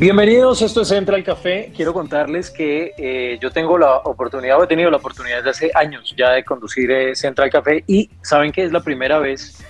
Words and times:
Bienvenidos, 0.00 0.62
esto 0.62 0.80
es 0.80 0.88
Central 0.88 1.22
Café. 1.22 1.70
Quiero 1.76 1.92
contarles 1.92 2.48
que 2.48 2.94
eh, 2.96 3.38
yo 3.38 3.50
tengo 3.50 3.76
la 3.76 3.98
oportunidad, 3.98 4.58
o 4.58 4.64
he 4.64 4.66
tenido 4.66 4.90
la 4.90 4.96
oportunidad 4.96 5.44
desde 5.44 5.50
hace 5.50 5.70
años 5.74 6.14
ya 6.16 6.30
de 6.30 6.42
conducir 6.42 6.90
eh, 6.90 7.14
Central 7.14 7.50
Café 7.50 7.84
y 7.86 8.08
saben 8.22 8.50
que 8.50 8.64
es 8.64 8.72
la 8.72 8.80
primera 8.80 9.18
vez 9.18 9.62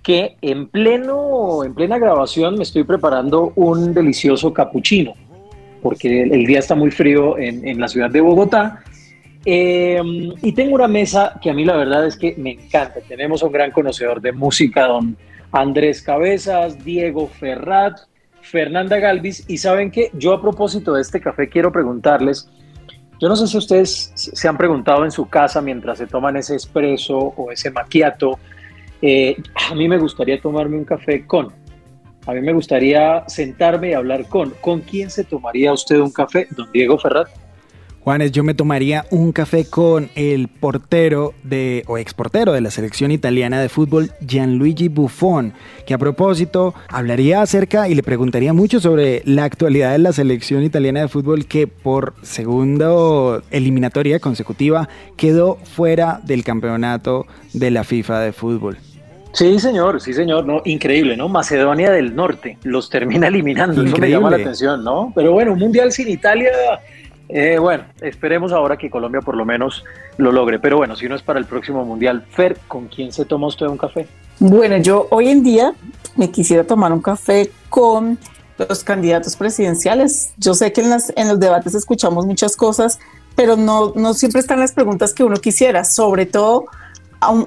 que 0.00 0.36
en 0.40 0.68
pleno, 0.68 1.64
en 1.64 1.74
plena 1.74 1.98
grabación 1.98 2.54
me 2.54 2.62
estoy 2.62 2.84
preparando 2.84 3.52
un 3.56 3.92
delicioso 3.92 4.54
capuchino, 4.54 5.14
porque 5.82 6.22
el, 6.22 6.46
día 6.46 6.60
está 6.60 6.76
muy 6.76 6.92
frío 6.92 7.36
en, 7.36 7.80
la 7.80 7.88
ciudad 7.88 8.08
de 8.08 8.20
Bogotá 8.20 8.84
Em, 9.44 10.32
y 10.40 10.52
tengo 10.52 10.76
una 10.76 10.86
mesa 10.86 11.38
que 11.42 11.50
a 11.50 11.54
mí 11.54 11.64
la 11.64 11.76
verdad 11.76 12.06
es 12.06 12.16
que 12.16 12.34
me 12.36 12.52
encanta. 12.52 13.00
Tenemos 13.00 13.42
un 13.42 13.50
gran 13.50 13.72
conocedor 13.72 14.20
de 14.20 14.32
música, 14.32 14.86
don 14.86 15.16
Andrés 15.50 16.00
Cabezas, 16.02 16.84
Diego 16.84 17.26
Ferrat, 17.26 17.98
Fernanda 18.52 18.98
Galvis. 18.98 19.44
Y 19.48 19.56
saben 19.56 19.90
que 19.90 20.10
yo 20.12 20.34
a 20.34 20.40
propósito 20.40 20.92
de 20.92 21.00
este 21.00 21.20
café 21.20 21.48
quiero 21.48 21.72
preguntarles, 21.72 22.48
yo 23.18 23.28
no 23.28 23.34
sé 23.34 23.46
si 23.46 23.56
ustedes 23.56 24.12
se 24.14 24.48
han 24.48 24.58
preguntado 24.58 25.04
en 25.04 25.10
su 25.10 25.28
casa 25.28 25.62
mientras 25.62 25.98
se 25.98 26.06
toman 26.06 26.36
ese 26.36 26.56
espresso 26.56 27.16
o 27.18 27.50
ese 27.50 27.70
macchiato, 27.70 28.38
eh, 29.00 29.36
a 29.70 29.74
mí 29.74 29.88
me 29.88 29.98
gustaría 29.98 30.40
tomarme 30.40 30.76
un 30.76 30.84
café 30.84 31.26
con. 31.26 31.52
A 32.26 32.32
mí 32.32 32.40
me 32.40 32.52
gustaría 32.52 33.24
sentarme 33.26 33.90
y 33.90 33.94
hablar 33.94 34.28
con. 34.28 34.50
¿Con 34.60 34.80
quién 34.80 35.10
se 35.10 35.24
tomaría 35.24 35.72
usted 35.72 35.98
un 35.98 36.12
café, 36.12 36.46
don 36.50 36.70
Diego 36.72 36.98
Ferrat? 36.98 37.28
Juanes, 38.04 38.32
yo 38.32 38.42
me 38.42 38.54
tomaría 38.54 39.06
un 39.10 39.30
café 39.30 39.64
con 39.64 40.10
el 40.16 40.48
portero 40.48 41.34
de, 41.44 41.84
o 41.86 41.98
exportero 41.98 42.52
de 42.52 42.60
la 42.60 42.72
selección 42.72 43.12
italiana 43.12 43.60
de 43.60 43.68
fútbol, 43.68 44.10
Gianluigi 44.26 44.88
Buffon, 44.88 45.52
que 45.86 45.94
a 45.94 45.98
propósito 45.98 46.74
hablaría 46.88 47.42
acerca 47.42 47.88
y 47.88 47.94
le 47.94 48.02
preguntaría 48.02 48.52
mucho 48.52 48.80
sobre 48.80 49.22
la 49.24 49.44
actualidad 49.44 49.92
de 49.92 49.98
la 49.98 50.12
selección 50.12 50.64
italiana 50.64 51.02
de 51.02 51.06
fútbol 51.06 51.46
que 51.46 51.68
por 51.68 52.14
segundo 52.22 53.40
eliminatoria 53.52 54.18
consecutiva 54.18 54.88
quedó 55.16 55.58
fuera 55.62 56.20
del 56.24 56.42
campeonato 56.42 57.26
de 57.52 57.70
la 57.70 57.84
FIFA 57.84 58.18
de 58.18 58.32
fútbol. 58.32 58.78
Sí, 59.32 59.60
señor, 59.60 60.00
sí, 60.00 60.12
señor, 60.12 60.44
no, 60.44 60.60
increíble, 60.64 61.16
¿no? 61.16 61.28
Macedonia 61.28 61.92
del 61.92 62.16
Norte 62.16 62.58
los 62.64 62.90
termina 62.90 63.28
eliminando, 63.28 63.80
eso 63.80 63.96
me 63.96 64.10
llama 64.10 64.28
la 64.28 64.38
atención, 64.38 64.82
¿no? 64.82 65.12
Pero 65.14 65.30
bueno, 65.30 65.52
un 65.52 65.60
mundial 65.60 65.92
sin 65.92 66.08
Italia 66.08 66.50
eh, 67.34 67.58
bueno, 67.58 67.84
esperemos 68.02 68.52
ahora 68.52 68.76
que 68.76 68.90
Colombia 68.90 69.22
por 69.22 69.36
lo 69.36 69.46
menos 69.46 69.84
lo 70.18 70.30
logre. 70.32 70.58
Pero 70.58 70.76
bueno, 70.76 70.96
si 70.96 71.08
no 71.08 71.16
es 71.16 71.22
para 71.22 71.38
el 71.38 71.46
próximo 71.46 71.84
Mundial, 71.84 72.26
Fer, 72.30 72.58
¿con 72.68 72.88
quién 72.88 73.10
se 73.10 73.24
toma 73.24 73.46
usted 73.46 73.66
un 73.66 73.78
café? 73.78 74.06
Bueno, 74.38 74.76
yo 74.76 75.06
hoy 75.10 75.28
en 75.28 75.42
día 75.42 75.72
me 76.16 76.30
quisiera 76.30 76.64
tomar 76.64 76.92
un 76.92 77.00
café 77.00 77.50
con 77.70 78.18
los 78.58 78.84
candidatos 78.84 79.36
presidenciales. 79.36 80.34
Yo 80.36 80.52
sé 80.52 80.72
que 80.72 80.82
en, 80.82 80.92
en 81.16 81.28
los 81.28 81.40
debates 81.40 81.74
escuchamos 81.74 82.26
muchas 82.26 82.54
cosas, 82.54 82.98
pero 83.34 83.56
no, 83.56 83.92
siempre 84.14 84.40
están 84.40 84.60
las 84.60 84.72
preguntas 84.72 85.14
que 85.14 85.24
uno 85.24 85.36
quisiera, 85.36 85.84
sobre 85.84 86.26
todo 86.26 86.66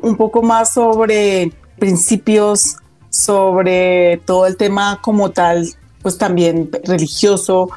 un 0.02 0.16
poco 0.16 0.42
más 0.42 0.74
sobre 0.74 1.52
principios, 1.78 2.78
sobre 3.09 4.22
todo 4.26 4.48
el 4.48 4.58
tema 4.58 5.00
como 5.02 5.32
tal, 5.32 5.68
pues 6.02 6.18
también 6.18 6.70
religioso, 6.86 7.70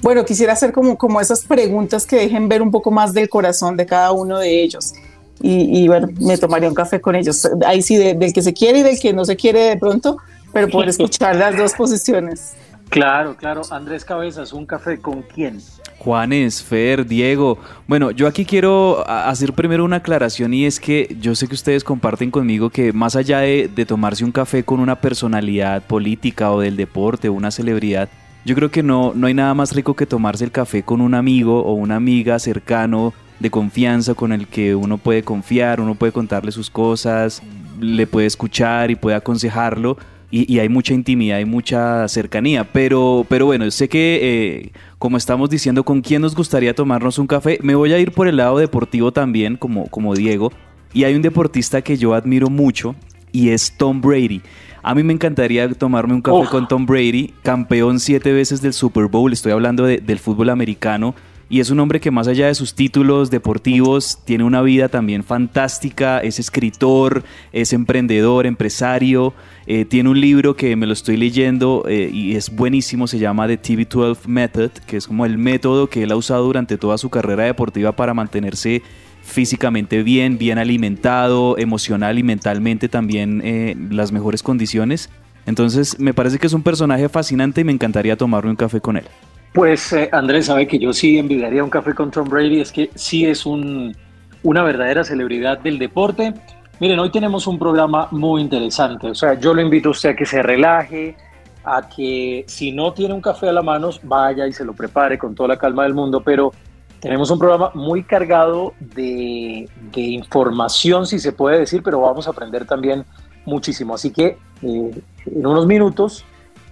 bueno, 0.00 0.24
quisiera 0.24 0.52
hacer 0.52 0.72
como, 0.72 0.96
como 0.96 1.20
esas 1.20 1.44
preguntas 1.44 2.06
que 2.06 2.16
dejen 2.16 2.48
ver 2.48 2.62
un 2.62 2.70
poco 2.70 2.90
más 2.90 3.12
del 3.12 3.28
corazón 3.28 3.76
de 3.76 3.86
cada 3.86 4.12
uno 4.12 4.38
de 4.38 4.62
ellos. 4.62 4.94
Y, 5.40 5.86
bueno, 5.86 6.08
me 6.20 6.36
tomaría 6.36 6.68
un 6.68 6.74
café 6.74 7.00
con 7.00 7.14
ellos. 7.14 7.48
Ahí 7.64 7.80
sí, 7.80 7.96
del 7.96 8.32
que 8.32 8.42
se 8.42 8.52
quiere 8.52 8.80
y 8.80 8.82
del 8.82 8.98
que 8.98 9.12
no 9.12 9.24
se 9.24 9.36
quiere 9.36 9.60
de 9.60 9.76
pronto, 9.76 10.18
pero 10.52 10.68
poder 10.68 10.88
escuchar 10.88 11.36
las 11.36 11.56
dos 11.56 11.74
posiciones. 11.74 12.54
Claro, 12.88 13.36
claro. 13.36 13.60
Andrés 13.70 14.02
Cabezas, 14.02 14.54
¿un 14.54 14.64
café 14.64 14.98
con 14.98 15.20
quién? 15.20 15.60
Juanes, 15.98 16.62
Fer, 16.62 17.06
Diego. 17.06 17.58
Bueno, 17.86 18.12
yo 18.12 18.26
aquí 18.26 18.46
quiero 18.46 19.06
hacer 19.06 19.52
primero 19.52 19.84
una 19.84 19.96
aclaración 19.96 20.54
y 20.54 20.64
es 20.64 20.80
que 20.80 21.14
yo 21.20 21.34
sé 21.34 21.48
que 21.48 21.54
ustedes 21.54 21.84
comparten 21.84 22.30
conmigo 22.30 22.70
que 22.70 22.94
más 22.94 23.14
allá 23.14 23.40
de, 23.40 23.68
de 23.68 23.84
tomarse 23.84 24.24
un 24.24 24.32
café 24.32 24.64
con 24.64 24.80
una 24.80 25.02
personalidad 25.02 25.82
política 25.82 26.50
o 26.50 26.60
del 26.60 26.76
deporte 26.76 27.28
o 27.28 27.34
una 27.34 27.50
celebridad, 27.50 28.08
yo 28.48 28.54
creo 28.54 28.70
que 28.70 28.82
no, 28.82 29.12
no 29.14 29.26
hay 29.26 29.34
nada 29.34 29.52
más 29.52 29.74
rico 29.74 29.94
que 29.94 30.06
tomarse 30.06 30.42
el 30.42 30.50
café 30.50 30.82
con 30.82 31.02
un 31.02 31.12
amigo 31.12 31.62
o 31.64 31.74
una 31.74 31.96
amiga 31.96 32.38
cercano, 32.38 33.12
de 33.40 33.50
confianza, 33.50 34.14
con 34.14 34.32
el 34.32 34.46
que 34.46 34.74
uno 34.74 34.96
puede 34.96 35.22
confiar, 35.22 35.82
uno 35.82 35.94
puede 35.94 36.12
contarle 36.12 36.50
sus 36.50 36.70
cosas, 36.70 37.42
le 37.78 38.06
puede 38.06 38.26
escuchar 38.26 38.90
y 38.90 38.96
puede 38.96 39.16
aconsejarlo. 39.16 39.98
Y, 40.30 40.58
hay 40.58 40.70
mucha 40.70 40.94
intimidad, 40.94 41.36
hay 41.36 41.44
mucha 41.44 42.08
cercanía. 42.08 42.64
Pero, 42.72 43.26
pero 43.28 43.44
bueno, 43.44 43.70
sé 43.70 43.88
que, 43.88 44.18
eh, 44.22 44.72
como 44.98 45.18
estamos 45.18 45.50
diciendo, 45.50 45.84
con 45.84 46.00
quién 46.00 46.22
nos 46.22 46.34
gustaría 46.34 46.74
tomarnos 46.74 47.18
un 47.18 47.26
café, 47.26 47.58
me 47.62 47.74
voy 47.74 47.92
a 47.92 47.98
ir 47.98 48.12
por 48.12 48.28
el 48.28 48.38
lado 48.38 48.56
deportivo 48.56 49.12
también, 49.12 49.56
como, 49.56 49.88
como 49.88 50.14
Diego. 50.14 50.52
Y 50.94 51.04
hay 51.04 51.14
un 51.14 51.22
deportista 51.22 51.82
que 51.82 51.98
yo 51.98 52.14
admiro 52.14 52.48
mucho 52.48 52.94
y 53.32 53.50
es 53.50 53.72
Tom 53.76 54.00
Brady. 54.00 54.42
A 54.82 54.94
mí 54.94 55.02
me 55.02 55.12
encantaría 55.12 55.68
tomarme 55.74 56.14
un 56.14 56.22
café 56.22 56.48
con 56.50 56.68
Tom 56.68 56.86
Brady, 56.86 57.34
campeón 57.42 58.00
siete 58.00 58.32
veces 58.32 58.62
del 58.62 58.72
Super 58.72 59.06
Bowl, 59.06 59.32
estoy 59.32 59.52
hablando 59.52 59.84
del 59.84 60.18
fútbol 60.18 60.50
americano. 60.50 61.14
Y 61.50 61.60
es 61.60 61.70
un 61.70 61.80
hombre 61.80 61.98
que 61.98 62.10
más 62.10 62.28
allá 62.28 62.48
de 62.48 62.54
sus 62.54 62.74
títulos 62.74 63.30
deportivos, 63.30 64.18
tiene 64.26 64.44
una 64.44 64.60
vida 64.60 64.90
también 64.90 65.24
fantástica, 65.24 66.18
es 66.18 66.38
escritor, 66.38 67.24
es 67.52 67.72
emprendedor, 67.72 68.44
empresario, 68.44 69.32
eh, 69.66 69.86
tiene 69.86 70.10
un 70.10 70.20
libro 70.20 70.56
que 70.56 70.76
me 70.76 70.86
lo 70.86 70.92
estoy 70.92 71.16
leyendo 71.16 71.84
eh, 71.88 72.10
y 72.12 72.36
es 72.36 72.54
buenísimo, 72.54 73.06
se 73.06 73.18
llama 73.18 73.46
The 73.46 73.60
TV12 73.62 74.26
Method, 74.26 74.70
que 74.86 74.98
es 74.98 75.06
como 75.06 75.24
el 75.24 75.38
método 75.38 75.88
que 75.88 76.02
él 76.02 76.12
ha 76.12 76.16
usado 76.16 76.44
durante 76.44 76.76
toda 76.76 76.98
su 76.98 77.08
carrera 77.08 77.44
deportiva 77.44 77.92
para 77.92 78.12
mantenerse 78.12 78.82
físicamente 79.28 80.02
bien, 80.02 80.38
bien 80.38 80.58
alimentado, 80.58 81.58
emocional 81.58 82.18
y 82.18 82.22
mentalmente 82.22 82.88
también 82.88 83.40
eh, 83.44 83.76
las 83.90 84.10
mejores 84.10 84.42
condiciones. 84.42 85.10
Entonces 85.46 86.00
me 86.00 86.14
parece 86.14 86.38
que 86.38 86.46
es 86.46 86.52
un 86.52 86.62
personaje 86.62 87.08
fascinante 87.08 87.60
y 87.60 87.64
me 87.64 87.72
encantaría 87.72 88.16
tomarme 88.16 88.50
un 88.50 88.56
café 88.56 88.80
con 88.80 88.96
él. 88.96 89.04
Pues 89.52 89.92
eh, 89.92 90.08
Andrés 90.12 90.46
sabe 90.46 90.66
que 90.66 90.78
yo 90.78 90.92
sí 90.92 91.18
envidiaría 91.18 91.62
un 91.62 91.70
café 91.70 91.94
con 91.94 92.10
Tom 92.10 92.28
Brady, 92.28 92.60
es 92.60 92.72
que 92.72 92.90
sí 92.94 93.24
es 93.24 93.46
un, 93.46 93.94
una 94.42 94.62
verdadera 94.62 95.04
celebridad 95.04 95.58
del 95.58 95.78
deporte. 95.78 96.34
Miren, 96.80 96.98
hoy 96.98 97.10
tenemos 97.10 97.46
un 97.46 97.58
programa 97.58 98.08
muy 98.10 98.40
interesante, 98.40 99.08
o 99.08 99.14
sea, 99.14 99.34
yo 99.38 99.52
lo 99.52 99.60
invito 99.60 99.88
a 99.88 99.92
usted 99.92 100.10
a 100.10 100.16
que 100.16 100.26
se 100.26 100.42
relaje, 100.42 101.16
a 101.64 101.88
que 101.88 102.44
si 102.46 102.72
no 102.72 102.92
tiene 102.92 103.14
un 103.14 103.20
café 103.20 103.48
a 103.48 103.52
la 103.52 103.62
mano, 103.62 103.90
vaya 104.04 104.46
y 104.46 104.52
se 104.52 104.64
lo 104.64 104.74
prepare 104.74 105.18
con 105.18 105.34
toda 105.34 105.48
la 105.48 105.56
calma 105.56 105.82
del 105.82 105.94
mundo, 105.94 106.22
pero 106.22 106.52
tenemos 107.00 107.30
un 107.30 107.38
programa 107.38 107.70
muy 107.74 108.02
cargado 108.02 108.74
de, 108.80 109.68
información, 109.94 111.06
si 111.06 111.18
se 111.18 111.32
puede 111.32 111.58
decir, 111.58 111.82
pero 111.82 112.00
vamos 112.00 112.26
a 112.26 112.30
aprender 112.30 112.66
también 112.66 113.04
muchísimo. 113.44 113.94
Así 113.94 114.10
que 114.10 114.38
eh, 114.62 115.02
en 115.26 115.46
unos 115.46 115.66
minutos 115.66 116.24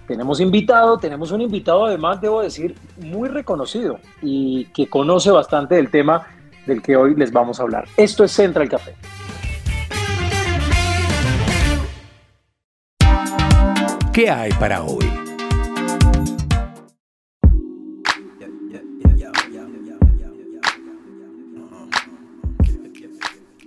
tenemos 0.07 0.39
invitado, 0.39 0.97
tenemos 0.97 1.31
un 1.31 1.41
invitado 1.41 1.85
además, 1.85 2.21
debo 2.21 2.41
decir, 2.41 2.75
muy 2.97 3.29
reconocido 3.29 3.99
y 4.21 4.65
que 4.65 4.87
conoce 4.87 5.31
bastante 5.31 5.75
del 5.75 5.89
tema 5.89 6.27
del 6.65 6.81
que 6.81 6.95
hoy 6.95 7.15
les 7.15 7.31
vamos 7.31 7.59
a 7.59 7.63
hablar. 7.63 7.85
Esto 7.95 8.23
es 8.23 8.31
Central 8.31 8.69
Café. 8.69 8.95
¿Qué 14.13 14.29
hay 14.29 14.51
para 14.53 14.83
hoy? 14.83 15.06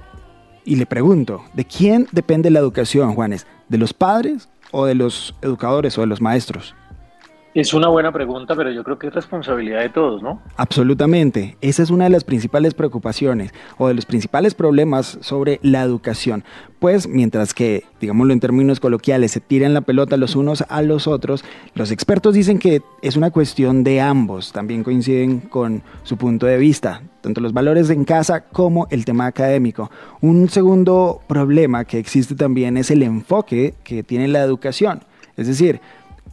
y 0.65 0.75
le 0.75 0.85
pregunto, 0.85 1.43
¿de 1.53 1.65
quién 1.65 2.07
depende 2.11 2.51
la 2.51 2.59
educación, 2.59 3.15
Juanes? 3.15 3.47
¿De 3.69 3.79
los 3.79 3.93
padres 3.93 4.49
o 4.69 4.85
de 4.85 4.93
los 4.93 5.33
educadores 5.41 5.97
o 5.97 6.01
de 6.01 6.07
los 6.07 6.21
maestros? 6.21 6.75
Es 7.53 7.73
una 7.73 7.89
buena 7.89 8.13
pregunta, 8.13 8.55
pero 8.55 8.71
yo 8.71 8.81
creo 8.81 8.97
que 8.97 9.07
es 9.07 9.13
responsabilidad 9.13 9.81
de 9.81 9.89
todos, 9.89 10.23
¿no? 10.23 10.41
Absolutamente. 10.55 11.57
Esa 11.59 11.83
es 11.83 11.89
una 11.89 12.05
de 12.05 12.09
las 12.09 12.23
principales 12.23 12.73
preocupaciones 12.73 13.53
o 13.77 13.89
de 13.89 13.93
los 13.93 14.05
principales 14.05 14.53
problemas 14.53 15.17
sobre 15.19 15.59
la 15.61 15.81
educación. 15.81 16.45
Pues 16.79 17.09
mientras 17.09 17.53
que, 17.53 17.83
digámoslo 17.99 18.31
en 18.31 18.39
términos 18.39 18.79
coloquiales, 18.79 19.31
se 19.31 19.41
tiran 19.41 19.73
la 19.73 19.81
pelota 19.81 20.15
los 20.15 20.37
unos 20.37 20.63
a 20.69 20.81
los 20.81 21.07
otros, 21.07 21.43
los 21.75 21.91
expertos 21.91 22.35
dicen 22.35 22.57
que 22.57 22.83
es 23.01 23.17
una 23.17 23.31
cuestión 23.31 23.83
de 23.83 23.99
ambos. 23.99 24.53
También 24.53 24.85
coinciden 24.85 25.41
con 25.41 25.83
su 26.03 26.15
punto 26.15 26.45
de 26.45 26.57
vista, 26.57 27.01
tanto 27.19 27.41
los 27.41 27.51
valores 27.51 27.89
en 27.89 28.05
casa 28.05 28.45
como 28.45 28.87
el 28.91 29.03
tema 29.03 29.25
académico. 29.25 29.91
Un 30.21 30.47
segundo 30.47 31.19
problema 31.27 31.83
que 31.83 31.99
existe 31.99 32.33
también 32.33 32.77
es 32.77 32.91
el 32.91 33.03
enfoque 33.03 33.73
que 33.83 34.03
tiene 34.03 34.29
la 34.29 34.41
educación. 34.41 35.01
Es 35.35 35.47
decir, 35.47 35.81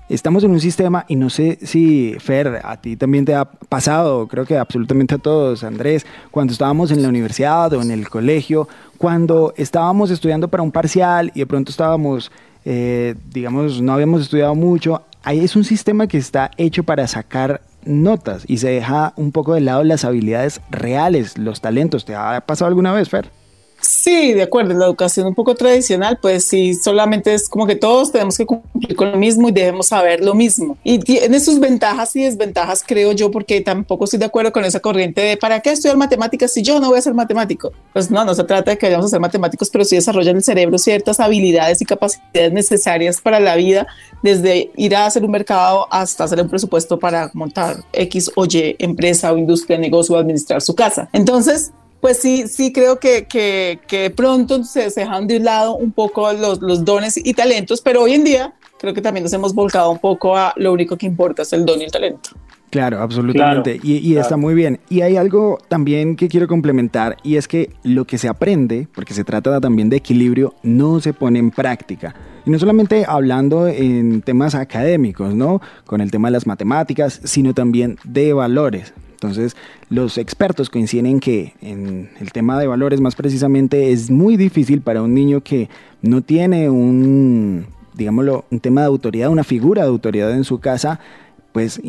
Estamos 0.08 0.42
en 0.42 0.52
un 0.52 0.60
sistema 0.60 1.04
y 1.06 1.16
no 1.16 1.28
sé 1.28 1.58
si, 1.60 2.16
Fer, 2.18 2.62
a 2.64 2.80
ti 2.80 2.96
también 2.96 3.26
te 3.26 3.34
ha 3.34 3.44
pasado, 3.44 4.26
creo 4.26 4.46
que 4.46 4.56
absolutamente 4.56 5.14
a 5.14 5.18
todos, 5.18 5.64
Andrés, 5.64 6.06
cuando 6.30 6.54
estábamos 6.54 6.90
en 6.90 7.02
la 7.02 7.10
universidad 7.10 7.70
o 7.74 7.82
en 7.82 7.90
el 7.90 8.08
colegio, 8.08 8.68
cuando 8.96 9.52
estábamos 9.58 10.10
estudiando 10.10 10.48
para 10.48 10.62
un 10.62 10.72
parcial 10.72 11.30
y 11.34 11.40
de 11.40 11.46
pronto 11.46 11.70
estábamos, 11.70 12.32
eh, 12.64 13.16
digamos, 13.34 13.82
no 13.82 13.92
habíamos 13.92 14.22
estudiado 14.22 14.54
mucho, 14.54 15.02
ahí 15.24 15.40
es 15.40 15.56
un 15.56 15.64
sistema 15.64 16.06
que 16.06 16.16
está 16.16 16.52
hecho 16.56 16.84
para 16.84 17.06
sacar 17.06 17.60
notas 17.84 18.44
y 18.46 18.56
se 18.58 18.70
deja 18.70 19.12
un 19.16 19.30
poco 19.30 19.52
de 19.52 19.60
lado 19.60 19.84
las 19.84 20.06
habilidades 20.06 20.62
reales, 20.70 21.36
los 21.36 21.60
talentos. 21.60 22.06
¿Te 22.06 22.14
ha 22.14 22.40
pasado 22.46 22.68
alguna 22.68 22.94
vez, 22.94 23.10
Fer? 23.10 23.30
Sí, 23.80 24.32
de 24.32 24.42
acuerdo. 24.42 24.74
La 24.74 24.86
educación 24.86 25.26
un 25.26 25.34
poco 25.34 25.54
tradicional, 25.54 26.18
pues 26.20 26.44
sí, 26.44 26.74
solamente 26.74 27.32
es 27.32 27.48
como 27.48 27.66
que 27.66 27.76
todos 27.76 28.10
tenemos 28.10 28.36
que 28.36 28.44
cumplir 28.44 28.96
con 28.96 29.12
lo 29.12 29.18
mismo 29.18 29.48
y 29.48 29.52
debemos 29.52 29.88
saber 29.88 30.24
lo 30.24 30.34
mismo. 30.34 30.76
Y 30.82 30.98
tiene 30.98 31.38
sus 31.38 31.60
ventajas 31.60 32.14
y 32.16 32.24
desventajas, 32.24 32.82
creo 32.86 33.12
yo, 33.12 33.30
porque 33.30 33.60
tampoco 33.60 34.04
estoy 34.04 34.18
de 34.18 34.24
acuerdo 34.24 34.52
con 34.52 34.64
esa 34.64 34.80
corriente 34.80 35.20
de 35.20 35.36
¿para 35.36 35.60
qué 35.60 35.70
estudiar 35.70 35.96
matemáticas 35.96 36.52
si 36.52 36.62
yo 36.62 36.80
no 36.80 36.88
voy 36.88 36.98
a 36.98 37.02
ser 37.02 37.14
matemático? 37.14 37.72
Pues 37.92 38.10
no, 38.10 38.24
no 38.24 38.34
se 38.34 38.44
trata 38.44 38.72
de 38.72 38.78
que 38.78 38.86
vayamos 38.86 39.06
a 39.06 39.08
ser 39.10 39.20
matemáticos, 39.20 39.70
pero 39.70 39.84
sí 39.84 39.94
desarrollan 39.94 40.36
el 40.36 40.42
cerebro 40.42 40.76
ciertas 40.78 41.20
habilidades 41.20 41.80
y 41.80 41.84
capacidades 41.84 42.52
necesarias 42.52 43.20
para 43.20 43.38
la 43.38 43.54
vida, 43.54 43.86
desde 44.22 44.70
ir 44.76 44.96
a 44.96 45.06
hacer 45.06 45.24
un 45.24 45.30
mercado 45.30 45.86
hasta 45.90 46.24
hacer 46.24 46.40
un 46.40 46.48
presupuesto 46.48 46.98
para 46.98 47.30
montar 47.32 47.84
X 47.92 48.32
o 48.34 48.44
Y 48.44 48.74
empresa 48.78 49.32
o 49.32 49.38
industria, 49.38 49.78
negocio 49.78 50.16
o 50.16 50.18
administrar 50.18 50.62
su 50.62 50.74
casa. 50.74 51.08
Entonces, 51.12 51.72
pues 52.00 52.18
sí, 52.18 52.46
sí 52.48 52.72
creo 52.72 52.98
que, 52.98 53.26
que, 53.26 53.80
que 53.86 54.10
pronto 54.10 54.62
se, 54.64 54.90
se, 54.90 55.00
dejan 55.00 55.26
de 55.26 55.38
un 55.38 55.44
lado 55.44 55.76
un 55.76 55.92
poco 55.92 56.32
los, 56.32 56.60
los, 56.60 56.84
dones 56.84 57.16
y 57.16 57.34
talentos, 57.34 57.80
pero 57.80 58.02
hoy 58.02 58.14
en 58.14 58.24
día 58.24 58.54
creo 58.78 58.94
que 58.94 59.02
también 59.02 59.24
nos 59.24 59.32
hemos 59.32 59.54
volcado 59.54 59.90
un 59.90 59.98
poco 59.98 60.36
a 60.36 60.52
lo 60.56 60.72
único 60.72 60.96
que 60.96 61.06
importa 61.06 61.42
es 61.42 61.52
el 61.52 61.64
don 61.64 61.80
y 61.80 61.84
el 61.84 61.90
talento. 61.90 62.30
Claro, 62.70 63.00
absolutamente. 63.00 63.80
y, 63.82 63.96
y 63.96 64.18
está 64.18 64.36
muy 64.36 64.54
bien. 64.54 64.78
Y 64.90 65.00
hay 65.00 65.16
algo 65.16 65.58
también 65.68 66.16
que 66.16 66.28
quiero 66.28 66.46
complementar 66.46 67.16
y 67.22 67.36
es 67.36 67.48
que 67.48 67.70
lo 67.82 68.04
que 68.04 68.18
se 68.18 68.28
aprende, 68.28 68.88
porque 68.94 69.14
se 69.14 69.24
trata 69.24 69.58
también 69.58 69.88
de 69.88 69.96
equilibrio, 69.96 70.54
no 70.62 71.00
se 71.00 71.14
pone 71.14 71.38
en 71.38 71.50
práctica. 71.50 72.14
Y 72.44 72.50
no 72.50 72.58
solamente 72.58 73.04
hablando 73.08 73.66
en 73.68 74.20
temas 74.20 74.54
académicos, 74.54 75.34
¿no? 75.34 75.62
Con 75.86 76.02
el 76.02 76.10
tema 76.10 76.28
de 76.28 76.32
las 76.32 76.46
matemáticas, 76.46 77.20
sino 77.24 77.54
también 77.54 77.98
de 78.04 78.34
valores. 78.34 78.92
Entonces, 79.20 79.56
los 79.90 80.16
expertos 80.16 80.70
coinciden 80.70 81.06
en 81.06 81.20
que 81.20 81.54
en 81.60 82.08
el 82.20 82.30
tema 82.30 82.56
de 82.58 82.68
valores 82.68 83.00
más 83.00 83.16
precisamente 83.16 83.90
es 83.90 84.10
muy 84.12 84.36
difícil 84.36 84.80
para 84.80 85.02
un 85.02 85.12
niño 85.12 85.40
que 85.40 85.68
no 86.02 86.20
tiene 86.22 86.70
un, 86.70 87.66
digámoslo, 87.94 88.44
un 88.48 88.60
tema 88.60 88.82
de 88.82 88.86
autoridad, 88.86 89.30
una 89.30 89.42
figura 89.42 89.82
de 89.82 89.88
autoridad 89.88 90.30
en 90.32 90.44
su 90.44 90.60
casa, 90.60 91.00
pues 91.50 91.80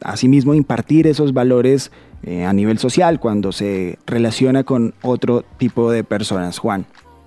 asimismo 0.00 0.54
impartir 0.54 1.08
esos 1.08 1.32
valores 1.32 1.90
eh, 2.22 2.44
a 2.44 2.52
nivel 2.52 2.78
social 2.78 3.18
cuando 3.18 3.50
se 3.50 3.98
relaciona 4.06 4.62
con 4.62 4.94
otro 5.02 5.44
tipo 5.58 5.90
de 5.90 6.04
personas. 6.04 6.58
Juan. 6.58 6.86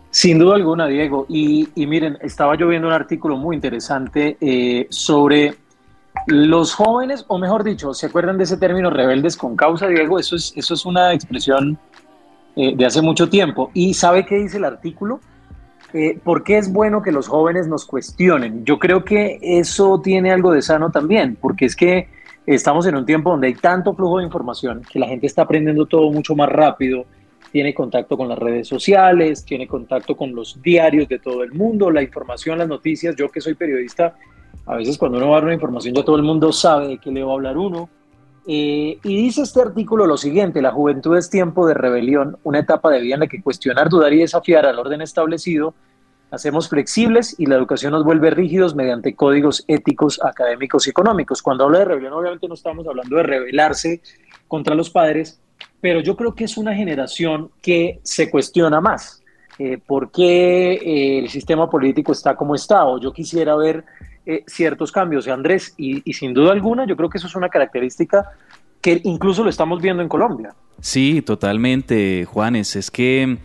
Sin 0.09 0.39
duda 0.39 0.55
alguna, 0.55 0.87
Diego. 0.87 1.25
Y, 1.27 1.67
miren, 1.75 2.17
estaba 2.21 2.55
yo 2.55 2.69
viendo 2.69 2.87
un 2.87 2.93
artículo 2.93 3.35
muy 3.35 3.57
interesante 3.57 4.37
eh, 4.39 4.87
sobre 4.89 5.55
los 6.31 6.73
jóvenes, 6.73 7.25
o 7.27 7.37
mejor 7.37 7.63
dicho, 7.63 7.93
¿se 7.93 8.07
acuerdan 8.07 8.37
de 8.37 8.43
ese 8.43 8.57
término 8.57 8.89
rebeldes 8.89 9.35
con 9.35 9.55
causa, 9.55 9.87
Diego? 9.87 10.19
Eso 10.19 10.35
es, 10.35 10.53
eso 10.55 10.73
es 10.73 10.85
una 10.85 11.13
expresión 11.13 11.77
eh, 12.55 12.75
de 12.75 12.85
hace 12.85 13.01
mucho 13.01 13.29
tiempo. 13.29 13.71
¿Y 13.73 13.93
sabe 13.93 14.25
qué 14.25 14.35
dice 14.35 14.57
el 14.57 14.65
artículo? 14.65 15.19
Eh, 15.93 16.19
¿Por 16.23 16.43
qué 16.43 16.57
es 16.57 16.71
bueno 16.71 17.01
que 17.01 17.11
los 17.11 17.27
jóvenes 17.27 17.67
nos 17.67 17.85
cuestionen? 17.85 18.63
Yo 18.65 18.77
creo 18.77 19.03
que 19.03 19.39
eso 19.41 20.01
tiene 20.01 20.31
algo 20.31 20.51
de 20.51 20.61
sano 20.61 20.91
también, 20.91 21.37
porque 21.39 21.65
es 21.65 21.75
que 21.75 22.09
estamos 22.45 22.85
en 22.85 22.95
un 22.95 23.05
tiempo 23.05 23.31
donde 23.31 23.47
hay 23.47 23.55
tanto 23.55 23.93
flujo 23.93 24.19
de 24.19 24.25
información 24.25 24.81
que 24.91 24.99
la 24.99 25.07
gente 25.07 25.27
está 25.27 25.43
aprendiendo 25.43 25.85
todo 25.85 26.11
mucho 26.11 26.35
más 26.35 26.49
rápido, 26.49 27.05
tiene 27.51 27.73
contacto 27.73 28.17
con 28.17 28.27
las 28.27 28.37
redes 28.37 28.67
sociales, 28.67 29.43
tiene 29.43 29.67
contacto 29.67 30.15
con 30.15 30.35
los 30.35 30.61
diarios 30.61 31.07
de 31.07 31.19
todo 31.19 31.43
el 31.43 31.51
mundo, 31.51 31.89
la 31.89 32.03
información, 32.03 32.59
las 32.59 32.67
noticias. 32.67 33.15
Yo 33.15 33.29
que 33.29 33.41
soy 33.41 33.55
periodista, 33.55 34.15
a 34.65 34.75
veces 34.75 34.97
cuando 34.97 35.17
uno 35.17 35.29
va 35.29 35.37
a 35.37 35.39
dar 35.39 35.45
una 35.45 35.53
información 35.55 35.95
ya 35.95 36.03
todo 36.03 36.15
el 36.15 36.23
mundo 36.23 36.51
sabe 36.51 36.87
de 36.87 36.97
qué 36.99 37.11
le 37.11 37.23
va 37.23 37.31
a 37.31 37.35
hablar 37.35 37.57
uno. 37.57 37.89
Eh, 38.47 38.97
y 39.03 39.15
dice 39.15 39.41
este 39.41 39.61
artículo 39.61 40.07
lo 40.07 40.17
siguiente, 40.17 40.61
la 40.61 40.71
juventud 40.71 41.17
es 41.17 41.29
tiempo 41.29 41.67
de 41.67 41.73
rebelión, 41.73 42.37
una 42.43 42.59
etapa 42.59 42.89
de 42.89 43.01
vida 43.01 43.15
en 43.15 43.21
la 43.21 43.27
que 43.27 43.41
cuestionar, 43.41 43.89
dudar 43.89 44.13
y 44.13 44.19
desafiar 44.19 44.65
al 44.65 44.79
orden 44.79 45.01
establecido, 45.01 45.73
hacemos 46.31 46.69
flexibles 46.69 47.35
y 47.39 47.45
la 47.45 47.55
educación 47.55 47.91
nos 47.91 48.03
vuelve 48.03 48.29
rígidos 48.29 48.75
mediante 48.75 49.15
códigos 49.15 49.65
éticos, 49.67 50.19
académicos 50.23 50.87
y 50.87 50.91
económicos. 50.91 51.41
Cuando 51.41 51.65
habla 51.65 51.79
de 51.79 51.85
rebelión 51.85 52.13
obviamente 52.13 52.47
no 52.47 52.53
estamos 52.53 52.87
hablando 52.87 53.17
de 53.17 53.23
rebelarse 53.23 54.01
contra 54.47 54.75
los 54.75 54.89
padres, 54.89 55.39
pero 55.81 55.99
yo 55.99 56.15
creo 56.15 56.35
que 56.35 56.43
es 56.43 56.57
una 56.57 56.75
generación 56.75 57.51
que 57.61 57.99
se 58.03 58.29
cuestiona 58.29 58.81
más. 58.81 59.18
Eh, 59.59 59.77
¿Por 59.77 60.09
qué 60.09 60.71
eh, 60.71 61.19
el 61.19 61.29
sistema 61.29 61.69
político 61.69 62.13
está 62.13 62.33
como 62.33 62.55
está? 62.55 62.85
O 62.85 62.97
yo 62.97 63.11
quisiera 63.11 63.57
ver 63.57 63.83
eh, 64.25 64.45
ciertos 64.47 64.89
cambios, 64.89 65.27
Andrés, 65.27 65.73
y, 65.75 66.01
sin 66.13 66.33
duda 66.33 66.53
alguna 66.53 66.87
yo 66.87 66.95
creo 66.95 67.09
que 67.09 67.17
eso 67.17 67.27
es 67.27 67.35
una 67.35 67.49
característica 67.49 68.31
que 68.79 69.01
incluso 69.03 69.43
lo 69.43 69.49
estamos 69.49 69.81
viendo 69.81 70.01
en 70.01 70.07
Colombia. 70.07 70.55
Sí, 70.79 71.21
totalmente, 71.21 72.23
Juanes. 72.23 72.77
Es 72.77 72.89
que 72.89 73.37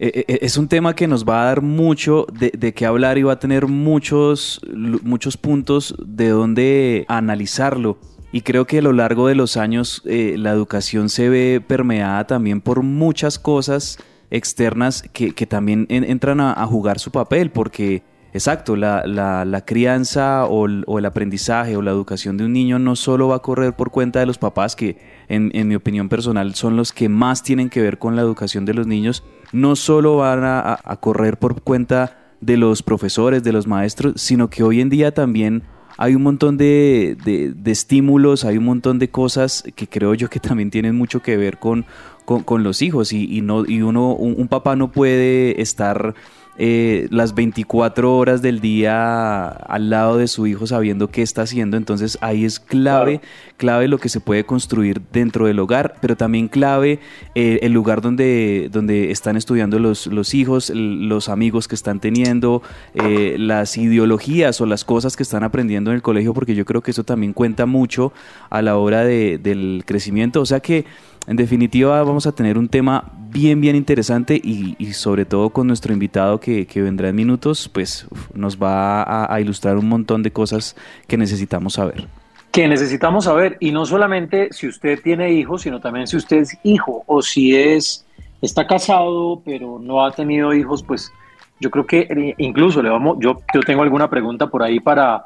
eh, 0.00 0.24
es 0.26 0.56
un 0.56 0.66
tema 0.66 0.96
que 0.96 1.06
nos 1.06 1.24
va 1.24 1.42
a 1.42 1.44
dar 1.44 1.62
mucho 1.62 2.26
de, 2.32 2.50
de 2.50 2.74
qué 2.74 2.84
hablar 2.84 3.16
y 3.18 3.22
va 3.22 3.34
a 3.34 3.38
tener 3.38 3.68
muchos, 3.68 4.60
muchos 4.74 5.36
puntos 5.36 5.94
de 6.04 6.30
donde 6.30 7.04
analizarlo. 7.06 7.98
Y 8.32 8.40
creo 8.40 8.66
que 8.66 8.78
a 8.78 8.82
lo 8.82 8.92
largo 8.92 9.28
de 9.28 9.36
los 9.36 9.56
años 9.56 10.02
la 10.04 10.50
educación 10.50 11.10
se 11.10 11.28
ve 11.28 11.62
permeada 11.64 12.26
también 12.26 12.60
por 12.60 12.82
muchas 12.82 13.38
cosas 13.38 13.98
externas 14.30 15.02
que, 15.12 15.32
que 15.34 15.46
también 15.46 15.86
entran 15.88 16.40
a, 16.40 16.52
a, 16.52 16.66
jugar 16.66 16.98
su 16.98 17.10
papel, 17.10 17.50
porque 17.50 18.02
Exacto, 18.32 18.76
la, 18.76 19.04
la, 19.06 19.64
crianza 19.64 20.46
o 20.46 20.66
el, 20.66 21.04
aprendizaje 21.04 21.76
o 21.76 21.82
la 21.82 21.90
educación 21.90 22.36
de 22.36 22.44
un 22.44 22.52
niño 22.52 22.78
no 22.78 22.94
solo 22.94 23.26
va 23.28 23.36
a 23.36 23.40
correr 23.40 23.74
por 23.74 23.90
cuenta 23.90 24.20
de 24.20 24.26
los 24.26 24.38
papás, 24.38 24.76
que 24.76 24.98
en, 25.28 25.50
mi 25.66 25.74
opinión 25.74 26.08
personal 26.08 26.54
son 26.54 26.76
los 26.76 26.92
que 26.92 27.08
más 27.08 27.42
tienen 27.42 27.70
que 27.70 27.80
ver 27.80 27.98
con 27.98 28.14
la 28.14 28.22
educación 28.22 28.64
de 28.64 28.74
los 28.74 28.86
niños, 28.86 29.24
no 29.52 29.74
solo 29.74 30.18
van 30.18 30.44
a, 30.44 30.78
correr 31.00 31.38
por 31.38 31.62
cuenta 31.62 32.18
de 32.40 32.56
los 32.56 32.84
profesores, 32.84 33.42
de 33.42 33.52
los 33.52 33.66
maestros, 33.66 34.14
sino 34.16 34.48
que 34.48 34.62
hoy 34.62 34.80
en 34.80 34.90
día 34.90 35.12
también 35.12 35.64
hay 35.96 36.14
un 36.14 36.22
montón 36.22 36.56
de, 36.56 37.16
de, 37.24 37.70
estímulos, 37.70 38.44
hay 38.44 38.58
un 38.58 38.64
montón 38.64 39.00
de 39.00 39.10
cosas 39.10 39.64
que 39.74 39.88
creo 39.88 40.14
yo 40.14 40.30
que 40.30 40.38
también 40.38 40.70
tienen 40.70 40.94
mucho 40.94 41.20
que 41.20 41.36
ver 41.36 41.58
con, 41.58 41.84
con, 42.38 42.62
los 42.62 42.82
hijos 42.82 43.12
y, 43.12 43.40
no, 43.40 43.64
y 43.66 43.82
uno, 43.82 44.14
un 44.14 44.48
papá 44.48 44.76
no 44.76 44.92
puede 44.92 45.60
estar 45.60 46.14
eh, 46.62 47.08
las 47.10 47.34
24 47.34 48.14
horas 48.14 48.42
del 48.42 48.60
día 48.60 49.48
al 49.48 49.88
lado 49.88 50.18
de 50.18 50.28
su 50.28 50.46
hijo 50.46 50.66
sabiendo 50.66 51.08
qué 51.08 51.22
está 51.22 51.40
haciendo. 51.40 51.78
Entonces 51.78 52.18
ahí 52.20 52.44
es 52.44 52.60
clave, 52.60 53.22
clave 53.56 53.88
lo 53.88 53.96
que 53.96 54.10
se 54.10 54.20
puede 54.20 54.44
construir 54.44 55.00
dentro 55.10 55.46
del 55.46 55.58
hogar, 55.58 55.94
pero 56.02 56.18
también 56.18 56.48
clave 56.48 57.00
eh, 57.34 57.60
el 57.62 57.72
lugar 57.72 58.02
donde, 58.02 58.68
donde 58.70 59.10
están 59.10 59.38
estudiando 59.38 59.78
los, 59.78 60.06
los 60.06 60.34
hijos, 60.34 60.70
los 60.74 61.30
amigos 61.30 61.66
que 61.66 61.76
están 61.76 61.98
teniendo, 61.98 62.62
eh, 62.92 63.36
las 63.38 63.78
ideologías 63.78 64.60
o 64.60 64.66
las 64.66 64.84
cosas 64.84 65.16
que 65.16 65.22
están 65.22 65.44
aprendiendo 65.44 65.92
en 65.92 65.94
el 65.94 66.02
colegio, 66.02 66.34
porque 66.34 66.54
yo 66.54 66.66
creo 66.66 66.82
que 66.82 66.90
eso 66.90 67.04
también 67.04 67.32
cuenta 67.32 67.64
mucho 67.64 68.12
a 68.50 68.60
la 68.60 68.76
hora 68.76 69.02
de, 69.02 69.38
del 69.38 69.84
crecimiento. 69.86 70.42
O 70.42 70.46
sea 70.46 70.60
que 70.60 70.84
en 71.30 71.36
definitiva, 71.36 72.02
vamos 72.02 72.26
a 72.26 72.32
tener 72.32 72.58
un 72.58 72.68
tema 72.68 73.04
bien, 73.30 73.60
bien 73.60 73.76
interesante 73.76 74.34
y, 74.34 74.74
sobre 74.94 75.24
todo 75.24 75.50
con 75.50 75.68
nuestro 75.68 75.92
invitado 75.92 76.40
que, 76.40 76.66
vendrá 76.74 77.08
en 77.08 77.14
minutos, 77.14 77.70
pues 77.72 78.08
nos 78.34 78.60
va 78.60 79.32
a, 79.32 79.40
ilustrar 79.40 79.76
un 79.76 79.88
montón 79.88 80.24
de 80.24 80.32
cosas 80.32 80.74
que 81.06 81.16
necesitamos 81.16 81.74
saber. 81.74 82.08
Que 82.50 82.66
necesitamos 82.66 83.26
saber, 83.26 83.58
y 83.60 83.70
no 83.70 83.86
solamente 83.86 84.48
si 84.50 84.66
usted 84.66 85.00
tiene 85.04 85.32
hijos, 85.32 85.62
sino 85.62 85.78
también 85.78 86.08
si 86.08 86.16
usted 86.16 86.38
es 86.38 86.58
hijo 86.64 87.04
o 87.06 87.22
si 87.22 87.54
es 87.54 88.04
está 88.42 88.66
casado 88.66 89.40
pero 89.44 89.78
no 89.78 90.04
ha 90.04 90.10
tenido 90.10 90.52
hijos, 90.52 90.82
pues 90.82 91.12
yo 91.60 91.70
creo 91.70 91.86
que 91.86 92.08
eh, 92.10 92.34
incluso 92.38 92.82
le 92.82 92.90
vamos, 92.90 93.18
yo, 93.20 93.40
yo 93.54 93.60
tengo 93.60 93.84
alguna 93.84 94.10
pregunta 94.10 94.48
por 94.48 94.64
ahí 94.64 94.80
para, 94.80 95.22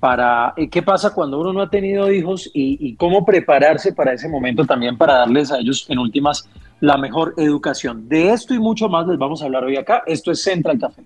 para 0.00 0.54
eh, 0.56 0.68
qué 0.68 0.82
pasa 0.82 1.12
cuando 1.12 1.40
uno 1.40 1.52
no 1.52 1.62
ha 1.62 1.70
tenido 1.70 2.10
hijos 2.12 2.50
y, 2.54 2.94
cómo 2.96 3.24
prepararse 3.24 3.92
para 3.92 4.12
ese 4.12 4.28
momento 4.28 4.64
también 4.64 4.96
para 4.96 5.14
darles 5.14 5.50
a 5.52 5.58
ellos 5.58 5.86
en 5.88 5.98
últimas 5.98 6.48
la 6.80 6.96
mejor 6.96 7.34
educación. 7.36 8.08
De 8.08 8.30
esto 8.32 8.54
y 8.54 8.58
mucho 8.58 8.88
más 8.88 9.06
les 9.06 9.18
vamos 9.18 9.42
a 9.42 9.46
hablar 9.46 9.64
hoy 9.64 9.76
acá. 9.76 10.02
Esto 10.06 10.30
es 10.30 10.42
Central 10.42 10.78
Café. 10.78 11.02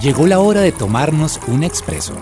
Llegó 0.00 0.28
la 0.28 0.38
hora 0.38 0.60
de 0.60 0.70
tomarnos 0.70 1.40
un 1.48 1.64
expreso. 1.64 2.14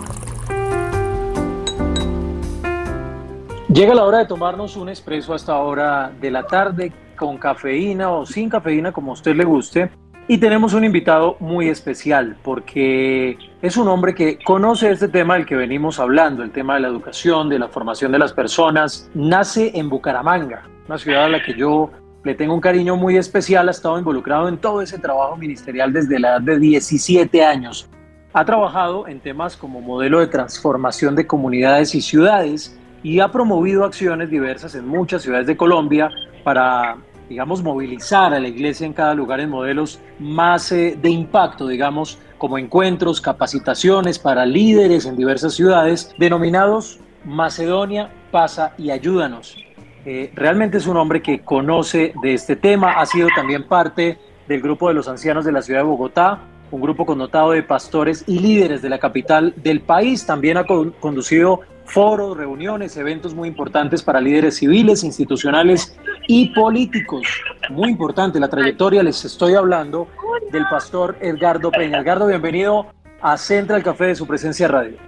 Llega 3.69 3.93
la 3.93 4.03
hora 4.03 4.17
de 4.17 4.25
tomarnos 4.25 4.75
un 4.75 4.89
expreso 4.89 5.35
hasta 5.35 5.55
hora 5.59 6.11
de 6.19 6.31
la 6.31 6.47
tarde 6.47 6.91
con 7.15 7.37
cafeína 7.37 8.09
o 8.09 8.25
sin 8.25 8.49
cafeína, 8.49 8.91
como 8.91 9.11
a 9.11 9.13
usted 9.13 9.35
le 9.35 9.43
guste. 9.43 9.91
Y 10.29 10.39
tenemos 10.39 10.73
un 10.73 10.83
invitado 10.83 11.37
muy 11.39 11.69
especial 11.69 12.35
porque 12.43 13.37
es 13.61 13.77
un 13.77 13.87
hombre 13.87 14.13
que 14.13 14.37
conoce 14.43 14.91
este 14.91 15.07
tema 15.07 15.35
del 15.35 15.45
que 15.45 15.55
venimos 15.55 16.01
hablando, 16.01 16.43
el 16.43 16.51
tema 16.51 16.73
de 16.73 16.81
la 16.81 16.89
educación, 16.89 17.47
de 17.47 17.57
la 17.57 17.69
formación 17.69 18.11
de 18.11 18.19
las 18.19 18.33
personas. 18.33 19.09
Nace 19.13 19.71
en 19.73 19.87
Bucaramanga, 19.87 20.63
una 20.85 20.97
ciudad 20.97 21.25
a 21.25 21.29
la 21.29 21.41
que 21.41 21.53
yo 21.53 21.91
le 22.25 22.35
tengo 22.35 22.53
un 22.53 22.59
cariño 22.59 22.97
muy 22.97 23.15
especial, 23.15 23.69
ha 23.69 23.71
estado 23.71 23.97
involucrado 23.97 24.49
en 24.49 24.57
todo 24.57 24.81
ese 24.81 24.99
trabajo 24.99 25.37
ministerial 25.37 25.93
desde 25.93 26.19
la 26.19 26.31
edad 26.31 26.41
de 26.41 26.59
17 26.59 27.45
años. 27.45 27.89
Ha 28.33 28.43
trabajado 28.43 29.07
en 29.07 29.21
temas 29.21 29.55
como 29.55 29.79
modelo 29.79 30.19
de 30.19 30.27
transformación 30.27 31.15
de 31.15 31.25
comunidades 31.25 31.95
y 31.95 32.01
ciudades 32.01 32.77
y 33.01 33.21
ha 33.21 33.31
promovido 33.31 33.85
acciones 33.85 34.29
diversas 34.29 34.75
en 34.75 34.89
muchas 34.89 35.21
ciudades 35.21 35.47
de 35.47 35.55
Colombia 35.55 36.09
para 36.43 36.97
digamos, 37.29 37.61
movilizar 37.63 38.33
a 38.33 38.39
la 38.39 38.47
iglesia 38.47 38.85
en 38.85 38.93
cada 38.93 39.13
lugar 39.13 39.39
en 39.39 39.49
modelos 39.49 39.99
más 40.19 40.71
eh, 40.71 40.97
de 41.01 41.09
impacto, 41.09 41.67
digamos, 41.67 42.17
como 42.37 42.57
encuentros, 42.57 43.19
capacitaciones 43.21 44.19
para 44.19 44.45
líderes 44.45 45.05
en 45.05 45.15
diversas 45.15 45.53
ciudades, 45.53 46.13
denominados 46.17 46.99
Macedonia, 47.27 48.09
pasa 48.31 48.73
y 48.77 48.89
ayúdanos. 48.89 49.57
Eh, 50.05 50.31
realmente 50.33 50.77
es 50.77 50.87
un 50.87 50.95
hombre 50.95 51.21
que 51.21 51.39
conoce 51.39 52.13
de 52.21 52.33
este 52.33 52.55
tema, 52.55 52.93
ha 52.93 53.05
sido 53.05 53.27
también 53.35 53.67
parte 53.67 54.17
del 54.47 54.61
grupo 54.61 54.87
de 54.87 54.93
los 54.93 55.09
ancianos 55.09 55.43
de 55.43 55.51
la 55.51 55.61
ciudad 55.61 55.81
de 55.81 55.87
Bogotá, 55.87 56.39
un 56.71 56.81
grupo 56.81 57.05
connotado 57.05 57.51
de 57.51 57.63
pastores 57.63 58.23
y 58.27 58.39
líderes 58.39 58.81
de 58.81 58.89
la 58.89 58.99
capital 58.99 59.53
del 59.57 59.81
país. 59.81 60.25
También 60.25 60.57
ha 60.57 60.65
conducido 60.65 61.61
foros, 61.87 62.37
reuniones, 62.37 62.95
eventos 62.97 63.33
muy 63.33 63.47
importantes 63.47 64.03
para 64.03 64.21
líderes 64.21 64.57
civiles, 64.57 65.03
institucionales 65.03 65.97
y 66.27 66.53
políticos. 66.53 67.25
Muy 67.69 67.89
importante 67.89 68.39
la 68.39 68.49
trayectoria, 68.49 69.01
les 69.01 69.23
estoy 69.25 69.55
hablando 69.55 70.07
del 70.51 70.63
pastor 70.69 71.17
Edgardo 71.21 71.71
Peña. 71.71 71.99
Edgardo, 71.99 72.27
bienvenido 72.27 72.87
a 73.21 73.37
Central 73.37 73.83
Café 73.83 74.07
de 74.07 74.15
su 74.15 74.27
presencia 74.27 74.67
radio. 74.67 75.06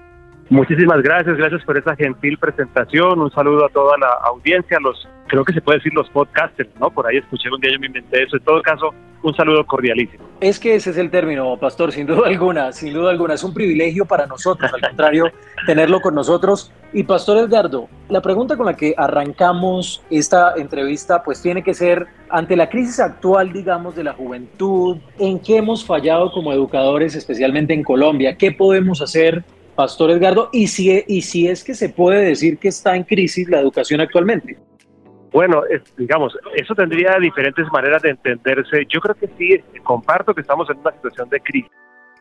Muchísimas 0.49 1.03
gracias, 1.03 1.37
gracias 1.37 1.63
por 1.63 1.77
esa 1.77 1.95
gentil 1.95 2.37
presentación. 2.39 3.21
Un 3.21 3.31
saludo 3.31 3.65
a 3.65 3.69
toda 3.69 3.97
la 3.99 4.09
audiencia, 4.23 4.79
los 4.79 5.07
creo 5.27 5.45
que 5.45 5.53
se 5.53 5.61
puede 5.61 5.77
decir 5.77 5.93
los 5.93 6.09
podcasters, 6.09 6.71
¿no? 6.79 6.89
Por 6.89 7.05
ahí 7.05 7.17
escuché 7.17 7.49
un 7.53 7.61
día 7.61 7.71
yo 7.71 7.79
me 7.79 7.85
inventé 7.85 8.23
eso. 8.23 8.35
En 8.35 8.43
todo 8.43 8.59
caso, 8.63 8.91
un 9.21 9.35
saludo 9.35 9.63
cordialísimo. 9.67 10.23
Es 10.41 10.59
que 10.59 10.73
ese 10.73 10.89
es 10.89 10.97
el 10.97 11.11
término, 11.11 11.55
pastor, 11.57 11.91
sin 11.91 12.07
duda 12.07 12.27
alguna, 12.27 12.71
sin 12.71 12.93
duda 12.93 13.11
alguna. 13.11 13.35
Es 13.35 13.43
un 13.43 13.53
privilegio 13.53 14.05
para 14.05 14.25
nosotros, 14.25 14.73
al 14.73 14.81
contrario, 14.81 15.25
tenerlo 15.67 16.01
con 16.01 16.15
nosotros. 16.15 16.71
Y 16.93 17.03
pastor 17.03 17.37
Edgardo, 17.37 17.87
la 18.07 18.21
pregunta 18.21 18.57
con 18.57 18.65
la 18.65 18.75
que 18.75 18.95
arrancamos 18.97 20.01
esta 20.09 20.55
entrevista, 20.57 21.21
pues 21.21 21.43
tiene 21.43 21.61
que 21.61 21.75
ser, 21.75 22.07
ante 22.29 22.55
la 22.55 22.69
crisis 22.69 22.99
actual, 22.99 23.53
digamos, 23.53 23.95
de 23.95 24.03
la 24.03 24.13
juventud, 24.13 24.97
¿en 25.19 25.39
qué 25.39 25.57
hemos 25.57 25.85
fallado 25.85 26.31
como 26.31 26.51
educadores, 26.51 27.13
especialmente 27.13 27.75
en 27.75 27.83
Colombia? 27.83 28.35
¿Qué 28.35 28.51
podemos 28.51 29.03
hacer 29.03 29.43
Pastor 29.79 30.11
Edgardo, 30.11 30.49
y 30.51 30.67
si, 30.67 31.05
y 31.07 31.21
si 31.21 31.47
es 31.47 31.63
que 31.63 31.73
se 31.73 31.87
puede 31.87 32.21
decir 32.25 32.57
que 32.57 32.67
está 32.67 32.97
en 32.97 33.03
crisis 33.03 33.47
la 33.47 33.61
educación 33.61 34.01
actualmente. 34.01 34.57
Bueno, 35.31 35.61
digamos, 35.97 36.37
eso 36.53 36.75
tendría 36.75 37.17
diferentes 37.17 37.65
maneras 37.71 38.01
de 38.01 38.09
entenderse. 38.09 38.85
Yo 38.89 38.99
creo 38.99 39.15
que 39.15 39.29
sí, 39.37 39.57
comparto 39.81 40.35
que 40.35 40.41
estamos 40.41 40.69
en 40.69 40.79
una 40.79 40.91
situación 40.91 41.29
de 41.29 41.39
crisis 41.39 41.71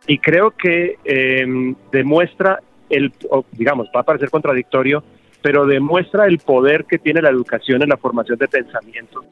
y 0.06 0.18
creo 0.18 0.52
que 0.52 0.98
em, 1.02 1.74
demuestra 1.90 2.60
el, 2.90 3.12
digamos, 3.50 3.88
va 3.88 4.02
a 4.02 4.04
parecer 4.04 4.30
contradictorio, 4.30 5.02
pero 5.42 5.66
demuestra 5.66 6.26
el 6.26 6.38
poder 6.38 6.84
que 6.84 6.98
tiene 6.98 7.20
la 7.20 7.30
educación 7.30 7.82
en 7.82 7.88
la 7.88 7.96
formación 7.96 8.38
de 8.38 8.46
pensamiento 8.46 9.24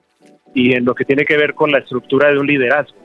y 0.53 0.73
en 0.73 0.85
lo 0.85 0.97
que 0.97 1.05
tiene 1.05 1.25
que 1.25 1.37
ver 1.37 1.55
con 1.55 1.71
la 1.71 1.79
estructura 1.79 2.33
de 2.33 2.41
un 2.41 2.49
liderazgo. 2.49 2.99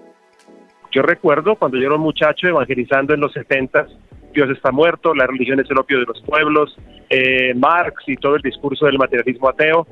Yo 0.91 1.03
recuerdo 1.03 1.57
cuando 1.57 1.77
yo 1.77 1.85
era 1.85 1.95
un 1.95 2.01
muchacho 2.01 2.47
evangelizando 2.47 3.13
en 3.13 3.19
los 3.19 3.31
70 3.33 3.85
Dios 4.33 4.49
está 4.49 4.71
muerto, 4.71 5.13
la 5.13 5.27
religión 5.27 5.59
es 5.59 5.69
el 5.69 5.77
opio 5.77 5.99
de 5.99 6.05
los 6.05 6.21
pueblos, 6.21 6.75
eh, 7.09 7.53
Marx 7.55 8.03
y 8.07 8.15
todo 8.15 8.35
el 8.35 8.41
discurso 8.41 8.85
del 8.85 8.97
materialismo 8.97 9.49
ateo. 9.49 9.87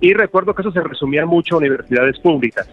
Y 0.00 0.12
recuerdo 0.12 0.54
que 0.54 0.62
eso 0.62 0.72
se 0.72 0.82
resumía 0.82 1.24
mucho 1.26 1.54
a 1.54 1.58
universidades 1.58 2.18
públicas. 2.20 2.68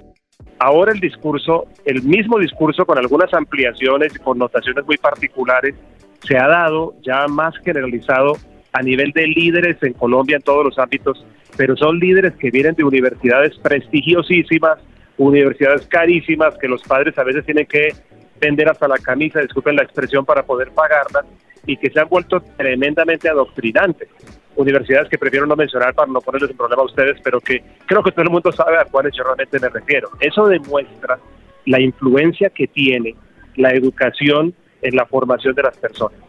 Ahora 0.59 0.91
el 0.91 0.99
discurso, 0.99 1.65
el 1.85 2.03
mismo 2.03 2.39
discurso 2.39 2.85
con 2.85 2.97
algunas 2.97 3.33
ampliaciones 3.33 4.15
y 4.15 4.19
connotaciones 4.19 4.85
muy 4.85 4.97
particulares, 4.97 5.75
se 6.25 6.37
ha 6.37 6.47
dado 6.47 6.95
ya 7.01 7.27
más 7.27 7.53
generalizado 7.63 8.33
a 8.71 8.81
nivel 8.81 9.11
de 9.11 9.27
líderes 9.27 9.77
en 9.83 9.93
Colombia 9.93 10.37
en 10.37 10.41
todos 10.41 10.65
los 10.65 10.79
ámbitos, 10.79 11.25
pero 11.57 11.75
son 11.77 11.99
líderes 11.99 12.33
que 12.35 12.49
vienen 12.49 12.75
de 12.75 12.83
universidades 12.83 13.57
prestigiosísimas, 13.59 14.79
universidades 15.17 15.85
carísimas, 15.87 16.57
que 16.57 16.67
los 16.67 16.81
padres 16.83 17.17
a 17.17 17.23
veces 17.23 17.45
tienen 17.45 17.67
que 17.67 17.89
vender 18.43 18.69
hasta 18.69 18.87
la 18.87 18.97
camisa, 18.97 19.39
disculpen 19.39 19.75
la 19.75 19.83
expresión, 19.83 20.25
para 20.25 20.43
poder 20.43 20.71
pagarla 20.71 21.23
y 21.65 21.77
que 21.77 21.89
se 21.89 21.99
han 21.99 22.09
vuelto 22.09 22.41
tremendamente 22.57 23.29
adoctrinantes. 23.29 24.09
Universidades 24.55 25.09
que 25.09 25.17
prefiero 25.17 25.45
no 25.45 25.55
mencionar 25.55 25.93
para 25.93 26.11
no 26.11 26.19
ponerles 26.19 26.51
en 26.51 26.57
problema 26.57 26.83
a 26.83 26.85
ustedes, 26.85 27.19
pero 27.23 27.39
que 27.39 27.63
creo 27.85 28.03
que 28.03 28.11
todo 28.11 28.23
el 28.23 28.29
mundo 28.29 28.51
sabe 28.51 28.77
a 28.77 28.85
cuáles 28.85 29.15
yo 29.15 29.23
realmente 29.23 29.59
me 29.59 29.69
refiero. 29.69 30.09
Eso 30.19 30.45
demuestra 30.47 31.17
la 31.65 31.79
influencia 31.79 32.49
que 32.49 32.67
tiene 32.67 33.15
la 33.55 33.71
educación 33.71 34.53
en 34.81 34.95
la 34.95 35.05
formación 35.05 35.55
de 35.55 35.63
las 35.63 35.77
personas. 35.77 36.19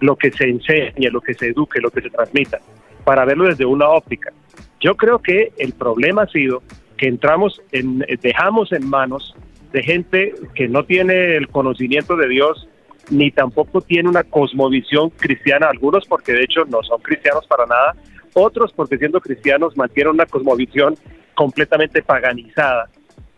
Lo 0.00 0.16
que 0.16 0.30
se 0.30 0.44
enseña, 0.44 1.10
lo 1.10 1.20
que 1.20 1.34
se 1.34 1.48
eduque, 1.48 1.80
lo 1.80 1.90
que 1.90 2.00
se 2.00 2.10
transmita, 2.10 2.60
para 3.04 3.24
verlo 3.24 3.46
desde 3.46 3.66
una 3.66 3.88
óptica. 3.88 4.32
Yo 4.80 4.94
creo 4.94 5.18
que 5.18 5.52
el 5.58 5.72
problema 5.72 6.22
ha 6.22 6.28
sido 6.28 6.62
que 6.96 7.08
entramos 7.08 7.60
en, 7.72 7.98
dejamos 8.22 8.72
en 8.72 8.88
manos 8.88 9.34
de 9.74 9.82
gente 9.82 10.34
que 10.54 10.68
no 10.68 10.84
tiene 10.84 11.36
el 11.36 11.48
conocimiento 11.48 12.14
de 12.16 12.28
Dios 12.28 12.68
ni 13.10 13.32
tampoco 13.32 13.80
tiene 13.80 14.08
una 14.08 14.22
cosmovisión 14.22 15.10
cristiana, 15.10 15.66
algunos 15.68 16.06
porque 16.06 16.32
de 16.32 16.44
hecho 16.44 16.64
no 16.66 16.80
son 16.84 17.02
cristianos 17.02 17.44
para 17.48 17.66
nada, 17.66 17.96
otros 18.34 18.72
porque 18.72 18.98
siendo 18.98 19.20
cristianos 19.20 19.76
mantienen 19.76 20.14
una 20.14 20.26
cosmovisión 20.26 20.94
completamente 21.34 22.02
paganizada, 22.02 22.88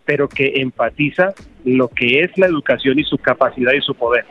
pero 0.05 0.29
que 0.29 0.61
enfatiza 0.61 1.33
lo 1.65 1.89
que 1.89 2.21
es 2.21 2.37
la 2.37 2.47
educación 2.47 2.99
y 2.99 3.05
su 3.05 3.17
capacidad 3.17 3.73
y 3.73 3.81
su 3.81 3.95
poder. 3.95 4.27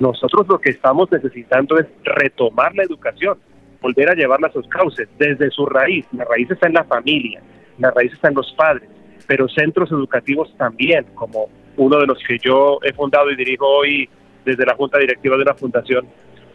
Nosotros 0.00 0.46
lo 0.48 0.58
que 0.58 0.70
estamos 0.70 1.12
necesitando 1.12 1.78
es 1.78 1.86
retomar 2.04 2.74
la 2.74 2.84
educación, 2.84 3.38
volver 3.82 4.08
a 4.08 4.14
llevarla 4.14 4.48
a 4.48 4.52
sus 4.52 4.66
cauces, 4.68 5.10
desde 5.18 5.50
su 5.50 5.66
raíz. 5.66 6.06
La 6.12 6.24
raíz 6.24 6.50
está 6.50 6.68
en 6.68 6.72
la 6.72 6.84
familia, 6.84 7.42
la 7.78 7.90
raíz 7.90 8.14
está 8.14 8.28
en 8.28 8.34
los 8.34 8.50
padres, 8.56 8.88
pero 9.26 9.48
centros 9.48 9.90
educativos 9.90 10.54
también, 10.56 11.06
como 11.14 11.48
uno 11.76 11.98
de 11.98 12.06
los 12.06 12.18
que 12.26 12.38
yo 12.38 12.78
he 12.82 12.92
fundado 12.92 13.30
y 13.30 13.36
dirijo 13.36 13.66
hoy 13.66 14.08
desde 14.44 14.66
la 14.66 14.74
Junta 14.74 14.98
Directiva 14.98 15.36
de 15.36 15.42
una 15.42 15.54
fundación, 15.54 16.06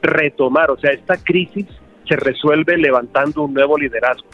retomar, 0.02 0.72
o 0.72 0.78
sea, 0.78 0.92
esta 0.92 1.18
crisis 1.18 1.66
se 2.08 2.16
resuelve 2.16 2.78
levantando 2.78 3.44
un 3.44 3.54
nuevo 3.54 3.78
liderazgo. 3.78 4.30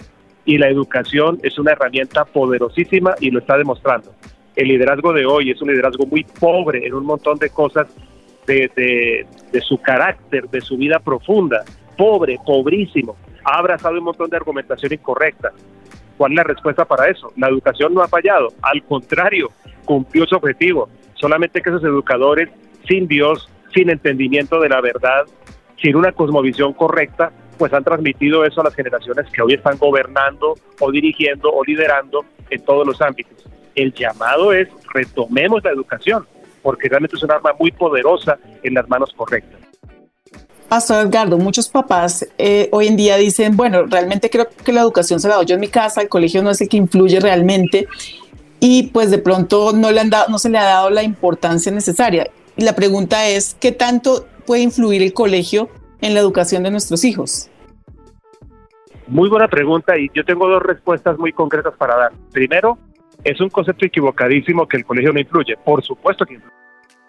Y 0.45 0.57
la 0.57 0.69
educación 0.69 1.39
es 1.43 1.57
una 1.57 1.71
herramienta 1.71 2.23
poderosísima 2.25 3.15
y 3.19 3.31
lo 3.31 3.39
está 3.39 3.57
demostrando. 3.57 4.13
El 4.55 4.67
liderazgo 4.69 5.11
de 5.11 5.25
hoy 5.25 5.51
es 5.51 5.61
un 5.61 5.69
liderazgo 5.69 6.05
muy 6.05 6.23
pobre 6.23 6.85
en 6.85 6.93
un 6.93 7.05
montón 7.05 7.37
de 7.39 7.49
cosas 7.49 7.87
de, 8.45 8.71
de, 9.51 9.61
su 9.61 9.81
carácter, 9.81 10.47
de 10.49 10.61
su 10.61 10.77
vida 10.77 10.99
profunda. 10.99 11.63
Pobre, 11.97 12.37
pobrísimo. 12.45 13.17
Ha 13.43 13.57
abrazado 13.57 13.97
un 13.97 14.05
montón 14.05 14.29
de 14.29 14.37
argumentación 14.37 14.93
incorrecta. 14.93 15.51
¿Cuál 16.17 16.31
es 16.31 16.37
la 16.37 16.43
respuesta 16.43 16.85
para 16.85 17.09
eso? 17.09 17.31
La 17.37 17.49
educación 17.49 17.93
no 17.93 18.01
ha 18.01 18.07
fallado. 18.07 18.47
Al 18.61 18.83
contrario, 18.83 19.51
cumplió 19.83 20.25
su 20.25 20.35
objetivo. 20.35 20.89
Solamente 21.15 21.61
que 21.61 21.69
esos 21.69 21.83
educadores 21.83 22.49
sin 22.87 23.07
Dios, 23.07 23.49
sin 23.73 23.89
entendimiento 23.89 24.59
de 24.59 24.69
la 24.69 24.81
verdad, 24.81 25.25
sin 25.81 25.95
una 25.95 26.11
cosmovisión 26.11 26.73
correcta, 26.73 27.31
pues 27.57 27.73
han 27.73 27.83
transmitido 27.83 28.45
eso 28.45 28.61
a 28.61 28.65
las 28.65 28.75
generaciones 28.75 29.25
que 29.31 29.41
hoy 29.41 29.53
están 29.53 29.77
gobernando 29.77 30.55
o 30.79 30.91
dirigiendo 30.91 31.51
o 31.51 31.63
liderando 31.63 32.25
en 32.49 32.63
todos 32.63 32.85
los 32.85 33.01
ámbitos. 33.01 33.45
El 33.75 33.93
llamado 33.93 34.53
es 34.53 34.69
retomemos 34.93 35.63
la 35.63 35.71
educación, 35.71 36.25
porque 36.61 36.89
realmente 36.89 37.17
es 37.17 37.23
un 37.23 37.31
arma 37.31 37.51
muy 37.59 37.71
poderosa 37.71 38.37
en 38.63 38.73
las 38.73 38.87
manos 38.89 39.13
correctas. 39.15 39.64
Pastor 40.69 41.05
Edgardo, 41.05 41.37
muchos 41.37 41.69
papás 41.69 42.27
eh, 42.37 42.69
hoy 42.71 42.87
en 42.87 42.97
día 42.97 43.17
dicen, 43.17 43.55
bueno, 43.55 43.83
realmente 43.85 44.29
creo 44.29 44.47
que 44.49 44.73
la 44.73 44.81
educación 44.81 45.19
se 45.19 45.27
la 45.27 45.35
doy 45.35 45.45
yo 45.45 45.55
en 45.55 45.61
mi 45.61 45.67
casa, 45.67 46.01
el 46.01 46.09
colegio 46.09 46.41
no 46.41 46.49
es 46.49 46.59
el 46.59 46.69
que 46.69 46.77
influye 46.77 47.19
realmente 47.19 47.87
y 48.59 48.87
pues 48.87 49.11
de 49.11 49.19
pronto 49.19 49.73
no, 49.73 49.91
le 49.91 50.01
han 50.01 50.09
dado, 50.09 50.29
no 50.29 50.39
se 50.39 50.49
le 50.49 50.57
ha 50.57 50.63
dado 50.63 50.89
la 50.89 51.03
importancia 51.03 51.71
necesaria. 51.71 52.27
Y 52.57 52.63
la 52.63 52.73
pregunta 52.73 53.27
es, 53.27 53.55
¿qué 53.59 53.71
tanto 53.71 54.25
puede 54.47 54.63
influir 54.63 55.03
el 55.03 55.13
colegio 55.13 55.69
en 56.01 56.13
la 56.15 56.19
educación 56.19 56.63
de 56.63 56.71
nuestros 56.71 57.03
hijos? 57.03 57.49
Muy 59.07 59.29
buena 59.29 59.47
pregunta 59.47 59.97
y 59.99 60.09
yo 60.15 60.25
tengo 60.25 60.47
dos 60.47 60.63
respuestas 60.63 61.17
muy 61.19 61.31
concretas 61.31 61.75
para 61.77 61.95
dar. 61.95 62.11
Primero, 62.31 62.79
es 63.23 63.39
un 63.39 63.49
concepto 63.49 63.85
equivocadísimo 63.85 64.67
que 64.67 64.77
el 64.77 64.85
colegio 64.85 65.13
no 65.13 65.19
influye. 65.19 65.55
Por 65.63 65.83
supuesto 65.83 66.25
que 66.25 66.35
influye. 66.35 66.64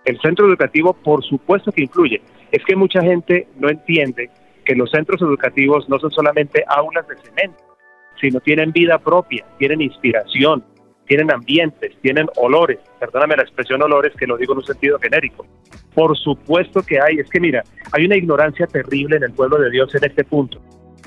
El 0.07 0.19
centro 0.21 0.47
educativo, 0.49 0.95
por 0.95 1.25
supuesto 1.25 1.73
que 1.73 1.83
influye. 1.83 2.23
Es 2.53 2.65
que 2.65 2.77
mucha 2.77 3.03
gente 3.03 3.49
no 3.59 3.69
entiende 3.69 4.31
que 4.65 4.75
los 4.75 4.91
centros 4.91 5.21
educativos 5.21 5.89
no 5.89 5.99
son 5.99 6.11
solamente 6.13 6.65
aulas 6.69 7.07
de 7.09 7.17
cemento, 7.17 7.63
sino 8.21 8.41
tienen 8.41 8.73
vida 8.73 8.99
propia, 8.99 9.45
tienen 9.59 9.81
inspiración, 9.81 10.65
tienen 11.07 11.33
ambientes, 11.33 11.93
tienen 12.03 12.27
olores. 12.37 12.79
Perdóname 13.01 13.37
la 13.37 13.43
expresión 13.43 13.83
olores 13.83 14.13
que 14.17 14.27
lo 14.27 14.37
digo 14.37 14.53
en 14.53 14.59
un 14.59 14.65
sentido 14.65 14.99
genérico. 15.01 15.45
Por 15.93 16.17
supuesto 16.17 16.83
que 16.83 17.01
hay, 17.01 17.19
es 17.19 17.29
que 17.29 17.41
mira, 17.41 17.65
hay 17.93 18.07
una 18.07 18.17
ignorancia 18.17 18.67
terrible 18.67 19.17
en 19.17 19.25
el 19.25 19.33
pueblo 19.33 19.59
de 19.59 19.71
Dios 19.71 19.95
en 19.95 20.05
este 20.05 20.25
punto. 20.25 20.61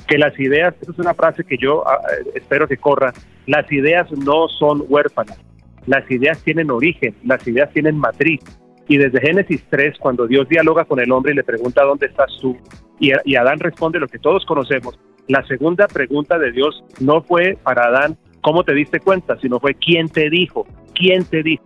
Que 0.07 0.17
las 0.17 0.37
ideas, 0.39 0.75
esa 0.81 0.91
es 0.91 0.99
una 0.99 1.13
frase 1.13 1.43
que 1.45 1.57
yo 1.57 1.87
ah, 1.87 1.99
eh, 2.11 2.31
espero 2.35 2.67
que 2.67 2.77
corra, 2.77 3.13
las 3.45 3.71
ideas 3.71 4.11
no 4.11 4.47
son 4.47 4.83
huérfanas, 4.89 5.39
las 5.85 6.09
ideas 6.11 6.41
tienen 6.43 6.71
origen, 6.71 7.15
las 7.23 7.47
ideas 7.47 7.71
tienen 7.71 7.97
matriz. 7.97 8.41
Y 8.89 8.97
desde 8.97 9.21
Génesis 9.21 9.63
3, 9.69 9.99
cuando 9.99 10.25
Dios 10.25 10.49
dialoga 10.49 10.83
con 10.83 10.99
el 10.99 11.11
hombre 11.11 11.31
y 11.31 11.35
le 11.35 11.43
pregunta 11.43 11.83
dónde 11.83 12.07
estás 12.07 12.35
tú, 12.41 12.57
y, 12.99 13.35
Adán 13.35 13.59
responde 13.59 13.99
lo 13.99 14.07
que 14.07 14.17
todos 14.17 14.43
conocemos, 14.45 14.99
la 15.27 15.45
segunda 15.45 15.87
pregunta 15.87 16.39
de 16.39 16.51
Dios 16.51 16.83
no 16.99 17.21
fue 17.21 17.55
para 17.61 17.85
Adán, 17.85 18.17
¿cómo 18.41 18.63
te 18.63 18.73
diste 18.73 18.99
cuenta? 18.99 19.37
Sino 19.39 19.59
fue, 19.59 19.75
¿quién 19.75 20.09
te 20.09 20.31
dijo? 20.31 20.65
¿Quién 20.95 21.23
te 21.23 21.43
dijo? 21.43 21.63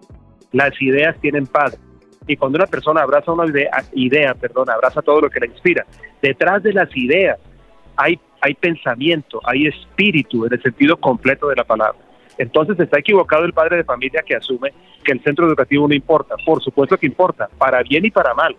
Las 0.52 0.80
ideas 0.82 1.16
tienen 1.22 1.48
padre. 1.48 1.78
Y 2.28 2.36
cuando 2.36 2.58
una 2.58 2.68
persona 2.68 3.02
abraza 3.02 3.32
una 3.32 3.50
idea, 3.50 3.72
idea 3.94 4.34
perdón, 4.36 4.70
abraza 4.70 5.02
todo 5.02 5.22
lo 5.22 5.30
que 5.30 5.40
la 5.40 5.46
inspira, 5.46 5.86
detrás 6.22 6.62
de 6.62 6.74
las 6.74 6.90
ideas 6.96 7.40
hay, 7.96 8.20
hay 8.42 8.54
pensamiento, 8.56 9.40
hay 9.46 9.68
espíritu 9.68 10.46
en 10.46 10.54
el 10.54 10.62
sentido 10.62 10.98
completo 10.98 11.48
de 11.48 11.56
la 11.56 11.64
palabra. 11.64 12.00
Entonces 12.38 12.80
está 12.80 13.00
equivocado 13.00 13.46
el 13.46 13.54
padre 13.54 13.78
de 13.78 13.84
familia 13.84 14.24
que 14.26 14.36
asume 14.36 14.74
que 15.04 15.12
el 15.12 15.22
centro 15.24 15.48
educativo 15.48 15.88
no 15.88 15.94
importa. 15.94 16.36
Por 16.46 16.62
supuesto 16.64 16.98
que 16.98 17.06
importa, 17.06 17.50
para 17.58 17.84
bien 17.84 18.06
y 18.06 18.12
para 18.12 18.34
mal. 18.34 18.56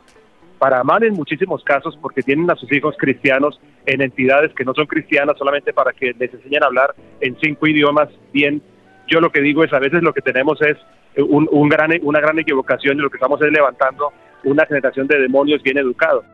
Para 0.58 0.84
mal 0.84 1.02
en 1.02 1.14
muchísimos 1.14 1.62
casos 1.64 1.98
porque 2.00 2.22
tienen 2.22 2.50
a 2.50 2.54
sus 2.54 2.70
hijos 2.72 2.94
cristianos 2.98 3.60
en 3.86 4.00
entidades 4.00 4.52
que 4.54 4.64
no 4.64 4.72
son 4.74 4.86
cristianas 4.86 5.36
solamente 5.36 5.72
para 5.72 5.92
que 5.92 6.14
les 6.18 6.32
enseñen 6.32 6.62
a 6.62 6.66
hablar 6.66 6.94
en 7.20 7.36
cinco 7.40 7.66
idiomas 7.66 8.08
bien. 8.32 8.62
Yo 9.08 9.20
lo 9.20 9.30
que 9.30 9.40
digo 9.40 9.64
es 9.64 9.72
a 9.72 9.78
veces 9.78 10.02
lo 10.02 10.14
que 10.14 10.22
tenemos 10.22 10.60
es 10.62 10.76
un, 11.22 11.68
gran, 11.68 11.90
una 12.02 12.20
gran 12.20 12.38
equivocación 12.38 12.98
y 12.98 13.02
lo 13.02 13.10
que 13.10 13.16
estamos 13.16 13.40
es 13.42 13.52
levantando 13.52 14.12
una 14.44 14.64
generación 14.66 15.06
de 15.06 15.18
demonios 15.18 15.62
bien 15.62 15.78
educados. 15.78 16.24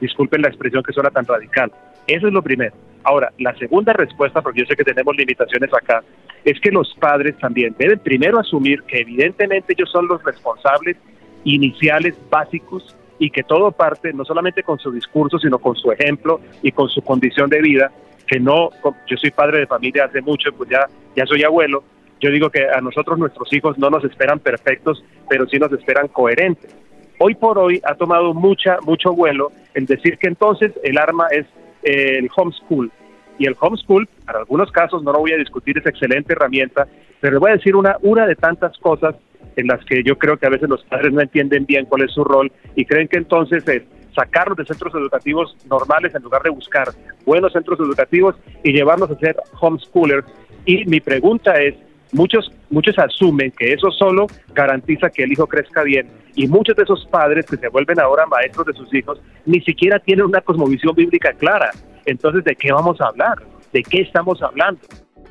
Disculpen 0.00 0.42
la 0.42 0.48
expresión 0.48 0.82
que 0.82 0.92
suena 0.92 1.10
tan 1.10 1.24
radical. 1.24 1.72
Eso 2.06 2.26
es 2.26 2.32
lo 2.32 2.42
primero. 2.42 2.74
Ahora, 3.02 3.32
la 3.38 3.54
segunda 3.56 3.92
respuesta, 3.92 4.40
porque 4.40 4.60
yo 4.60 4.66
sé 4.66 4.76
que 4.76 4.84
tenemos 4.84 5.14
limitaciones 5.16 5.70
acá, 5.74 6.02
es 6.44 6.58
que 6.60 6.70
los 6.70 6.94
padres 6.98 7.36
también 7.38 7.74
deben 7.78 7.98
primero 7.98 8.38
asumir 8.38 8.82
que 8.84 9.00
evidentemente 9.00 9.74
ellos 9.74 9.90
son 9.90 10.06
los 10.06 10.22
responsables 10.22 10.96
iniciales, 11.44 12.14
básicos, 12.30 12.96
y 13.18 13.30
que 13.30 13.42
todo 13.42 13.70
parte 13.72 14.12
no 14.12 14.24
solamente 14.24 14.62
con 14.62 14.78
su 14.78 14.90
discurso, 14.90 15.38
sino 15.38 15.58
con 15.58 15.76
su 15.76 15.92
ejemplo 15.92 16.40
y 16.62 16.72
con 16.72 16.88
su 16.88 17.02
condición 17.02 17.48
de 17.48 17.60
vida, 17.60 17.92
que 18.26 18.40
no, 18.40 18.70
yo 19.06 19.16
soy 19.16 19.30
padre 19.30 19.60
de 19.60 19.66
familia 19.66 20.06
hace 20.06 20.20
mucho, 20.20 20.50
pues 20.52 20.70
ya, 20.70 20.86
ya 21.14 21.24
soy 21.26 21.42
abuelo, 21.44 21.84
yo 22.20 22.30
digo 22.30 22.50
que 22.50 22.66
a 22.68 22.80
nosotros 22.80 23.18
nuestros 23.18 23.52
hijos 23.52 23.78
no 23.78 23.90
nos 23.90 24.04
esperan 24.04 24.38
perfectos, 24.38 25.04
pero 25.28 25.46
sí 25.46 25.58
nos 25.58 25.72
esperan 25.72 26.08
coherentes. 26.08 26.74
Hoy 27.18 27.34
por 27.34 27.58
hoy 27.58 27.80
ha 27.84 27.94
tomado 27.94 28.34
mucha, 28.34 28.78
mucho 28.84 29.12
vuelo 29.12 29.52
el 29.74 29.86
decir 29.86 30.18
que 30.18 30.28
entonces 30.28 30.72
el 30.82 30.98
arma 30.98 31.26
es 31.30 31.46
el 31.84 32.28
homeschool. 32.34 32.90
Y 33.38 33.46
el 33.46 33.56
homeschool, 33.58 34.08
para 34.24 34.40
algunos 34.40 34.70
casos, 34.70 35.02
no 35.02 35.12
lo 35.12 35.20
voy 35.20 35.32
a 35.32 35.36
discutir, 35.36 35.78
es 35.78 35.86
excelente 35.86 36.32
herramienta, 36.32 36.86
pero 37.20 37.34
le 37.34 37.38
voy 37.38 37.50
a 37.50 37.56
decir 37.56 37.76
una, 37.76 37.96
una 38.02 38.26
de 38.26 38.36
tantas 38.36 38.76
cosas 38.78 39.16
en 39.56 39.66
las 39.66 39.84
que 39.84 40.02
yo 40.02 40.18
creo 40.18 40.36
que 40.36 40.46
a 40.46 40.50
veces 40.50 40.68
los 40.68 40.82
padres 40.84 41.12
no 41.12 41.20
entienden 41.20 41.66
bien 41.66 41.86
cuál 41.86 42.02
es 42.02 42.12
su 42.12 42.24
rol 42.24 42.50
y 42.74 42.84
creen 42.84 43.08
que 43.08 43.18
entonces 43.18 43.66
es 43.68 43.82
sacarlos 44.14 44.56
de 44.56 44.64
centros 44.64 44.94
educativos 44.94 45.56
normales 45.68 46.14
en 46.14 46.22
lugar 46.22 46.42
de 46.42 46.50
buscar 46.50 46.88
buenos 47.24 47.52
centros 47.52 47.78
educativos 47.80 48.36
y 48.62 48.72
llevarlos 48.72 49.10
a 49.10 49.18
ser 49.18 49.36
homeschoolers. 49.60 50.26
Y 50.64 50.84
mi 50.86 51.00
pregunta 51.00 51.60
es, 51.60 51.74
Muchos, 52.12 52.50
muchos 52.70 52.98
asumen 52.98 53.52
que 53.56 53.72
eso 53.72 53.90
solo 53.90 54.26
garantiza 54.54 55.10
que 55.10 55.24
el 55.24 55.32
hijo 55.32 55.46
crezca 55.46 55.82
bien 55.82 56.08
y 56.34 56.46
muchos 56.46 56.76
de 56.76 56.84
esos 56.84 57.06
padres 57.06 57.46
que 57.46 57.56
se 57.56 57.68
vuelven 57.68 58.00
ahora 58.00 58.26
maestros 58.26 58.66
de 58.66 58.72
sus 58.72 58.92
hijos 58.94 59.20
ni 59.46 59.60
siquiera 59.62 59.98
tienen 59.98 60.26
una 60.26 60.40
cosmovisión 60.40 60.94
bíblica 60.94 61.32
clara. 61.32 61.70
Entonces, 62.06 62.44
¿de 62.44 62.54
qué 62.54 62.72
vamos 62.72 63.00
a 63.00 63.06
hablar? 63.06 63.38
¿De 63.72 63.82
qué 63.82 64.02
estamos 64.02 64.42
hablando? 64.42 64.80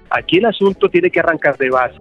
Aquí 0.09 0.37
el 0.37 0.45
asunto 0.45 0.89
tiene 0.89 1.09
que 1.09 1.19
arrancar 1.19 1.57
de 1.57 1.69
base. 1.69 1.97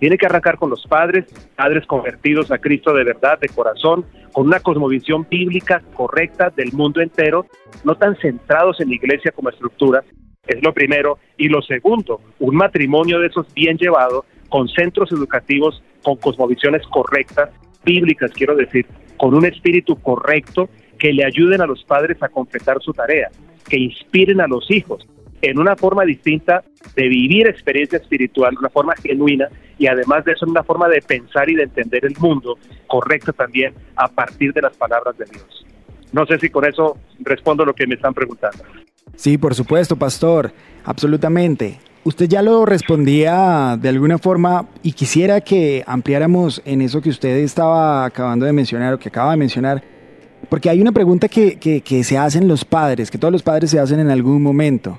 Tiene 0.00 0.18
que 0.18 0.26
arrancar 0.26 0.58
con 0.58 0.70
los 0.70 0.84
padres, 0.86 1.24
padres 1.56 1.86
convertidos 1.86 2.50
a 2.50 2.58
Cristo 2.58 2.92
de 2.92 3.04
verdad, 3.04 3.38
de 3.38 3.48
corazón, 3.48 4.04
con 4.32 4.46
una 4.46 4.60
cosmovisión 4.60 5.26
bíblica 5.30 5.80
correcta 5.94 6.50
del 6.50 6.72
mundo 6.72 7.00
entero, 7.00 7.46
no 7.84 7.94
tan 7.94 8.16
centrados 8.16 8.80
en 8.80 8.88
la 8.88 8.96
iglesia 8.96 9.30
como 9.30 9.50
estructura, 9.50 10.02
es 10.46 10.62
lo 10.62 10.72
primero. 10.72 11.18
Y 11.36 11.48
lo 11.48 11.62
segundo, 11.62 12.20
un 12.38 12.56
matrimonio 12.56 13.18
de 13.20 13.28
esos 13.28 13.52
bien 13.54 13.76
llevado, 13.76 14.24
con 14.48 14.68
centros 14.68 15.10
educativos, 15.12 15.82
con 16.02 16.16
cosmovisiones 16.16 16.82
correctas, 16.88 17.50
bíblicas, 17.84 18.30
quiero 18.32 18.54
decir, 18.54 18.86
con 19.16 19.34
un 19.34 19.44
espíritu 19.44 19.96
correcto 19.96 20.68
que 20.98 21.12
le 21.12 21.24
ayuden 21.24 21.60
a 21.60 21.66
los 21.66 21.82
padres 21.84 22.22
a 22.22 22.28
completar 22.28 22.80
su 22.80 22.92
tarea, 22.92 23.30
que 23.68 23.78
inspiren 23.78 24.40
a 24.40 24.46
los 24.46 24.70
hijos 24.70 25.06
en 25.42 25.58
una 25.58 25.76
forma 25.76 26.04
distinta 26.04 26.64
de 26.96 27.08
vivir 27.08 27.46
experiencia 27.46 27.98
espiritual, 27.98 28.56
una 28.58 28.70
forma 28.70 28.94
genuina 28.96 29.48
y 29.78 29.86
además 29.86 30.24
de 30.24 30.32
eso 30.32 30.46
una 30.46 30.62
forma 30.62 30.88
de 30.88 31.02
pensar 31.02 31.50
y 31.50 31.54
de 31.54 31.64
entender 31.64 32.04
el 32.06 32.16
mundo 32.18 32.56
correcta 32.86 33.32
también 33.32 33.74
a 33.96 34.08
partir 34.08 34.52
de 34.52 34.62
las 34.62 34.76
palabras 34.76 35.18
de 35.18 35.26
Dios. 35.26 35.66
No 36.12 36.24
sé 36.26 36.38
si 36.38 36.48
con 36.48 36.64
eso 36.64 36.96
respondo 37.20 37.64
lo 37.64 37.74
que 37.74 37.86
me 37.86 37.96
están 37.96 38.14
preguntando. 38.14 38.64
Sí, 39.16 39.38
por 39.38 39.54
supuesto, 39.54 39.96
pastor, 39.96 40.52
absolutamente. 40.84 41.78
Usted 42.04 42.28
ya 42.28 42.42
lo 42.42 42.66
respondía 42.66 43.78
de 43.80 43.88
alguna 43.88 44.18
forma 44.18 44.68
y 44.82 44.92
quisiera 44.92 45.40
que 45.40 45.82
ampliáramos 45.86 46.60
en 46.64 46.82
eso 46.82 47.00
que 47.00 47.08
usted 47.08 47.38
estaba 47.38 48.04
acabando 48.04 48.44
de 48.44 48.52
mencionar 48.52 48.92
o 48.92 48.98
que 48.98 49.08
acaba 49.08 49.30
de 49.30 49.38
mencionar, 49.38 49.82
porque 50.50 50.68
hay 50.68 50.82
una 50.82 50.92
pregunta 50.92 51.28
que, 51.28 51.56
que 51.56 52.04
se 52.04 52.18
hacen 52.18 52.46
los 52.46 52.64
padres, 52.64 53.10
que 53.10 53.16
todos 53.16 53.32
los 53.32 53.42
padres 53.42 53.70
se 53.70 53.78
hacen 53.78 54.00
en 54.00 54.10
algún 54.10 54.42
momento. 54.42 54.98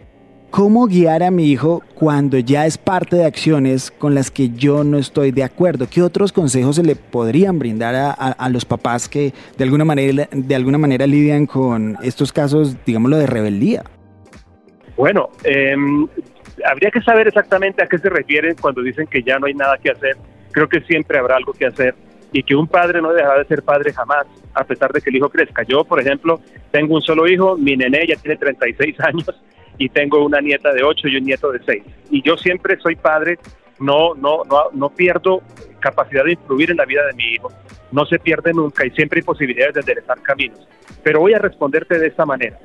¿Cómo 0.55 0.87
guiar 0.87 1.21
a 1.21 1.31
mi 1.31 1.47
hijo 1.47 1.83
cuando 1.95 2.39
ya 2.39 2.65
es 2.65 2.77
parte 2.77 3.17
de 3.17 3.25
acciones 3.25 3.91
con 3.91 4.15
las 4.15 4.31
que 4.31 4.51
yo 4.51 4.85
no 4.85 4.97
estoy 4.97 5.31
de 5.31 5.43
acuerdo? 5.43 5.89
¿Qué 5.89 6.01
otros 6.01 6.31
consejos 6.31 6.77
se 6.77 6.83
le 6.83 6.95
podrían 6.95 7.59
brindar 7.59 8.15
a, 8.17 8.49
los 8.49 8.63
papás 8.63 9.09
que 9.09 9.33
de 9.57 9.63
alguna, 9.65 9.83
manera, 9.83 10.29
de 10.31 10.55
alguna 10.55 10.77
manera 10.77 11.07
lidian 11.07 11.45
con 11.45 11.97
estos 12.03 12.31
casos, 12.31 12.77
digámoslo, 12.85 13.17
de 13.17 13.27
rebeldía? 13.27 13.83
Bueno, 14.95 15.29
em, 15.43 16.08
habría 16.65 16.91
que 16.91 17.01
saber 17.01 17.27
exactamente 17.27 17.84
a 17.84 17.88
qué 17.88 17.97
se 17.97 18.10
refieren 18.10 18.55
cuando 18.60 18.81
dicen 18.81 19.08
que 19.08 19.23
ya 19.23 19.39
no 19.39 19.47
hay 19.47 19.53
nada 19.53 19.77
que 19.77 19.91
hacer. 19.91 20.15
Creo 20.51 20.69
que 20.69 20.81
siempre 20.81 21.17
habrá 21.17 21.36
algo 21.36 21.53
que 21.53 21.65
hacer 21.65 21.95
y 22.31 22.43
que 22.43 22.55
un 22.55 22.67
padre 22.67 23.01
no 23.01 23.13
dejará 23.13 23.39
de 23.39 23.45
ser 23.45 23.63
padre 23.63 23.93
jamás, 23.93 24.25
a 24.53 24.63
pesar 24.63 24.91
de 24.91 25.01
que 25.01 25.10
el 25.10 25.17
hijo 25.17 25.29
crezca. 25.29 25.63
Yo, 25.63 25.84
por 25.84 25.99
ejemplo, 25.99 26.39
tengo 26.71 26.95
un 26.95 27.01
solo 27.01 27.27
hijo, 27.27 27.58
mi 27.58 27.75
nené 27.75 28.05
ya 28.08 28.15
tiene 28.15 28.38
36 28.38 28.99
años 29.01 29.29
y 29.77 29.89
tengo 29.89 30.23
una 30.23 30.41
nieta 30.41 30.71
de 30.73 30.84
8 30.84 31.08
y 31.10 31.17
un 31.17 31.25
nieto 31.25 31.51
de 31.51 31.60
6. 31.65 31.84
Y 32.12 32.21
yo 32.21 32.38
siempre 32.38 32.77
soy 32.79 32.95
padre, 32.95 33.38
no, 33.79 34.15
no, 34.15 34.43
no, 34.49 34.63
no 34.73 34.89
pierdo 34.89 35.41
capacidad 35.79 36.23
de 36.23 36.34
influir 36.34 36.71
en 36.71 36.77
la 36.77 36.86
vida 36.86 37.05
de 37.05 37.13
mi 37.13 37.34
hijo, 37.34 37.51
no 37.91 38.05
se 38.05 38.17
pierde 38.19 38.53
nunca 38.53 38.86
y 38.86 38.91
siempre 38.91 39.19
hay 39.19 39.23
posibilidades 39.23 39.75
de 39.75 39.79
enderezar 39.81 40.21
caminos. 40.21 40.67
Pero 41.03 41.19
voy 41.19 41.34
a 41.34 41.39
responderte 41.39 41.99
de 41.99 42.08
esta 42.08 42.25
manera. 42.25 42.58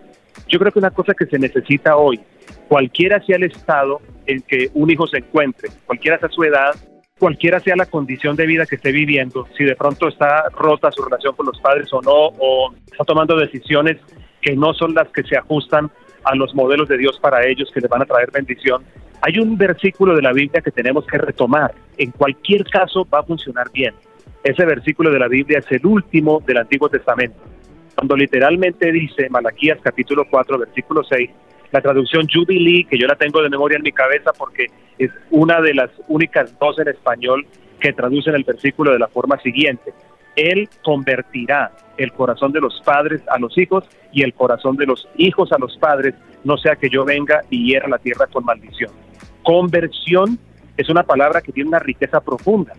Yo 0.48 0.58
creo 0.58 0.72
que 0.72 0.78
una 0.78 0.90
cosa 0.90 1.14
que 1.14 1.26
se 1.26 1.38
necesita 1.38 1.96
hoy, 1.96 2.20
cualquiera 2.68 3.20
sea 3.24 3.36
el 3.36 3.44
estado 3.44 4.00
en 4.26 4.40
que 4.42 4.70
un 4.74 4.90
hijo 4.90 5.06
se 5.06 5.18
encuentre, 5.18 5.70
cualquiera 5.86 6.18
sea 6.18 6.28
su 6.28 6.42
edad, 6.44 6.74
cualquiera 7.18 7.60
sea 7.60 7.76
la 7.76 7.86
condición 7.86 8.34
de 8.36 8.46
vida 8.46 8.66
que 8.66 8.76
esté 8.76 8.92
viviendo, 8.92 9.46
si 9.56 9.64
de 9.64 9.76
pronto 9.76 10.08
está 10.08 10.48
rota 10.50 10.90
su 10.90 11.02
relación 11.02 11.34
con 11.36 11.46
los 11.46 11.60
padres 11.60 11.92
o 11.92 12.00
no, 12.00 12.34
o 12.38 12.72
está 12.90 13.04
tomando 13.04 13.36
decisiones 13.36 13.98
que 14.40 14.56
no 14.56 14.72
son 14.72 14.94
las 14.94 15.08
que 15.08 15.22
se 15.22 15.36
ajustan 15.36 15.90
a 16.24 16.34
los 16.34 16.54
modelos 16.54 16.88
de 16.88 16.98
Dios 16.98 17.18
para 17.20 17.46
ellos 17.46 17.70
que 17.72 17.80
les 17.80 17.90
van 17.90 18.02
a 18.02 18.06
traer 18.06 18.30
bendición. 18.30 18.82
Hay 19.22 19.38
un 19.38 19.56
versículo 19.58 20.16
de 20.16 20.22
la 20.22 20.32
Biblia 20.32 20.62
que 20.62 20.70
tenemos 20.70 21.06
que 21.06 21.18
retomar. 21.18 21.74
En 21.98 22.10
cualquier 22.10 22.64
caso 22.64 23.06
va 23.12 23.20
a 23.20 23.22
funcionar 23.22 23.70
bien. 23.70 23.94
Ese 24.42 24.64
versículo 24.64 25.10
de 25.10 25.18
la 25.18 25.28
Biblia 25.28 25.58
es 25.58 25.70
el 25.70 25.84
último 25.84 26.42
del 26.46 26.56
Antiguo 26.56 26.88
Testamento. 26.88 27.38
Cuando 28.00 28.16
literalmente 28.16 28.90
dice 28.92 29.28
Malaquías 29.28 29.78
capítulo 29.82 30.24
4 30.30 30.56
versículo 30.56 31.04
6, 31.04 31.30
la 31.70 31.82
traducción 31.82 32.26
Jubilee, 32.32 32.86
que 32.88 32.96
yo 32.96 33.06
la 33.06 33.14
tengo 33.14 33.42
de 33.42 33.50
memoria 33.50 33.76
en 33.76 33.82
mi 33.82 33.92
cabeza 33.92 34.32
porque 34.32 34.68
es 34.96 35.10
una 35.30 35.60
de 35.60 35.74
las 35.74 35.90
únicas 36.08 36.58
dos 36.58 36.78
en 36.78 36.88
español 36.88 37.46
que 37.78 37.92
traducen 37.92 38.34
el 38.36 38.44
versículo 38.44 38.92
de 38.92 39.00
la 39.00 39.08
forma 39.08 39.38
siguiente. 39.42 39.92
Él 40.34 40.66
convertirá 40.82 41.72
el 41.98 42.10
corazón 42.12 42.52
de 42.52 42.62
los 42.62 42.80
padres 42.86 43.20
a 43.28 43.38
los 43.38 43.58
hijos 43.58 43.84
y 44.14 44.22
el 44.22 44.32
corazón 44.32 44.76
de 44.76 44.86
los 44.86 45.06
hijos 45.18 45.52
a 45.52 45.58
los 45.58 45.76
padres, 45.76 46.14
no 46.42 46.56
sea 46.56 46.76
que 46.76 46.88
yo 46.88 47.04
venga 47.04 47.42
y 47.50 47.66
hiera 47.66 47.86
la 47.86 47.98
tierra 47.98 48.26
con 48.28 48.46
maldición. 48.46 48.92
Conversión 49.42 50.38
es 50.78 50.88
una 50.88 51.02
palabra 51.02 51.42
que 51.42 51.52
tiene 51.52 51.68
una 51.68 51.80
riqueza 51.80 52.22
profunda 52.22 52.72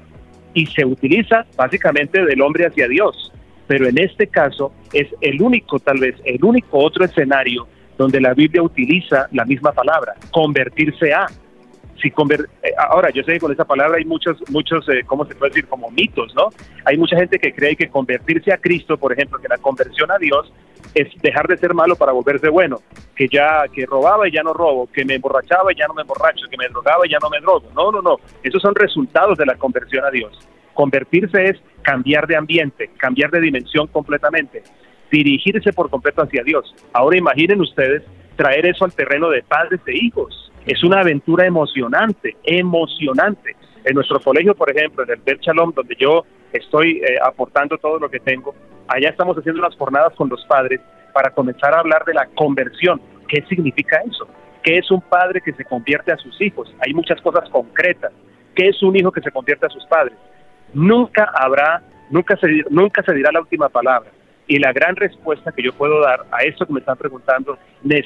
y 0.56 0.66
se 0.66 0.84
utiliza 0.84 1.46
básicamente 1.56 2.26
del 2.26 2.42
hombre 2.42 2.66
hacia 2.66 2.88
Dios, 2.88 3.32
pero 3.72 3.88
en 3.88 3.98
este 4.00 4.28
caso 4.28 4.74
es 4.92 5.08
el 5.22 5.42
único, 5.42 5.80
tal 5.80 5.98
vez, 5.98 6.16
el 6.26 6.44
único 6.44 6.78
otro 6.78 7.06
escenario 7.06 7.66
donde 7.98 8.20
la 8.20 8.34
Biblia 8.34 8.62
utiliza 8.62 9.30
la 9.32 9.46
misma 9.46 9.72
palabra, 9.72 10.14
convertirse 10.30 11.14
a. 11.14 11.26
Si 12.02 12.10
eh, 12.10 12.14
ahora, 12.78 13.12
yo 13.12 13.24
sé 13.24 13.32
que 13.32 13.40
con 13.40 13.54
esa 13.54 13.64
palabra 13.64 13.98
hay 13.98 14.04
muchos, 14.04 14.44
muchos, 14.50 14.90
eh, 14.90 15.04
¿cómo 15.06 15.24
se 15.24 15.36
puede 15.36 15.52
decir? 15.52 15.70
Como 15.70 15.90
mitos, 15.90 16.36
¿no? 16.36 16.50
Hay 16.84 16.98
mucha 16.98 17.16
gente 17.16 17.40
que 17.40 17.54
cree 17.54 17.78
que 17.78 17.88
convertirse 17.88 18.52
a 18.52 18.58
Cristo, 18.58 18.98
por 18.98 19.14
ejemplo, 19.14 19.40
que 19.40 19.48
la 19.48 19.58
conversión 19.58 20.12
a 20.12 20.18
Dios 20.18 20.52
es 20.94 21.08
dejar 21.22 21.48
de 21.48 21.56
ser 21.56 21.74
malo 21.74 21.96
para 21.96 22.12
volverse 22.12 22.50
bueno, 22.50 22.82
que 23.16 23.30
ya 23.30 23.64
que 23.74 23.86
robaba 23.86 24.28
y 24.28 24.34
ya 24.34 24.44
no 24.44 24.52
robo, 24.52 24.90
que 24.92 25.06
me 25.06 25.16
emborrachaba 25.16 25.72
y 25.72 25.78
ya 25.78 25.88
no 25.88 25.94
me 25.94 26.02
emborracho, 26.02 26.46
que 26.52 26.58
me 26.58 26.68
drogaba 26.68 27.08
y 27.08 27.12
ya 27.12 27.20
no 27.22 27.30
me 27.30 27.40
drogo. 27.40 27.70
No, 27.74 27.90
no, 27.90 28.02
no, 28.02 28.18
esos 28.44 28.62
son 28.62 28.76
resultados 28.76 29.38
de 29.38 29.46
la 29.46 29.56
conversión 29.56 30.04
a 30.04 30.12
Dios. 30.12 30.38
Convertirse 30.74 31.44
es 31.46 31.58
cambiar 31.82 32.28
de 32.28 32.36
ambiente, 32.36 32.90
cambiar 32.98 33.32
de 33.32 33.42
dimensión 33.42 33.88
completamente 33.88 34.64
dirigirse 35.12 35.74
por 35.74 35.90
completo 35.90 36.24
hacia 36.24 36.44
Dios. 36.44 36.74
Ahora 36.94 37.18
imaginen 37.18 37.62
ustedes 37.62 38.04
traer 38.38 38.66
eso 38.66 38.86
al 38.86 38.94
terreno 38.94 39.30
de 39.30 39.44
padres 39.44 39.82
e 39.86 39.96
hijos. 39.96 40.52
Es 40.66 40.84
una 40.84 41.02
aventura 41.02 41.46
emocionante, 41.46 42.38
emocionante. 42.44 43.56
En 43.84 43.96
nuestro 43.96 44.20
colegio, 44.20 44.56
por 44.56 44.72
ejemplo, 44.72 45.04
en 45.04 45.12
el 45.12 45.18
Bel 45.18 45.40
donde 45.76 45.96
yo 46.00 46.24
estoy 46.54 47.02
eh, 47.02 47.18
aportando 47.24 47.78
todo 47.78 48.00
lo 48.00 48.10
que 48.10 48.20
tengo, 48.20 48.56
allá 48.88 49.10
estamos 49.10 49.38
haciendo 49.38 49.62
unas 49.62 49.76
jornadas 49.76 50.14
con 50.16 50.30
los 50.30 50.44
padres 50.46 50.80
para 51.14 51.32
comenzar 51.32 51.74
a 51.74 51.80
hablar 51.80 52.06
de 52.06 52.14
la 52.14 52.28
conversión. 52.28 53.02
¿Qué 53.28 53.44
significa 53.50 54.00
eso? 54.08 54.28
¿Qué 54.64 54.78
es 54.78 54.90
un 54.92 55.02
padre 55.02 55.42
que 55.42 55.54
se 55.54 55.66
convierte 55.66 56.12
a 56.12 56.18
sus 56.18 56.40
hijos? 56.40 56.74
Hay 56.86 56.94
muchas 56.94 57.20
cosas 57.22 57.50
concretas. 57.50 58.12
¿Qué 58.56 58.68
es 58.70 58.82
un 58.84 58.96
hijo 58.96 59.12
que 59.12 59.22
se 59.22 59.32
convierte 59.32 59.66
a 59.66 59.70
sus 59.70 59.86
padres? 59.86 60.18
Nunca 60.74 61.30
habrá, 61.34 61.82
nunca 62.10 62.38
se, 62.38 63.14
dirá 63.14 63.32
la 63.32 63.42
última 63.42 63.70
palabra 63.70 64.10
y 64.48 64.60
la 64.60 64.74
gran 64.74 64.96
respuesta 64.96 65.52
que 65.52 65.64
yo 65.64 65.74
puedo 65.74 66.02
dar 66.02 66.26
a 66.32 66.44
esto 66.44 66.66
que 66.66 66.74
me 66.74 66.80
están 66.80 66.98
preguntando 66.98 67.58
es 67.88 68.06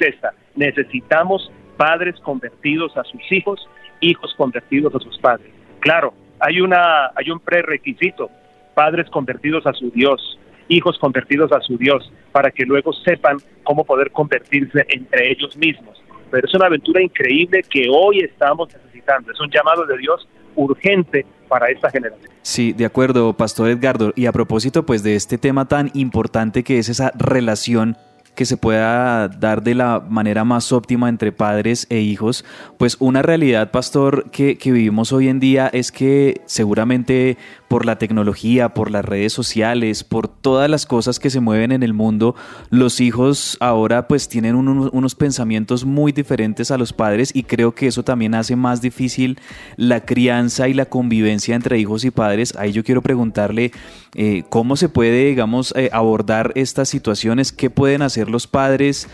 esta. 0.00 0.32
Necesitamos 0.54 1.50
padres 1.76 2.14
convertidos 2.20 2.96
a 2.96 3.04
sus 3.04 3.20
hijos, 3.32 3.68
hijos 4.00 4.34
convertidos 4.36 4.94
a 4.94 4.98
sus 4.98 5.18
padres. 5.18 5.50
Claro, 5.80 6.12
hay, 6.38 6.60
una, 6.60 7.06
hay 7.14 7.30
un 7.30 7.40
prerequisito, 7.40 8.30
padres 8.74 9.08
convertidos 9.10 9.66
a 9.66 9.72
su 9.72 9.90
Dios, 9.90 10.38
hijos 10.68 10.98
convertidos 10.98 11.52
a 11.52 11.60
su 11.60 11.76
Dios, 11.76 12.12
para 12.32 12.50
que 12.50 12.64
luego 12.64 12.92
sepan 12.92 13.38
cómo 13.64 13.84
poder 13.84 14.10
convertirse 14.10 14.86
entre 14.88 15.32
ellos 15.32 15.56
mismos. 15.56 16.02
Pero 16.30 16.46
es 16.46 16.54
una 16.54 16.66
aventura 16.66 17.02
increíble 17.02 17.62
que 17.68 17.88
hoy 17.90 18.20
estamos 18.20 18.68
necesitando. 18.72 19.32
Es 19.32 19.40
un 19.40 19.50
llamado 19.50 19.84
de 19.84 19.98
Dios 19.98 20.28
urgente 20.56 21.26
para 21.48 21.70
esta 21.70 21.90
generación. 21.90 22.30
Sí, 22.42 22.72
de 22.72 22.84
acuerdo, 22.84 23.32
Pastor 23.34 23.70
Edgardo. 23.70 24.12
Y 24.16 24.26
a 24.26 24.32
propósito, 24.32 24.86
pues, 24.86 25.02
de 25.02 25.16
este 25.16 25.38
tema 25.38 25.66
tan 25.66 25.90
importante 25.94 26.62
que 26.62 26.78
es 26.78 26.88
esa 26.88 27.12
relación 27.16 27.96
que 28.34 28.46
se 28.46 28.56
pueda 28.56 29.28
dar 29.28 29.62
de 29.62 29.74
la 29.74 30.00
manera 30.00 30.44
más 30.44 30.72
óptima 30.72 31.08
entre 31.08 31.32
padres 31.32 31.86
e 31.90 31.98
hijos, 31.98 32.44
pues 32.78 32.96
una 33.00 33.22
realidad, 33.22 33.70
pastor, 33.70 34.30
que, 34.30 34.56
que, 34.56 34.72
vivimos 34.72 35.12
hoy 35.12 35.28
en 35.28 35.40
día 35.40 35.68
es 35.72 35.92
que 35.92 36.40
seguramente 36.46 37.36
por 37.70 37.86
la 37.86 37.98
tecnología, 37.98 38.70
por 38.74 38.90
las 38.90 39.04
redes 39.04 39.32
sociales, 39.32 40.02
por 40.02 40.26
todas 40.26 40.68
las 40.68 40.86
cosas 40.86 41.20
que 41.20 41.30
se 41.30 41.38
mueven 41.38 41.70
en 41.70 41.84
el 41.84 41.94
mundo, 41.94 42.34
los 42.68 43.00
hijos 43.00 43.56
ahora 43.60 44.08
pues 44.08 44.28
tienen 44.28 44.56
unos 44.56 45.14
pensamientos 45.14 45.84
muy 45.84 46.10
diferentes 46.10 46.72
a 46.72 46.78
los 46.78 46.92
padres 46.92 47.30
y 47.32 47.44
creo 47.44 47.72
que 47.76 47.86
eso 47.86 48.02
también 48.02 48.34
hace 48.34 48.56
más 48.56 48.82
difícil 48.82 49.38
la 49.76 50.04
crianza 50.04 50.66
y 50.66 50.74
la 50.74 50.86
convivencia 50.86 51.54
entre 51.54 51.78
hijos 51.78 52.04
y 52.04 52.10
padres. 52.10 52.56
Ahí 52.56 52.72
yo 52.72 52.82
quiero 52.82 53.02
preguntarle 53.02 53.70
eh, 54.16 54.42
cómo 54.50 54.74
se 54.74 54.88
puede, 54.88 55.26
digamos, 55.26 55.72
eh, 55.76 55.90
abordar 55.92 56.50
estas 56.56 56.88
situaciones, 56.88 57.52
qué 57.52 57.70
pueden 57.70 58.02
hacer 58.02 58.30
los 58.30 58.48
padres 58.48 59.06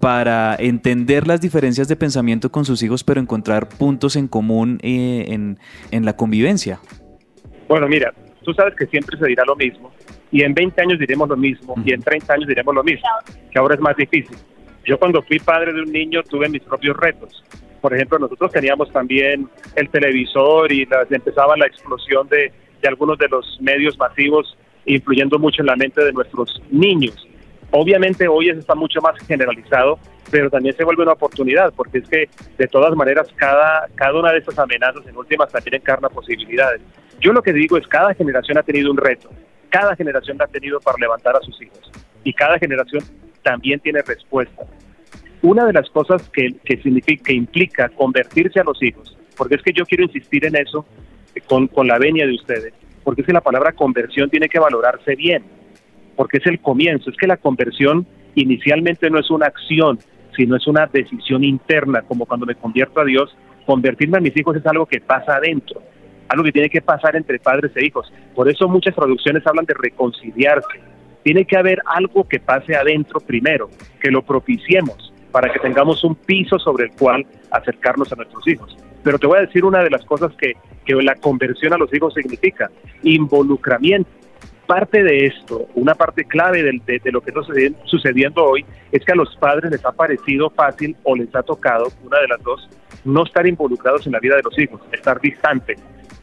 para 0.00 0.54
entender 0.56 1.26
las 1.26 1.40
diferencias 1.40 1.88
de 1.88 1.96
pensamiento 1.96 2.52
con 2.52 2.66
sus 2.66 2.82
hijos, 2.82 3.04
pero 3.04 3.22
encontrar 3.22 3.70
puntos 3.70 4.16
en 4.16 4.28
común 4.28 4.80
eh, 4.82 5.24
en, 5.28 5.58
en 5.90 6.04
la 6.04 6.14
convivencia. 6.14 6.78
Bueno, 7.72 7.88
mira, 7.88 8.12
tú 8.44 8.52
sabes 8.52 8.74
que 8.76 8.84
siempre 8.84 9.16
se 9.16 9.28
dirá 9.28 9.44
lo 9.46 9.56
mismo, 9.56 9.90
y 10.30 10.42
en 10.42 10.52
20 10.52 10.78
años 10.82 10.98
diremos 10.98 11.26
lo 11.26 11.38
mismo, 11.38 11.74
y 11.86 11.94
en 11.94 12.02
30 12.02 12.34
años 12.34 12.46
diremos 12.46 12.74
lo 12.74 12.84
mismo, 12.84 13.08
que 13.50 13.58
ahora 13.58 13.76
es 13.76 13.80
más 13.80 13.96
difícil. 13.96 14.36
Yo 14.84 14.98
cuando 14.98 15.22
fui 15.22 15.38
padre 15.38 15.72
de 15.72 15.80
un 15.80 15.90
niño 15.90 16.22
tuve 16.22 16.50
mis 16.50 16.60
propios 16.60 16.94
retos. 16.98 17.42
Por 17.80 17.94
ejemplo, 17.94 18.18
nosotros 18.18 18.52
teníamos 18.52 18.92
también 18.92 19.48
el 19.74 19.88
televisor 19.88 20.70
y 20.70 20.84
las, 20.84 21.10
empezaba 21.10 21.56
la 21.56 21.64
explosión 21.64 22.28
de, 22.28 22.52
de 22.82 22.88
algunos 22.88 23.16
de 23.16 23.28
los 23.28 23.56
medios 23.62 23.96
masivos 23.96 24.54
influyendo 24.84 25.38
mucho 25.38 25.62
en 25.62 25.68
la 25.68 25.76
mente 25.76 26.04
de 26.04 26.12
nuestros 26.12 26.62
niños. 26.70 27.26
Obviamente 27.70 28.28
hoy 28.28 28.50
eso 28.50 28.60
está 28.60 28.74
mucho 28.74 29.00
más 29.00 29.18
generalizado, 29.26 29.98
pero 30.32 30.48
también 30.48 30.74
se 30.74 30.82
vuelve 30.82 31.02
una 31.02 31.12
oportunidad, 31.12 31.74
porque 31.74 31.98
es 31.98 32.08
que 32.08 32.28
de 32.56 32.66
todas 32.66 32.96
maneras 32.96 33.28
cada, 33.36 33.86
cada 33.94 34.18
una 34.18 34.32
de 34.32 34.38
estas 34.38 34.58
amenazas 34.58 35.06
en 35.06 35.14
últimas 35.14 35.52
también 35.52 35.74
encarna 35.74 36.08
posibilidades. 36.08 36.80
Yo 37.20 37.34
lo 37.34 37.42
que 37.42 37.52
digo 37.52 37.76
es 37.76 37.86
cada 37.86 38.14
generación 38.14 38.56
ha 38.56 38.62
tenido 38.62 38.90
un 38.90 38.96
reto, 38.96 39.28
cada 39.68 39.94
generación 39.94 40.40
ha 40.40 40.46
tenido 40.46 40.80
para 40.80 40.96
levantar 40.98 41.36
a 41.36 41.40
sus 41.40 41.60
hijos 41.60 41.92
y 42.24 42.32
cada 42.32 42.58
generación 42.58 43.04
también 43.42 43.78
tiene 43.80 44.00
respuesta. 44.00 44.64
Una 45.42 45.66
de 45.66 45.74
las 45.74 45.90
cosas 45.90 46.26
que, 46.30 46.54
que, 46.64 46.78
significa, 46.78 47.24
que 47.24 47.34
implica 47.34 47.90
convertirse 47.90 48.58
a 48.58 48.64
los 48.64 48.82
hijos, 48.82 49.14
porque 49.36 49.56
es 49.56 49.62
que 49.62 49.74
yo 49.74 49.84
quiero 49.84 50.04
insistir 50.04 50.46
en 50.46 50.56
eso 50.56 50.86
con, 51.46 51.68
con 51.68 51.86
la 51.86 51.98
venia 51.98 52.26
de 52.26 52.32
ustedes, 52.32 52.72
porque 53.04 53.20
es 53.20 53.26
que 53.26 53.34
la 53.34 53.42
palabra 53.42 53.72
conversión 53.72 54.30
tiene 54.30 54.48
que 54.48 54.58
valorarse 54.58 55.14
bien, 55.14 55.44
porque 56.16 56.38
es 56.38 56.46
el 56.46 56.58
comienzo, 56.58 57.10
es 57.10 57.16
que 57.18 57.26
la 57.26 57.36
conversión 57.36 58.06
inicialmente 58.34 59.10
no 59.10 59.18
es 59.18 59.30
una 59.30 59.46
acción, 59.46 59.98
sino 60.36 60.56
es 60.56 60.66
una 60.66 60.86
decisión 60.86 61.44
interna, 61.44 62.02
como 62.02 62.26
cuando 62.26 62.46
me 62.46 62.54
convierto 62.54 63.00
a 63.00 63.04
Dios, 63.04 63.36
convertirme 63.66 64.18
a 64.18 64.20
mis 64.20 64.36
hijos 64.36 64.56
es 64.56 64.66
algo 64.66 64.86
que 64.86 65.00
pasa 65.00 65.36
adentro 65.36 65.82
algo 66.32 66.44
que 66.44 66.52
tiene 66.52 66.70
que 66.70 66.80
pasar 66.80 67.14
entre 67.14 67.38
padres 67.38 67.72
e 67.76 67.84
hijos. 67.84 68.10
Por 68.34 68.48
eso 68.48 68.66
muchas 68.68 68.94
traducciones 68.94 69.46
hablan 69.46 69.66
de 69.66 69.74
reconciliarse. 69.74 70.80
Tiene 71.22 71.44
que 71.44 71.56
haber 71.56 71.80
algo 71.84 72.26
que 72.26 72.40
pase 72.40 72.74
adentro 72.74 73.20
primero, 73.20 73.68
que 74.00 74.10
lo 74.10 74.22
propiciemos 74.22 75.12
para 75.30 75.52
que 75.52 75.58
tengamos 75.60 76.02
un 76.04 76.14
piso 76.14 76.58
sobre 76.58 76.86
el 76.86 76.92
cual 76.92 77.26
acercarnos 77.50 78.12
a 78.12 78.16
nuestros 78.16 78.46
hijos. 78.48 78.76
Pero 79.02 79.18
te 79.18 79.26
voy 79.26 79.38
a 79.38 79.42
decir 79.42 79.64
una 79.64 79.82
de 79.82 79.90
las 79.90 80.04
cosas 80.04 80.32
que, 80.38 80.54
que 80.84 80.94
la 80.94 81.14
conversión 81.16 81.74
a 81.74 81.78
los 81.78 81.92
hijos 81.92 82.14
significa, 82.14 82.70
involucramiento. 83.02 84.10
Parte 84.72 85.02
de 85.02 85.26
esto, 85.26 85.68
una 85.74 85.94
parte 85.94 86.24
clave 86.24 86.62
de, 86.62 86.98
de, 86.98 87.12
lo 87.12 87.20
que 87.20 87.30
está 87.30 87.42
sucediendo 87.84 88.42
hoy, 88.42 88.64
es 88.90 89.04
que 89.04 89.12
a 89.12 89.14
los 89.14 89.36
padres 89.36 89.70
les 89.70 89.84
ha 89.84 89.92
parecido 89.92 90.48
fácil 90.48 90.96
o 91.02 91.14
les 91.14 91.28
ha 91.34 91.42
tocado, 91.42 91.88
una 92.02 92.18
de 92.20 92.28
las 92.28 92.42
dos, 92.42 92.70
no 93.04 93.24
estar 93.24 93.46
involucrados 93.46 94.06
en 94.06 94.12
la 94.12 94.18
vida 94.18 94.36
de 94.36 94.42
los 94.42 94.58
hijos, 94.58 94.80
estar 94.90 95.20
distantes 95.20 95.78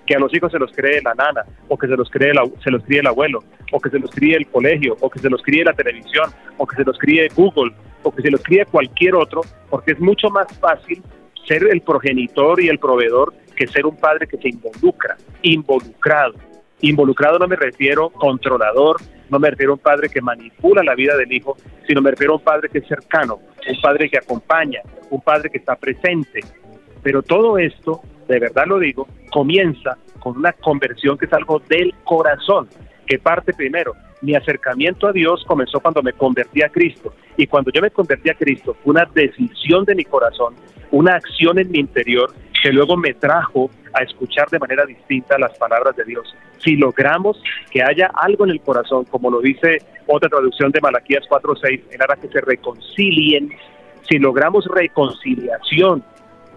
que 0.08 0.16
a 0.16 0.20
los 0.20 0.34
hijos 0.34 0.52
se 0.52 0.58
los 0.58 0.72
cree 0.72 1.00
la 1.04 1.14
nana, 1.14 1.44
o 1.68 1.78
que 1.78 1.86
se 1.86 1.96
los 1.96 2.10
cree 2.10 2.34
se 2.64 2.72
los 2.72 2.84
críe 2.86 3.02
el 3.02 3.06
abuelo, 3.06 3.44
o 3.72 3.80
que 3.80 3.92
se 3.92 4.00
los 4.00 4.10
críe 4.10 4.36
el 4.36 4.48
colegio, 4.48 4.98
o 5.00 5.12
que 5.12 5.20
se 5.20 5.30
los 5.30 5.44
críe 5.44 5.64
la 5.64 5.74
televisión, 5.74 6.32
o 6.58 6.66
que 6.66 6.76
se 6.76 6.84
los 6.84 6.98
críe 6.98 7.28
Google, 7.36 7.72
o 8.02 8.12
que 8.12 8.24
se 8.24 8.32
los 8.32 8.42
críe 8.42 8.66
cualquier 8.66 9.14
otro, 9.14 9.42
porque 9.70 9.92
es 9.92 10.00
mucho 10.00 10.28
más 10.32 10.48
fácil 10.58 11.04
ser 11.48 11.68
el 11.68 11.82
progenitor 11.82 12.60
y 12.60 12.70
el 12.70 12.80
proveedor 12.80 13.32
que 13.56 13.68
ser 13.68 13.86
un 13.86 13.96
padre 13.96 14.26
que 14.26 14.38
se 14.38 14.50
involucra, 14.50 15.18
involucrado. 15.44 16.49
Involucrado 16.82 17.40
no 17.40 17.48
me 17.48 17.56
refiero 17.56 18.10
controlador, 18.10 18.98
no 19.30 19.40
me 19.40 19.50
refiero 19.50 19.74
a 19.74 19.76
un 19.76 19.82
padre 19.82 20.10
que 20.10 20.22
manipula 20.22 20.82
la 20.84 20.96
vida 20.96 21.16
del 21.18 21.32
hijo, 21.32 21.58
sino 21.86 22.02
me 22.02 22.12
refiero 22.12 22.34
a 22.34 22.38
un 22.38 22.44
padre 22.44 22.70
que 22.70 22.80
es 22.80 22.88
cercano, 22.88 23.40
un 23.68 23.82
padre 23.82 24.10
que 24.10 24.18
acompaña, 24.18 24.82
un 25.10 25.22
padre 25.22 25.50
que 25.50 25.58
está 25.58 25.76
presente. 25.76 26.40
Pero 27.04 27.22
todo 27.22 27.58
esto, 27.58 28.02
de 28.28 28.40
verdad 28.40 28.66
lo 28.66 28.80
digo, 28.80 29.08
comienza 29.32 29.98
con 30.20 30.38
una 30.38 30.54
conversión 30.54 31.18
que 31.18 31.26
es 31.26 31.34
algo 31.34 31.60
del 31.68 31.94
corazón, 32.04 32.68
que 33.06 33.20
parte 33.20 33.54
primero. 33.54 33.94
Mi 34.22 34.36
acercamiento 34.36 35.08
a 35.08 35.14
Dios 35.14 35.44
comenzó 35.48 35.80
cuando 35.80 36.02
me 36.02 36.14
convertí 36.14 36.62
a 36.62 36.70
Cristo. 36.70 37.14
Y 37.38 37.48
cuando 37.48 37.72
yo 37.72 37.82
me 37.82 37.92
convertí 37.92 38.30
a 38.30 38.34
Cristo, 38.34 38.76
fue 38.84 38.92
una 38.92 39.10
decisión 39.14 39.86
de 39.86 39.96
mi 39.96 40.04
corazón, 40.04 40.56
una 40.92 41.16
acción 41.16 41.58
en 41.60 41.72
mi 41.72 41.80
interior 41.80 42.34
que 42.62 42.72
luego 42.72 42.98
me 42.98 43.14
trajo 43.14 43.70
a 43.94 44.04
escuchar 44.04 44.50
de 44.50 44.60
manera 44.60 44.86
distinta 44.86 45.38
las 45.38 45.58
palabras 45.58 45.96
de 45.96 46.04
Dios. 46.04 46.36
Si 46.60 46.76
logramos 46.76 47.42
que 47.72 47.82
haya 47.82 48.12
algo 48.14 48.46
en 48.46 48.52
el 48.52 48.62
corazón, 48.62 49.06
como 49.06 49.32
lo 49.32 49.40
dice 49.40 49.80
otra 50.08 50.30
traducción 50.30 50.72
de 50.72 50.82
Malaquías 50.82 51.24
4:6, 51.30 51.82
en 51.92 52.02
hará 52.02 52.16
que 52.16 52.28
se 52.28 52.42
reconcilien, 52.42 53.50
si 54.10 54.18
logramos 54.20 54.66
reconciliación, 54.66 56.04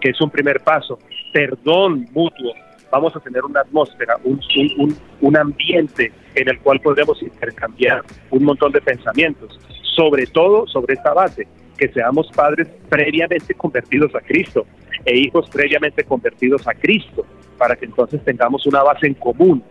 que 0.01 0.09
es 0.09 0.21
un 0.21 0.29
primer 0.29 0.59
paso, 0.61 0.99
perdón 1.31 2.07
mutuo, 2.11 2.53
vamos 2.91 3.15
a 3.15 3.19
tener 3.19 3.43
una 3.43 3.61
atmósfera, 3.61 4.17
un, 4.23 4.39
un, 4.77 4.97
un 5.21 5.37
ambiente 5.37 6.11
en 6.35 6.49
el 6.49 6.59
cual 6.59 6.79
podemos 6.79 7.21
intercambiar 7.21 8.01
un 8.31 8.43
montón 8.43 8.71
de 8.71 8.81
pensamientos, 8.81 9.57
sobre 9.95 10.27
todo 10.27 10.67
sobre 10.67 10.95
esta 10.95 11.13
base, 11.13 11.47
que 11.77 11.87
seamos 11.89 12.29
padres 12.35 12.67
previamente 12.89 13.53
convertidos 13.53 14.13
a 14.15 14.19
Cristo 14.19 14.65
e 15.05 15.17
hijos 15.17 15.49
previamente 15.49 16.03
convertidos 16.03 16.67
a 16.67 16.73
Cristo, 16.73 17.25
para 17.57 17.75
que 17.75 17.85
entonces 17.85 18.23
tengamos 18.23 18.65
una 18.65 18.83
base 18.83 19.07
en 19.07 19.13
común 19.15 19.63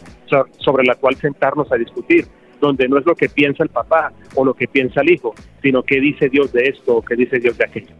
sobre 0.58 0.84
la 0.84 0.94
cual 0.94 1.16
sentarnos 1.16 1.70
a 1.72 1.76
discutir, 1.76 2.26
donde 2.60 2.88
no 2.88 2.98
es 2.98 3.04
lo 3.04 3.14
que 3.14 3.28
piensa 3.28 3.64
el 3.64 3.68
papá 3.68 4.12
o 4.34 4.44
lo 4.44 4.54
que 4.54 4.68
piensa 4.68 5.00
el 5.00 5.10
hijo, 5.10 5.34
sino 5.60 5.82
qué 5.82 6.00
dice 6.00 6.28
Dios 6.28 6.52
de 6.52 6.68
esto 6.68 6.96
o 6.96 7.02
qué 7.02 7.16
dice 7.16 7.38
Dios 7.38 7.58
de 7.58 7.64
aquello. 7.64 7.94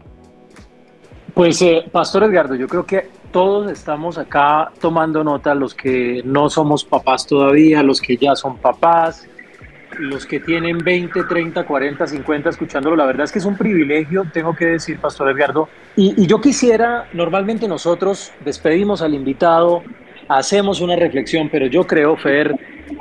Pues, 1.33 1.61
eh, 1.63 1.83
Pastor 1.91 2.23
Edgardo, 2.23 2.55
yo 2.55 2.67
creo 2.67 2.85
que 2.85 3.07
todos 3.31 3.71
estamos 3.71 4.19
acá 4.19 4.71
tomando 4.79 5.23
nota, 5.23 5.55
los 5.55 5.73
que 5.73 6.21
no 6.23 6.49
somos 6.49 6.85
papás 6.85 7.25
todavía, 7.25 7.81
los 7.81 7.99
que 7.99 8.17
ya 8.17 8.35
son 8.35 8.57
papás, 8.57 9.27
los 9.99 10.25
que 10.25 10.39
tienen 10.39 10.77
20, 10.79 11.23
30, 11.23 11.65
40, 11.65 12.07
50 12.07 12.49
escuchándolo, 12.49 12.95
la 12.95 13.05
verdad 13.05 13.25
es 13.25 13.31
que 13.31 13.39
es 13.39 13.45
un 13.45 13.57
privilegio, 13.57 14.25
tengo 14.31 14.55
que 14.55 14.65
decir, 14.65 14.99
Pastor 14.99 15.29
Edgardo. 15.29 15.69
Y, 15.95 16.25
yo 16.27 16.41
quisiera, 16.41 17.07
normalmente 17.13 17.67
nosotros 17.67 18.31
despedimos 18.43 19.01
al 19.01 19.13
invitado, 19.13 19.83
hacemos 20.27 20.81
una 20.81 20.95
reflexión, 20.95 21.49
pero 21.49 21.67
yo 21.67 21.85
creo, 21.85 22.15
Fer, 22.17 22.55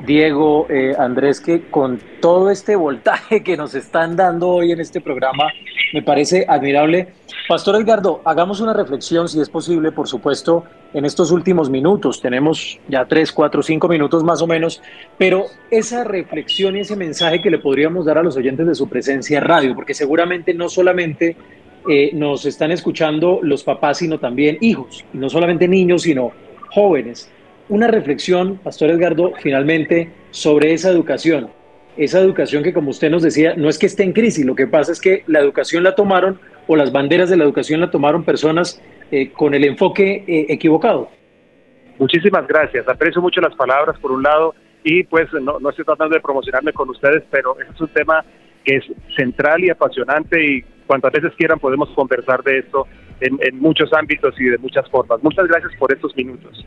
Diego, 0.07 0.67
eh, 0.69 0.95
Andrés, 0.99 1.41
que 1.41 1.63
con 1.69 2.01
todo 2.21 2.51
este 2.51 2.77
voltaje 2.77 3.43
que 3.43 3.57
nos 3.57 3.75
están 3.75 4.17
dando 4.17 4.49
hoy 4.49 4.73
en 4.73 4.81
este 4.81 5.01
programa, 5.01 5.45
me 5.93 6.03
parece 6.03 6.45
admirable. 6.49 7.09
Pastor 7.49 7.77
Edgardo, 7.77 8.21
hagamos 8.25 8.61
una 8.61 8.73
reflexión, 8.73 9.29
si 9.29 9.41
es 9.41 9.49
posible, 9.49 9.93
por 9.93 10.09
supuesto, 10.09 10.65
en 10.95 11.05
estos 11.05 11.31
últimos 11.31 11.71
minutos. 11.71 12.21
Tenemos 12.21 12.79
ya 12.89 13.05
tres, 13.07 13.33
cuatro, 13.33 13.63
cinco 13.63 13.89
minutos 13.89 14.23
más 14.25 14.41
o 14.43 14.47
menos, 14.47 14.81
pero 15.19 15.47
esa 15.71 16.05
reflexión 16.05 16.77
y 16.77 16.81
ese 16.81 16.97
mensaje 16.97 17.43
que 17.43 17.51
le 17.51 17.59
podríamos 17.59 18.07
dar 18.07 18.19
a 18.19 18.23
los 18.23 18.37
oyentes 18.37 18.67
de 18.67 18.75
su 18.75 18.89
presencia 18.89 19.41
radio, 19.41 19.75
porque 19.75 19.95
seguramente 19.95 20.55
no 20.55 20.69
solamente 20.69 21.37
eh, 21.89 22.11
nos 22.15 22.47
están 22.47 22.71
escuchando 22.71 23.41
los 23.43 23.65
papás, 23.65 23.99
sino 23.99 24.19
también 24.19 24.59
hijos, 24.61 25.05
y 25.13 25.19
no 25.19 25.29
solamente 25.29 25.67
niños, 25.67 26.03
sino 26.03 26.33
jóvenes. 26.71 27.31
Una 27.73 27.87
reflexión, 27.87 28.59
Pastor 28.59 28.91
Edgardo, 28.91 29.33
finalmente, 29.41 30.11
sobre 30.31 30.75
esa 30.75 30.91
educación. 30.91 31.49
Esa 31.97 32.21
educación 32.21 32.63
que, 32.63 32.75
como 32.75 32.91
usted 32.91 33.09
nos 33.09 33.23
decía, 33.23 33.55
no 33.57 33.71
es 33.71 33.79
que 33.79 33.87
esté 33.87 34.03
en 34.03 34.13
crisis, 34.13 34.45
lo 34.45 34.55
que 34.55 34.67
pasa 34.67 34.93
es 34.93 35.01
que 35.01 35.25
la 35.27 35.41
educación 35.41 35.83
la 35.83 35.95
tomaron 35.95 36.39
o 36.67 36.77
las 36.77 36.93
banderas 36.93 37.31
de 37.31 37.39
la 37.39 37.45
educación 37.45 37.81
la 37.81 37.91
tomaron 37.91 38.25
personas 38.25 38.79
eh, 39.11 39.31
con 39.33 39.55
el 39.55 39.65
enfoque 39.65 40.23
eh, 40.27 40.47
equivocado. 40.51 41.09
Muchísimas 41.99 42.47
gracias. 42.47 42.87
Aprecio 42.87 43.23
mucho 43.23 43.41
las 43.41 43.55
palabras, 43.55 43.99
por 44.01 44.13
un 44.13 44.23
lado, 44.23 44.55
y 44.85 45.05
pues 45.05 45.33
no, 45.33 45.59
no 45.59 45.71
estoy 45.71 45.87
tratando 45.87 46.15
de 46.15 46.21
promocionarme 46.21 46.75
con 46.75 46.91
ustedes, 46.91 47.23
pero 47.31 47.57
es 47.59 47.81
un 47.81 47.89
tema 47.89 48.23
que 48.67 48.77
es 48.77 48.85
central 49.17 49.65
y 49.65 49.71
apasionante 49.71 50.45
y 50.45 50.63
cuantas 50.87 51.11
veces 51.11 51.33
quieran 51.39 51.59
podemos 51.59 51.89
conversar 51.95 52.43
de 52.43 52.59
esto 52.59 52.87
en, 53.23 53.39
en, 53.41 53.59
muchos 53.59 53.91
ámbitos 53.95 54.39
y 54.39 54.45
de 54.45 54.59
muchas 54.59 54.87
formas. 54.91 55.23
Muchas 55.23 55.47
gracias 55.49 55.73
por 55.79 55.91
estos 55.91 56.15
minutos. 56.15 56.67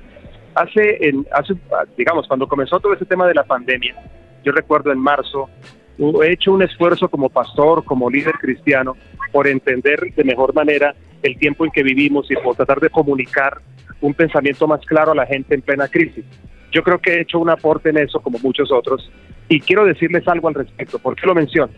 Hace, 0.56 1.08
en, 1.08 1.28
hace, 1.32 1.54
digamos, 1.98 2.28
cuando 2.28 2.48
comenzó 2.48 2.80
todo 2.80 2.94
este 2.94 3.06
tema 3.06 3.28
de 3.28 3.34
la 3.34 3.44
pandemia, 3.44 3.96
yo 4.44 4.52
recuerdo 4.52 4.92
en 4.92 5.00
marzo, 5.00 5.50
he 6.24 6.32
hecho 6.32 6.54
un 6.54 6.62
esfuerzo 6.62 7.10
como 7.10 7.30
pastor, 7.30 7.84
como 7.84 8.10
líder 8.10 8.36
cristiano, 8.36 8.96
por 9.32 9.48
entender 9.48 10.00
de 10.16 10.24
mejor 10.24 10.54
manera 10.54 10.96
el 11.24 11.38
tiempo 11.38 11.66
en 11.66 11.72
que 11.72 11.84
vivimos 11.84 12.30
y 12.30 12.36
por 12.36 12.56
tratar 12.56 12.80
de 12.80 12.90
comunicar 12.90 13.62
un 14.02 14.14
pensamiento 14.14 14.68
más 14.68 14.82
claro 14.86 15.12
a 15.12 15.16
la 15.16 15.26
gente 15.26 15.56
en 15.56 15.62
plena 15.62 15.88
crisis. 15.88 16.24
Yo 16.72 16.84
creo 16.84 17.00
que 17.00 17.14
he 17.16 17.22
hecho 17.22 17.40
un 17.40 17.50
aporte 17.50 17.90
en 17.90 17.98
eso, 17.98 18.20
como 18.20 18.38
muchos 18.40 18.72
otros, 18.72 19.12
y 19.48 19.60
quiero 19.60 19.86
decirles 19.86 20.28
algo 20.28 20.48
al 20.48 20.54
respecto. 20.54 21.00
¿Por 21.00 21.16
qué 21.16 21.26
lo 21.26 21.36
menciono? 21.36 21.72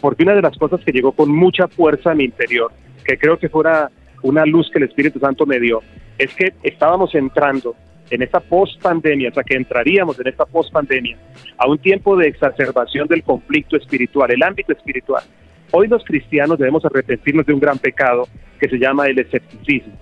Porque 0.00 0.22
una 0.22 0.34
de 0.34 0.42
las 0.42 0.56
cosas 0.56 0.80
que 0.84 0.92
llegó 0.92 1.12
con 1.12 1.30
mucha 1.30 1.68
fuerza 1.68 2.12
a 2.12 2.14
mi 2.14 2.24
interior, 2.24 2.70
que 3.04 3.18
creo 3.18 3.38
que 3.38 3.48
fuera 3.48 3.90
una 4.22 4.46
luz 4.46 4.70
que 4.70 4.78
el 4.78 4.84
Espíritu 4.84 5.18
Santo 5.18 5.46
me 5.46 5.58
dio, 5.58 5.82
es 6.18 6.34
que 6.34 6.54
estábamos 6.62 7.14
entrando 7.14 7.74
en 8.12 8.22
esta 8.22 8.40
post-pandemia, 8.40 9.30
o 9.30 9.34
sea, 9.34 9.42
que 9.42 9.54
entraríamos 9.54 10.20
en 10.20 10.28
esta 10.28 10.44
post-pandemia 10.44 11.16
a 11.56 11.66
un 11.66 11.78
tiempo 11.78 12.14
de 12.16 12.28
exacerbación 12.28 13.08
del 13.08 13.22
conflicto 13.22 13.76
espiritual, 13.76 14.30
el 14.30 14.42
ámbito 14.42 14.72
espiritual. 14.72 15.22
Hoy 15.70 15.88
los 15.88 16.04
cristianos 16.04 16.58
debemos 16.58 16.84
arrepentirnos 16.84 17.46
de 17.46 17.54
un 17.54 17.60
gran 17.60 17.78
pecado 17.78 18.28
que 18.60 18.68
se 18.68 18.78
llama 18.78 19.06
el 19.06 19.18
escepticismo. 19.18 19.94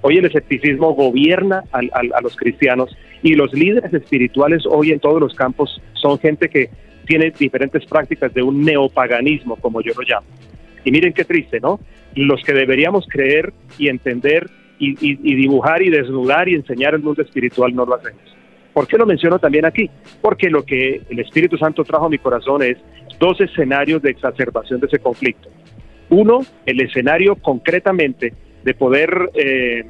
Hoy 0.00 0.16
el 0.16 0.24
escepticismo 0.24 0.94
gobierna 0.94 1.62
a 1.72 2.22
los 2.22 2.34
cristianos 2.34 2.96
y 3.22 3.34
los 3.34 3.52
líderes 3.52 3.92
espirituales 3.92 4.64
hoy 4.66 4.92
en 4.92 5.00
todos 5.00 5.20
los 5.20 5.34
campos 5.34 5.82
son 5.92 6.18
gente 6.18 6.48
que 6.48 6.70
tiene 7.06 7.30
diferentes 7.38 7.84
prácticas 7.84 8.32
de 8.32 8.42
un 8.42 8.64
neopaganismo, 8.64 9.56
como 9.56 9.82
yo 9.82 9.92
lo 9.94 10.02
llamo. 10.02 10.26
Y 10.82 10.90
miren 10.90 11.12
qué 11.12 11.26
triste, 11.26 11.60
¿no? 11.60 11.78
Los 12.14 12.42
que 12.42 12.54
deberíamos 12.54 13.06
creer 13.06 13.52
y 13.78 13.88
entender 13.88 14.48
y, 14.80 15.34
dibujar 15.36 15.82
y 15.82 15.90
desnudar 15.90 16.48
y 16.48 16.54
enseñar 16.54 16.94
el 16.94 17.02
mundo 17.02 17.22
espiritual 17.22 17.74
no 17.74 17.84
lo 17.84 17.94
hacemos. 17.94 18.22
¿Por 18.72 18.86
qué 18.86 18.96
lo 18.96 19.04
menciono 19.04 19.38
también 19.38 19.66
aquí? 19.66 19.90
Porque 20.22 20.48
lo 20.48 20.64
que 20.64 21.02
el 21.08 21.18
Espíritu 21.18 21.58
Santo 21.58 21.84
trajo 21.84 22.06
a 22.06 22.08
mi 22.08 22.18
corazón 22.18 22.62
es 22.62 22.78
dos 23.18 23.40
escenarios 23.40 24.00
de 24.00 24.10
exacerbación 24.10 24.80
de 24.80 24.86
ese 24.86 24.98
conflicto. 24.98 25.48
Uno, 26.08 26.40
el 26.64 26.80
escenario 26.80 27.36
concretamente 27.36 28.32
de 28.64 28.74
poder, 28.74 29.30
eh, 29.34 29.84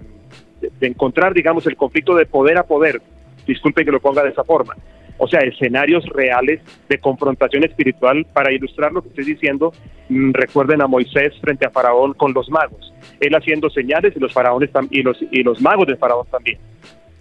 de 0.61 0.87
encontrar, 0.87 1.35
digamos, 1.35 1.66
el 1.66 1.76
conflicto 1.76 2.14
de 2.16 2.26
poder 2.26 2.59
a 2.59 2.64
poder. 2.64 3.00
Disculpe 3.46 3.85
que 3.85 3.92
lo 3.92 4.00
ponga 4.00 4.22
de 4.24 4.31
esa 4.31 4.44
forma 4.44 4.74
o 5.22 5.28
sea, 5.28 5.40
escenarios 5.40 6.04
reales 6.06 6.61
de 6.88 6.98
confrontación 6.98 7.62
espiritual. 7.64 8.26
Para 8.33 8.52
ilustrar 8.52 8.90
lo 8.90 9.02
que 9.02 9.11
estoy 9.11 9.24
diciendo, 9.24 9.72
mm, 10.09 10.33
recuerden 10.33 10.80
a 10.80 10.87
Moisés 10.87 11.35
frente 11.42 11.66
a 11.66 11.70
Faraón 11.70 12.14
con 12.14 12.33
los 12.33 12.48
magos, 12.48 12.92
él 13.20 13.35
haciendo 13.35 13.68
señales 13.68 14.14
y 14.16 14.18
los 14.18 14.33
faraones 14.33 14.70
y 14.90 15.02
los, 15.02 15.18
y 15.30 15.42
los 15.42 15.61
magos 15.61 15.87
de 15.87 15.96
Faraón 15.96 16.26
también. 16.30 16.59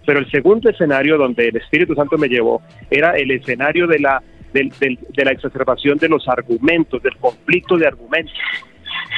Pero 0.06 0.18
el 0.18 0.30
segundo 0.30 0.70
escenario 0.70 1.18
donde 1.18 1.48
el 1.48 1.56
Espíritu 1.58 1.94
Santo 1.94 2.16
me 2.16 2.28
llevó 2.28 2.62
era 2.90 3.18
el 3.18 3.30
escenario 3.32 3.86
de 3.86 3.98
la, 3.98 4.22
de, 4.54 4.72
de 4.80 5.24
la 5.24 5.32
exacerbación 5.32 5.98
de 5.98 6.08
los 6.08 6.26
argumentos, 6.26 7.02
del 7.02 7.16
conflicto 7.18 7.76
de 7.76 7.86
argumentos. 7.86 8.32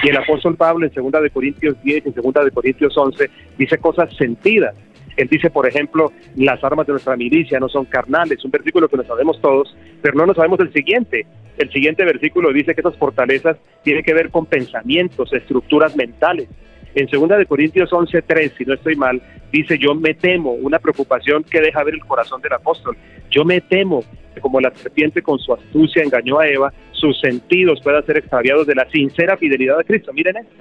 Y 0.03 0.09
el 0.09 0.17
apóstol 0.17 0.57
Pablo 0.57 0.87
en 0.87 1.11
2 1.11 1.23
de 1.23 1.31
Corintios 1.31 1.81
10 1.85 2.05
y 2.05 2.09
en 2.09 2.15
2 2.15 2.45
de 2.47 2.51
Corintios 2.51 2.99
11 2.99 3.31
dice 3.57 3.79
cosas 3.79 4.13
sentidas 4.17 4.75
él 5.17 5.29
dice, 5.29 5.51
por 5.51 5.67
ejemplo, 5.67 6.13
las 6.37 6.63
armas 6.65 6.87
de 6.87 6.93
nuestra 6.93 7.17
milicia 7.17 7.61
no 7.61 7.69
son 7.69 7.85
carnales, 7.85 8.45
un 8.45 8.51
versículo 8.51 8.89
que 8.89 8.97
lo 8.97 9.05
sabemos 9.05 9.41
todos, 9.41 9.77
pero 10.01 10.15
no 10.15 10.27
nos 10.27 10.37
sabemos 10.37 10.61
el 10.61 10.73
siguiente. 10.73 11.27
El 11.59 11.71
siguiente 11.71 12.05
versículo 12.05 12.53
dice 12.53 12.75
que 12.75 12.81
esas 12.81 12.97
fortalezas 12.97 13.57
tienen 13.83 14.03
que 14.03 14.15
ver 14.15 14.31
con 14.31 14.47
pensamientos, 14.47 15.33
estructuras 15.33 15.95
mentales. 15.97 16.49
En 16.95 17.07
2 17.07 17.39
de 17.39 17.47
Corintios 17.47 17.91
11:3, 17.91 18.53
si 18.57 18.65
no 18.65 18.75
estoy 18.75 18.97
mal, 18.97 19.23
dice, 19.51 19.79
yo 19.79 19.95
me 19.95 20.15
temo, 20.15 20.53
una 20.53 20.79
preocupación 20.79 21.45
que 21.45 21.61
deja 21.61 21.85
ver 21.85 21.95
el 21.95 22.05
corazón 22.05 22.43
del 22.43 22.53
apóstol. 22.53 22.97
Yo 23.31 23.45
me 23.45 23.61
temo 23.61 24.03
como 24.41 24.61
la 24.61 24.71
serpiente 24.73 25.23
con 25.23 25.39
su 25.39 25.53
astucia 25.53 26.03
engañó 26.03 26.41
a 26.41 26.49
Eva, 26.49 26.73
sus 26.93 27.19
sentidos 27.21 27.81
puedan 27.83 28.05
ser 28.07 28.19
extraviados 28.19 28.67
de 28.67 28.75
la 28.75 28.89
sincera 28.91 29.37
fidelidad 29.37 29.79
de 29.79 29.85
Cristo. 29.85 30.13
Miren 30.13 30.39
esto. 30.39 30.55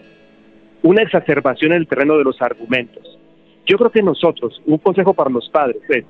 Una 0.83 1.03
exacerbación 1.03 1.71
en 1.71 1.77
el 1.77 1.87
terreno 1.87 2.17
de 2.17 2.23
los 2.23 2.41
argumentos. 2.41 3.19
Yo 3.71 3.77
creo 3.77 3.89
que 3.89 4.01
nosotros, 4.01 4.61
un 4.65 4.79
consejo 4.79 5.13
para 5.13 5.29
los 5.29 5.47
padres 5.47 5.77
es, 5.87 6.03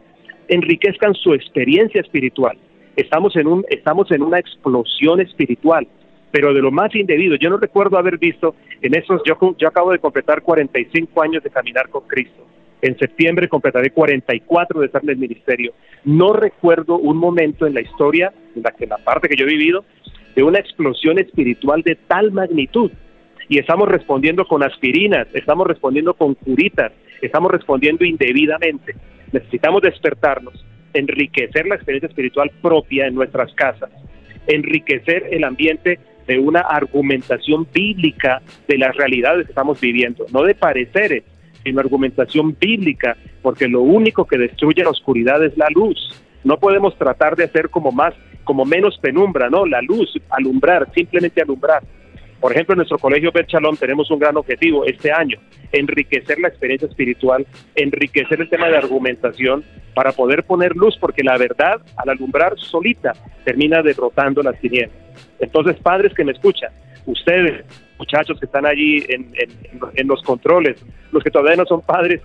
enriquezcan 0.47 1.13
su 1.13 1.35
experiencia 1.35 2.01
espiritual. 2.01 2.57
Estamos 2.95 3.35
en, 3.35 3.45
un, 3.45 3.63
estamos 3.69 4.09
en 4.11 4.23
una 4.23 4.39
explosión 4.39 5.21
espiritual, 5.21 5.87
pero 6.31 6.55
de 6.55 6.61
lo 6.63 6.71
más 6.71 6.95
indebido. 6.95 7.35
Yo 7.35 7.51
no 7.51 7.57
recuerdo 7.57 7.99
haber 7.99 8.17
visto 8.17 8.55
en 8.81 8.97
esos, 8.97 9.21
yo, 9.27 9.37
yo 9.59 9.67
acabo 9.67 9.91
de 9.91 9.99
completar 9.99 10.41
45 10.41 11.21
años 11.21 11.43
de 11.43 11.51
caminar 11.51 11.87
con 11.89 12.07
Cristo. 12.07 12.47
En 12.81 12.97
septiembre 12.97 13.47
completaré 13.47 13.91
44 13.91 14.79
de 14.79 14.87
estar 14.87 15.03
en 15.03 15.11
el 15.11 15.17
ministerio. 15.17 15.73
No 16.03 16.33
recuerdo 16.33 16.97
un 16.97 17.17
momento 17.17 17.67
en 17.67 17.75
la 17.75 17.81
historia, 17.81 18.33
en 18.55 18.63
la 18.63 18.71
que 18.71 18.87
la 18.87 18.97
parte 18.97 19.29
que 19.29 19.35
yo 19.35 19.45
he 19.45 19.49
vivido, 19.49 19.85
de 20.35 20.41
una 20.41 20.57
explosión 20.57 21.19
espiritual 21.19 21.83
de 21.83 21.95
tal 22.07 22.31
magnitud. 22.31 22.89
Y 23.51 23.59
estamos 23.59 23.89
respondiendo 23.89 24.45
con 24.45 24.63
aspirinas, 24.63 25.27
estamos 25.33 25.67
respondiendo 25.67 26.13
con 26.13 26.35
curitas, 26.35 26.93
estamos 27.21 27.51
respondiendo 27.51 28.05
indebidamente. 28.05 28.95
Necesitamos 29.33 29.81
despertarnos, 29.81 30.65
enriquecer 30.93 31.67
la 31.67 31.75
experiencia 31.75 32.07
espiritual 32.07 32.49
propia 32.61 33.07
en 33.07 33.15
nuestras 33.15 33.53
casas, 33.53 33.89
enriquecer 34.47 35.27
el 35.31 35.43
ambiente 35.43 35.99
de 36.27 36.39
una 36.39 36.61
argumentación 36.61 37.67
bíblica 37.73 38.41
de 38.69 38.77
las 38.77 38.95
realidades 38.95 39.47
que 39.47 39.51
estamos 39.51 39.81
viviendo, 39.81 40.25
no 40.31 40.43
de 40.43 40.55
pareceres, 40.55 41.25
sino 41.61 41.81
argumentación 41.81 42.55
bíblica, 42.57 43.17
porque 43.41 43.67
lo 43.67 43.81
único 43.81 44.23
que 44.23 44.37
destruye 44.37 44.81
la 44.81 44.91
oscuridad 44.91 45.43
es 45.43 45.57
la 45.57 45.67
luz. 45.75 45.97
No 46.45 46.57
podemos 46.57 46.97
tratar 46.97 47.35
de 47.35 47.43
hacer 47.43 47.67
como 47.67 47.91
más, 47.91 48.13
como 48.45 48.63
menos 48.63 48.97
penumbra, 48.99 49.49
no, 49.49 49.65
la 49.65 49.81
luz, 49.81 50.09
alumbrar, 50.29 50.89
simplemente 50.95 51.41
alumbrar. 51.41 51.83
Por 52.41 52.53
ejemplo, 52.53 52.73
en 52.73 52.77
nuestro 52.77 52.97
colegio 52.97 53.31
Bet 53.31 53.47
tenemos 53.79 54.09
un 54.09 54.17
gran 54.17 54.35
objetivo 54.35 54.83
este 54.83 55.11
año, 55.11 55.37
enriquecer 55.71 56.39
la 56.39 56.47
experiencia 56.47 56.87
espiritual, 56.87 57.45
enriquecer 57.75 58.41
el 58.41 58.49
tema 58.49 58.67
de 58.67 58.77
argumentación 58.77 59.63
para 59.93 60.11
poder 60.11 60.43
poner 60.43 60.75
luz, 60.75 60.97
porque 60.99 61.23
la 61.23 61.37
verdad, 61.37 61.79
al 61.95 62.09
alumbrar 62.09 62.57
solita, 62.57 63.13
termina 63.45 63.83
derrotando 63.83 64.41
las 64.41 64.59
tinieblas. 64.59 64.97
Entonces, 65.39 65.77
padres 65.83 66.15
que 66.15 66.23
me 66.23 66.31
escuchan, 66.31 66.71
ustedes, 67.05 67.63
muchachos 67.99 68.39
que 68.39 68.47
están 68.47 68.65
allí 68.65 69.05
en, 69.07 70.07
los 70.07 70.23
controles, 70.23 70.83
los 71.11 71.23
que 71.23 71.29
todavía 71.29 71.57
no 71.57 71.65
son 71.65 71.81
padres, 71.81 72.21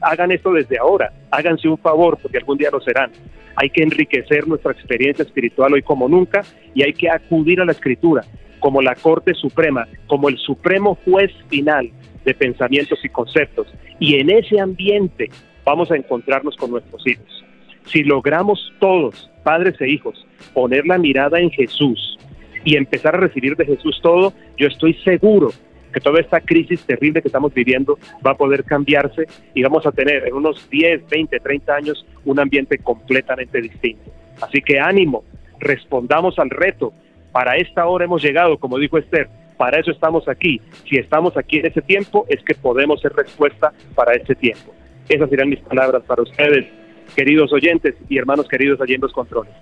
hagan 0.00 0.32
esto 0.32 0.52
desde 0.52 0.78
ahora, 0.78 1.12
háganse 1.30 1.68
un 1.68 1.78
favor, 1.78 2.18
porque 2.20 2.38
algún 2.38 2.58
día 2.58 2.70
lo 2.72 2.80
serán. 2.80 3.12
Hay 3.54 3.70
que 3.70 3.84
enriquecer 3.84 4.48
nuestra 4.48 4.72
experiencia 4.72 5.22
espiritual 5.22 5.74
hoy 5.74 5.82
como 5.82 6.08
nunca 6.08 6.42
y 6.74 6.82
hay 6.82 6.92
que 6.92 7.08
acudir 7.08 7.60
a 7.60 7.64
la 7.64 7.72
escritura 7.72 8.24
como 8.60 8.82
la 8.82 8.94
Corte 8.94 9.34
Suprema, 9.34 9.88
como 10.06 10.28
el 10.28 10.38
supremo 10.38 10.98
juez 11.04 11.32
final 11.48 11.90
de 12.24 12.34
pensamientos 12.34 12.98
y 13.04 13.08
conceptos. 13.08 13.66
Y 13.98 14.16
en 14.16 14.30
ese 14.30 14.60
ambiente 14.60 15.30
vamos 15.64 15.90
a 15.90 15.96
encontrarnos 15.96 16.56
con 16.56 16.70
nuestros 16.70 17.06
hijos. 17.06 17.44
Si 17.86 18.04
logramos 18.04 18.72
todos, 18.78 19.30
padres 19.42 19.80
e 19.80 19.88
hijos, 19.88 20.26
poner 20.54 20.86
la 20.86 20.98
mirada 20.98 21.40
en 21.40 21.50
Jesús 21.50 22.18
y 22.64 22.76
empezar 22.76 23.16
a 23.16 23.20
recibir 23.20 23.56
de 23.56 23.64
Jesús 23.64 23.98
todo, 24.02 24.32
yo 24.56 24.68
estoy 24.68 24.94
seguro 25.02 25.50
que 25.92 26.00
toda 26.00 26.20
esta 26.20 26.40
crisis 26.40 26.84
terrible 26.84 27.20
que 27.20 27.28
estamos 27.28 27.52
viviendo 27.52 27.98
va 28.24 28.32
a 28.32 28.36
poder 28.36 28.64
cambiarse 28.64 29.26
y 29.54 29.62
vamos 29.62 29.86
a 29.86 29.92
tener 29.92 30.26
en 30.28 30.34
unos 30.34 30.68
10, 30.70 31.08
20, 31.08 31.40
30 31.40 31.74
años 31.74 32.06
un 32.24 32.38
ambiente 32.38 32.78
completamente 32.78 33.60
distinto. 33.60 34.10
Así 34.40 34.60
que 34.60 34.78
ánimo, 34.78 35.24
respondamos 35.58 36.38
al 36.38 36.50
reto 36.50 36.92
para 37.32 37.56
esta 37.56 37.86
hora 37.86 38.04
hemos 38.04 38.22
llegado, 38.22 38.58
como 38.58 38.78
dijo 38.78 38.98
Esther, 38.98 39.28
para 39.56 39.78
eso 39.78 39.90
estamos 39.90 40.26
aquí. 40.28 40.60
Si 40.88 40.96
estamos 40.96 41.36
aquí 41.36 41.58
en 41.58 41.66
ese 41.66 41.82
tiempo, 41.82 42.24
es 42.28 42.42
que 42.42 42.54
podemos 42.54 43.00
ser 43.00 43.12
respuesta 43.12 43.72
para 43.94 44.14
ese 44.14 44.34
tiempo. 44.34 44.72
Esas 45.08 45.28
serán 45.28 45.48
mis 45.48 45.60
palabras 45.60 46.02
para 46.06 46.22
ustedes, 46.22 46.66
queridos 47.14 47.52
oyentes 47.52 47.94
y 48.08 48.16
hermanos 48.16 48.48
queridos 48.48 48.80
allí 48.80 48.94
en 48.94 49.02
los 49.02 49.12
controles. 49.12 49.52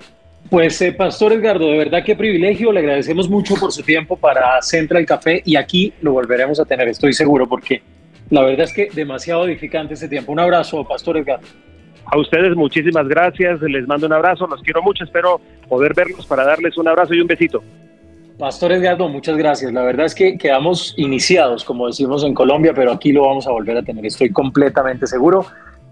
Pues, 0.50 0.80
eh, 0.80 0.92
Pastor 0.92 1.32
Edgardo, 1.32 1.70
de 1.70 1.78
verdad 1.78 2.02
qué 2.04 2.16
privilegio. 2.16 2.72
Le 2.72 2.80
agradecemos 2.80 3.28
mucho 3.28 3.54
por 3.56 3.72
su 3.72 3.82
tiempo 3.82 4.16
para 4.16 4.62
Central 4.62 5.04
Café 5.04 5.42
y 5.44 5.56
aquí 5.56 5.92
lo 6.00 6.12
volveremos 6.12 6.60
a 6.60 6.64
tener, 6.64 6.88
estoy 6.88 7.12
seguro, 7.12 7.46
porque 7.48 7.82
la 8.30 8.42
verdad 8.42 8.64
es 8.64 8.72
que 8.72 8.88
demasiado 8.94 9.46
edificante 9.46 9.94
ese 9.94 10.08
tiempo. 10.08 10.32
Un 10.32 10.38
abrazo, 10.38 10.84
Pastor 10.84 11.18
Edgardo. 11.18 11.46
A 12.10 12.18
ustedes 12.18 12.56
muchísimas 12.56 13.06
gracias, 13.06 13.60
les 13.60 13.86
mando 13.86 14.06
un 14.06 14.14
abrazo, 14.14 14.46
los 14.46 14.62
quiero 14.62 14.82
mucho, 14.82 15.04
espero 15.04 15.40
poder 15.68 15.92
verlos 15.94 16.26
para 16.26 16.44
darles 16.44 16.78
un 16.78 16.88
abrazo 16.88 17.12
y 17.12 17.20
un 17.20 17.26
besito. 17.26 17.62
Pastor 18.38 18.72
Edgardo, 18.72 19.08
muchas 19.08 19.36
gracias. 19.36 19.72
La 19.72 19.82
verdad 19.82 20.06
es 20.06 20.14
que 20.14 20.38
quedamos 20.38 20.94
iniciados, 20.96 21.64
como 21.64 21.88
decimos 21.88 22.24
en 22.24 22.34
Colombia, 22.34 22.72
pero 22.74 22.92
aquí 22.92 23.12
lo 23.12 23.22
vamos 23.22 23.46
a 23.46 23.50
volver 23.50 23.76
a 23.76 23.82
tener. 23.82 24.06
Estoy 24.06 24.30
completamente 24.30 25.06
seguro. 25.06 25.44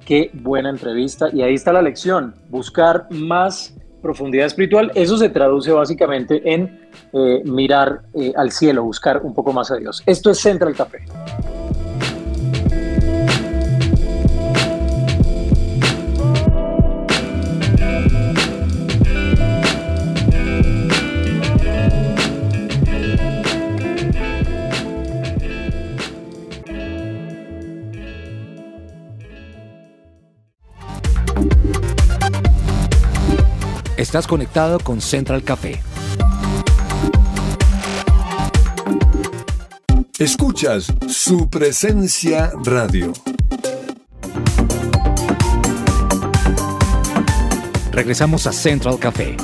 Qué 0.07 0.31
buena 0.33 0.71
entrevista. 0.71 1.29
Y 1.33 1.43
ahí 1.43 1.55
está 1.55 1.73
la 1.73 1.83
lección, 1.83 2.35
buscar 2.49 3.09
más 3.11 3.77
profundidad 4.01 4.47
espiritual. 4.47 4.93
Eso 4.95 5.19
se 5.19 5.29
traduce 5.29 5.73
básicamente 5.73 6.41
en 6.45 6.89
eh, 7.13 7.43
mirar 7.45 8.03
eh, 8.15 8.33
al 8.37 8.53
cielo, 8.53 8.85
buscar 8.85 9.23
un 9.23 9.35
poco 9.35 9.53
más 9.53 9.73
a 9.73 9.77
Dios. 9.77 10.05
Esto 10.07 10.31
es 10.31 10.39
Central 10.39 10.77
Café. 10.77 11.01
Estás 34.17 34.29
conectado 34.29 34.79
con 34.79 35.03
Central 35.03 35.43
Café. 35.43 35.79
Escuchas 40.19 40.91
su 41.07 41.51
presencia 41.51 42.51
radio. 42.65 43.13
Regresamos 47.93 48.47
a 48.47 48.53
Central 48.55 48.99
Café. 48.99 49.37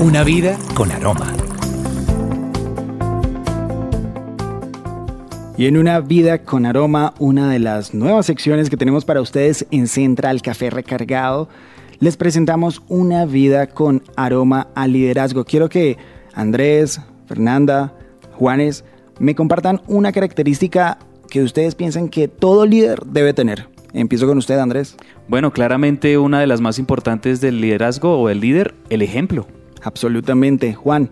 Una 0.00 0.24
vida 0.24 0.58
con 0.74 0.90
aroma. 0.90 1.39
Y 5.60 5.66
en 5.66 5.76
una 5.76 6.00
vida 6.00 6.38
con 6.38 6.64
aroma, 6.64 7.12
una 7.18 7.50
de 7.50 7.58
las 7.58 7.92
nuevas 7.92 8.24
secciones 8.24 8.70
que 8.70 8.78
tenemos 8.78 9.04
para 9.04 9.20
ustedes 9.20 9.66
en 9.70 9.88
Central 9.88 10.40
Café 10.40 10.70
Recargado, 10.70 11.50
les 11.98 12.16
presentamos 12.16 12.80
una 12.88 13.26
vida 13.26 13.66
con 13.66 14.02
aroma 14.16 14.68
al 14.74 14.94
liderazgo. 14.94 15.44
Quiero 15.44 15.68
que 15.68 15.98
Andrés, 16.32 17.02
Fernanda, 17.26 17.92
Juanes 18.38 18.86
me 19.18 19.34
compartan 19.34 19.82
una 19.86 20.12
característica 20.12 20.96
que 21.28 21.42
ustedes 21.42 21.74
piensan 21.74 22.08
que 22.08 22.26
todo 22.26 22.64
líder 22.64 23.02
debe 23.04 23.34
tener. 23.34 23.68
Empiezo 23.92 24.26
con 24.26 24.38
usted, 24.38 24.58
Andrés. 24.58 24.96
Bueno, 25.28 25.52
claramente 25.52 26.16
una 26.16 26.40
de 26.40 26.46
las 26.46 26.62
más 26.62 26.78
importantes 26.78 27.42
del 27.42 27.60
liderazgo 27.60 28.18
o 28.18 28.28
del 28.28 28.40
líder, 28.40 28.74
el 28.88 29.02
ejemplo. 29.02 29.46
Absolutamente. 29.82 30.72
Juan. 30.72 31.10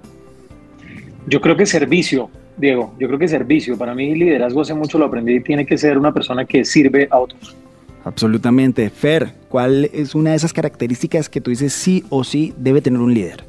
Yo 1.27 1.43
creo 1.43 1.55
que 1.55 1.67
servicio. 1.67 2.31
Diego, 2.59 2.95
yo 2.99 3.07
creo 3.07 3.19
que 3.19 3.29
servicio, 3.29 3.79
para 3.79 3.95
mí 3.95 4.15
liderazgo 4.15 4.63
hace 4.63 4.75
mucho 4.75 4.99
lo 4.99 5.07
aprendí, 5.07 5.41
tiene 5.41 5.65
que 5.65 5.79
ser 5.79 5.97
una 5.97 6.13
persona 6.13 6.45
que 6.45 6.65
sirve 6.65 7.09
a 7.11 7.19
otros. 7.19 7.57
Absolutamente. 8.05 8.91
Fer, 8.91 9.33
¿cuál 9.49 9.91
es 9.93 10.15
una 10.15 10.31
de 10.31 10.37
esas 10.37 10.53
características 10.53 11.29
que 11.29 11.41
tú 11.41 11.51
dices 11.51 11.73
sí 11.73 12.05
o 12.09 12.25
sí 12.25 12.55
debe 12.57 12.81
tener 12.81 13.01
un 13.01 13.15
líder? 13.15 13.45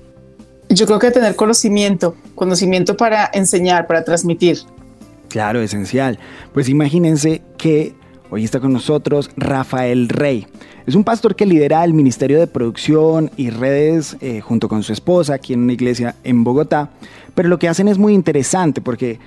Yo 0.70 0.86
creo 0.86 1.00
que 1.00 1.12
tener 1.12 1.36
conocimiento, 1.36 2.16
conocimiento 2.36 2.96
para 2.96 3.30
enseñar, 3.34 3.88
para 3.88 4.04
transmitir. 4.04 4.60
Claro, 5.30 5.62
esencial. 5.62 6.20
Pues 6.54 6.70
imagínense 6.70 7.42
que 7.58 7.94
hoy 8.30 8.44
está 8.44 8.60
con 8.60 8.74
nosotros 8.74 9.30
Rafael 9.38 10.10
Rey. 10.10 10.48
Es 10.86 10.96
un 10.96 11.04
pastor 11.04 11.36
que 11.36 11.46
lidera 11.46 11.84
el 11.84 11.94
Ministerio 11.94 12.40
de 12.40 12.48
Producción 12.48 13.32
y 13.38 13.50
Redes 13.50 14.18
eh, 14.22 14.42
junto 14.42 14.70
con 14.70 14.84
su 14.84 14.94
esposa 14.94 15.36
aquí 15.36 15.54
en 15.54 15.64
una 15.64 15.74
iglesia 15.74 16.16
en 16.24 16.44
Bogotá. 16.44 16.90
Pero 17.36 17.50
lo 17.50 17.60
que 17.60 17.68
hacen 17.68 17.88
es 17.88 17.98
muy 17.98 18.14
interesante 18.14 18.82
porque 18.82 19.20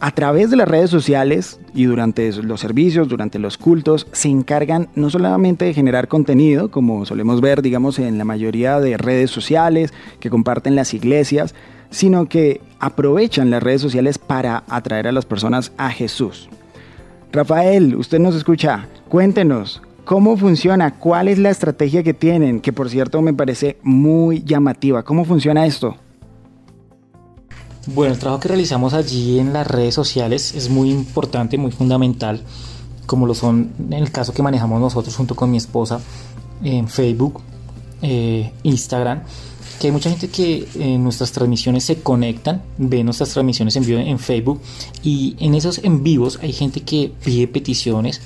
a 0.00 0.10
través 0.10 0.50
de 0.50 0.56
las 0.56 0.66
redes 0.66 0.90
sociales 0.90 1.60
y 1.74 1.84
durante 1.84 2.32
los 2.42 2.60
servicios, 2.60 3.08
durante 3.08 3.38
los 3.38 3.56
cultos, 3.56 4.08
se 4.10 4.28
encargan 4.28 4.88
no 4.96 5.10
solamente 5.10 5.64
de 5.64 5.74
generar 5.74 6.08
contenido, 6.08 6.72
como 6.72 7.06
solemos 7.06 7.40
ver, 7.40 7.62
digamos, 7.62 8.00
en 8.00 8.18
la 8.18 8.24
mayoría 8.24 8.80
de 8.80 8.96
redes 8.96 9.30
sociales 9.30 9.94
que 10.18 10.28
comparten 10.28 10.74
las 10.74 10.92
iglesias, 10.92 11.54
sino 11.90 12.28
que 12.28 12.60
aprovechan 12.80 13.50
las 13.50 13.62
redes 13.62 13.80
sociales 13.80 14.18
para 14.18 14.64
atraer 14.68 15.06
a 15.06 15.12
las 15.12 15.24
personas 15.24 15.70
a 15.76 15.90
Jesús. 15.90 16.48
Rafael, 17.32 17.96
usted 17.96 18.18
nos 18.18 18.34
escucha, 18.34 18.88
cuéntenos, 19.08 19.82
¿Cómo 20.04 20.36
funciona? 20.36 20.98
¿Cuál 20.98 21.28
es 21.28 21.38
la 21.38 21.50
estrategia 21.50 22.02
que 22.02 22.12
tienen? 22.12 22.60
Que 22.60 22.72
por 22.72 22.90
cierto 22.90 23.22
me 23.22 23.32
parece 23.32 23.78
muy 23.84 24.42
llamativa. 24.42 25.04
¿Cómo 25.04 25.24
funciona 25.24 25.64
esto? 25.64 25.96
Bueno, 27.86 28.12
el 28.12 28.18
trabajo 28.18 28.40
que 28.40 28.48
realizamos 28.48 28.94
allí 28.94 29.38
en 29.38 29.52
las 29.52 29.66
redes 29.66 29.94
sociales 29.94 30.54
es 30.56 30.70
muy 30.70 30.90
importante, 30.90 31.56
muy 31.56 31.70
fundamental, 31.70 32.42
como 33.06 33.26
lo 33.26 33.34
son 33.34 33.70
en 33.78 33.92
el 33.92 34.10
caso 34.10 34.32
que 34.32 34.42
manejamos 34.42 34.80
nosotros 34.80 35.14
junto 35.14 35.36
con 35.36 35.52
mi 35.52 35.56
esposa 35.56 36.00
en 36.64 36.88
Facebook, 36.88 37.40
eh, 38.02 38.52
Instagram 38.64 39.22
que 39.82 39.88
hay 39.88 39.92
mucha 39.92 40.10
gente 40.10 40.28
que 40.28 40.68
en 40.76 41.02
nuestras 41.02 41.32
transmisiones 41.32 41.82
se 41.82 42.00
conectan, 42.00 42.62
ve 42.78 43.02
nuestras 43.02 43.30
transmisiones 43.30 43.74
en 43.74 43.84
vivo 43.84 43.98
en 43.98 44.20
Facebook 44.20 44.60
y 45.02 45.34
en 45.40 45.56
esos 45.56 45.78
en 45.82 46.04
vivos 46.04 46.38
hay 46.40 46.52
gente 46.52 46.82
que 46.82 47.12
pide 47.24 47.48
peticiones 47.48 48.20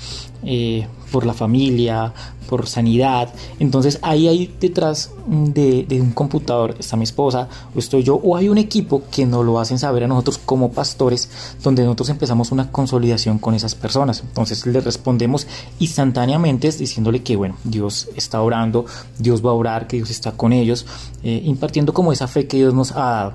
eh, 0.47 0.87
por 1.11 1.27
la 1.27 1.35
familia, 1.35 2.13
por 2.49 2.67
sanidad. 2.67 3.33
Entonces 3.59 3.99
ahí 4.03 4.29
hay 4.29 4.55
detrás 4.61 5.11
de, 5.27 5.87
un 6.01 6.13
computador, 6.13 6.77
está 6.79 6.97
mi 6.97 7.05
esposa, 7.05 7.49
o 7.75 7.79
estoy 7.79 8.03
yo, 8.03 8.15
o 8.17 8.37
hay 8.37 8.49
un 8.49 8.59
equipo 8.59 9.03
que 9.11 9.27
nos 9.27 9.45
lo 9.45 9.59
hacen 9.59 9.79
saber 9.79 10.05
a 10.05 10.09
nosotros 10.09 10.39
como 10.39 10.71
pastores, 10.73 11.29
donde 11.63 11.83
nosotros 11.83 12.11
empezamos 12.11 12.53
una 12.53 12.71
consolidación 12.71 13.39
con 13.39 13.55
esas 13.55 13.75
personas. 13.75 14.21
Entonces 14.21 14.67
le 14.67 14.81
respondemos 14.81 15.47
instantáneamente 15.79 16.71
diciéndole 16.71 17.23
que, 17.23 17.37
bueno, 17.37 17.57
Dios 17.65 18.09
está 18.17 18.41
orando, 18.41 18.87
Dios 19.19 19.45
va 19.45 19.51
a 19.51 19.55
orar, 19.55 19.87
que 19.87 19.97
Dios 19.97 20.11
está 20.11 20.33
con 20.33 20.53
ellos, 20.53 20.87
eh, 21.23 21.43
impartiendo 21.45 21.93
como 21.93 22.13
esa 22.13 22.29
fe 22.29 22.47
que 22.47 22.57
Dios 22.59 22.75
nos 22.75 22.93
ha 22.93 22.95
dado. 22.95 23.35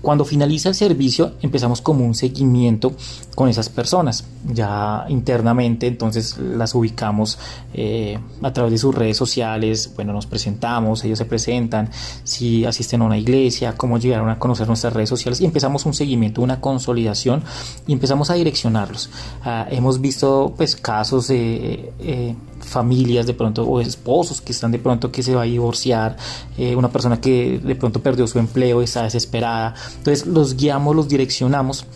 Cuando 0.00 0.24
finaliza 0.24 0.68
el 0.68 0.74
servicio, 0.74 1.32
empezamos 1.42 1.80
como 1.80 2.04
un 2.04 2.14
seguimiento 2.14 2.92
con 3.34 3.48
esas 3.48 3.68
personas, 3.68 4.24
ya 4.52 5.06
internamente, 5.08 5.86
entonces 5.86 6.36
las 6.44 6.74
ubicamos. 6.74 7.38
Eh, 7.72 8.18
a 8.42 8.52
través 8.52 8.72
de 8.72 8.78
sus 8.78 8.94
redes 8.94 9.16
sociales, 9.16 9.92
bueno, 9.96 10.12
nos 10.12 10.26
presentamos, 10.26 11.04
ellos 11.04 11.18
se 11.18 11.24
presentan, 11.24 11.90
si 12.22 12.64
asisten 12.64 13.02
a 13.02 13.04
una 13.04 13.18
iglesia, 13.18 13.74
cómo 13.76 13.98
llegaron 13.98 14.28
a 14.28 14.38
conocer 14.38 14.66
nuestras 14.66 14.92
redes 14.92 15.08
sociales 15.08 15.40
y 15.40 15.44
empezamos 15.44 15.86
un 15.86 15.94
seguimiento, 15.94 16.42
una 16.42 16.60
consolidación 16.60 17.42
y 17.86 17.92
empezamos 17.92 18.30
a 18.30 18.34
direccionarlos. 18.34 19.10
Ah, 19.44 19.66
hemos 19.70 20.00
visto 20.00 20.54
pues 20.56 20.76
casos 20.76 21.28
de 21.28 21.92
eh, 21.98 22.34
familias 22.60 23.26
de 23.26 23.34
pronto 23.34 23.64
o 23.64 23.80
esposos 23.80 24.40
que 24.40 24.52
están 24.52 24.72
de 24.72 24.78
pronto 24.78 25.10
que 25.10 25.22
se 25.22 25.34
va 25.34 25.42
a 25.42 25.44
divorciar, 25.44 26.16
eh, 26.56 26.76
una 26.76 26.90
persona 26.90 27.20
que 27.20 27.60
de 27.62 27.74
pronto 27.76 28.00
perdió 28.00 28.26
su 28.26 28.38
empleo, 28.38 28.82
está 28.82 29.02
desesperada, 29.02 29.74
entonces 29.98 30.26
los 30.26 30.56
guiamos, 30.56 30.94
los 30.96 31.08
direccionamos 31.08 31.86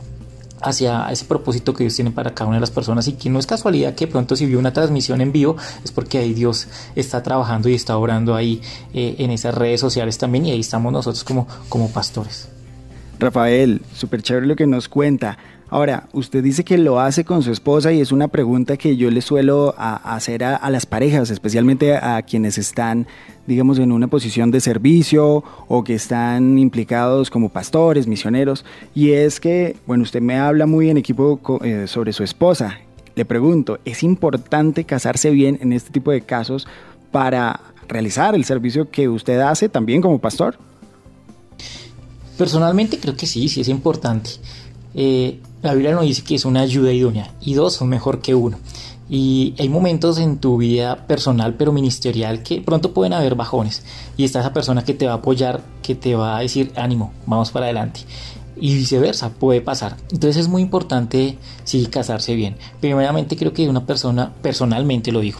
hacia 0.60 1.10
ese 1.10 1.24
propósito 1.24 1.74
que 1.74 1.84
Dios 1.84 1.94
tiene 1.94 2.10
para 2.10 2.34
cada 2.34 2.48
una 2.48 2.56
de 2.56 2.60
las 2.60 2.70
personas 2.70 3.08
y 3.08 3.12
que 3.12 3.30
no 3.30 3.38
es 3.38 3.46
casualidad 3.46 3.94
que 3.94 4.06
pronto 4.06 4.36
si 4.36 4.46
vio 4.46 4.58
una 4.58 4.72
transmisión 4.72 5.20
en 5.20 5.32
vivo 5.32 5.56
es 5.84 5.92
porque 5.92 6.18
ahí 6.18 6.34
Dios 6.34 6.68
está 6.94 7.22
trabajando 7.22 7.68
y 7.68 7.74
está 7.74 7.96
orando 7.96 8.34
ahí 8.34 8.60
eh, 8.92 9.16
en 9.18 9.30
esas 9.30 9.54
redes 9.54 9.80
sociales 9.80 10.18
también 10.18 10.46
y 10.46 10.50
ahí 10.52 10.60
estamos 10.60 10.92
nosotros 10.92 11.24
como, 11.24 11.46
como 11.68 11.90
pastores. 11.90 12.48
Rafael, 13.18 13.82
súper 13.94 14.22
chévere 14.22 14.46
lo 14.46 14.56
que 14.56 14.66
nos 14.66 14.88
cuenta. 14.88 15.38
Ahora, 15.70 16.08
usted 16.12 16.42
dice 16.42 16.64
que 16.64 16.78
lo 16.78 16.98
hace 16.98 17.24
con 17.24 17.42
su 17.42 17.52
esposa 17.52 17.92
y 17.92 18.00
es 18.00 18.10
una 18.10 18.28
pregunta 18.28 18.76
que 18.78 18.96
yo 18.96 19.10
le 19.10 19.20
suelo 19.20 19.74
hacer 19.76 20.42
a, 20.42 20.70
las 20.70 20.86
parejas, 20.86 21.30
especialmente 21.30 21.94
a 21.96 22.22
quienes 22.22 22.56
están, 22.56 23.06
digamos, 23.48 23.78
en 23.78 23.92
una 23.92 24.08
posición 24.08 24.50
de 24.50 24.60
servicio 24.60 25.42
o 25.68 25.82
que 25.82 25.94
están 25.94 26.58
implicados 26.58 27.30
como 27.30 27.48
pastores, 27.48 28.06
misioneros. 28.06 28.64
Y 28.94 29.12
es 29.12 29.40
que, 29.40 29.74
bueno, 29.86 30.02
usted 30.02 30.20
me 30.20 30.36
habla 30.36 30.66
muy 30.66 30.90
en 30.90 30.98
equipo 30.98 31.40
eh, 31.64 31.86
sobre 31.88 32.12
su 32.12 32.22
esposa. 32.22 32.78
Le 33.14 33.24
pregunto, 33.24 33.78
¿es 33.86 34.02
importante 34.02 34.84
casarse 34.84 35.30
bien 35.30 35.58
en 35.62 35.72
este 35.72 35.90
tipo 35.90 36.10
de 36.10 36.20
casos 36.20 36.68
para 37.10 37.60
realizar 37.88 38.34
el 38.34 38.44
servicio 38.44 38.90
que 38.90 39.08
usted 39.08 39.40
hace 39.40 39.70
también 39.70 40.02
como 40.02 40.18
pastor? 40.18 40.58
Personalmente 42.36 42.98
creo 42.98 43.16
que 43.16 43.26
sí, 43.26 43.48
sí 43.48 43.62
es 43.62 43.68
importante. 43.68 44.30
Eh, 44.94 45.40
la 45.62 45.72
Biblia 45.72 45.92
nos 45.94 46.02
dice 46.04 46.22
que 46.22 46.34
es 46.34 46.44
una 46.44 46.60
ayuda 46.60 46.92
idónea 46.92 47.32
y 47.40 47.54
dos 47.54 47.72
son 47.74 47.88
mejor 47.88 48.20
que 48.20 48.34
uno. 48.34 48.58
Y 49.10 49.54
hay 49.58 49.68
momentos 49.68 50.18
en 50.18 50.38
tu 50.38 50.58
vida 50.58 51.06
personal 51.06 51.54
pero 51.54 51.72
ministerial 51.72 52.42
que 52.42 52.60
pronto 52.60 52.92
pueden 52.92 53.14
haber 53.14 53.34
bajones 53.34 53.82
y 54.16 54.24
está 54.24 54.40
esa 54.40 54.52
persona 54.52 54.84
que 54.84 54.94
te 54.94 55.06
va 55.06 55.12
a 55.12 55.16
apoyar, 55.16 55.62
que 55.82 55.94
te 55.94 56.14
va 56.14 56.36
a 56.36 56.40
decir 56.40 56.72
ánimo, 56.76 57.12
vamos 57.26 57.50
para 57.50 57.66
adelante. 57.66 58.00
Y 58.60 58.74
viceversa, 58.74 59.30
puede 59.30 59.60
pasar. 59.60 59.96
Entonces 60.10 60.36
es 60.36 60.48
muy 60.48 60.62
importante 60.62 61.38
sí 61.64 61.86
casarse 61.86 62.34
bien. 62.34 62.56
Primeramente 62.80 63.36
creo 63.36 63.52
que 63.52 63.68
una 63.68 63.86
persona, 63.86 64.32
personalmente 64.42 65.12
lo 65.12 65.20
digo, 65.20 65.38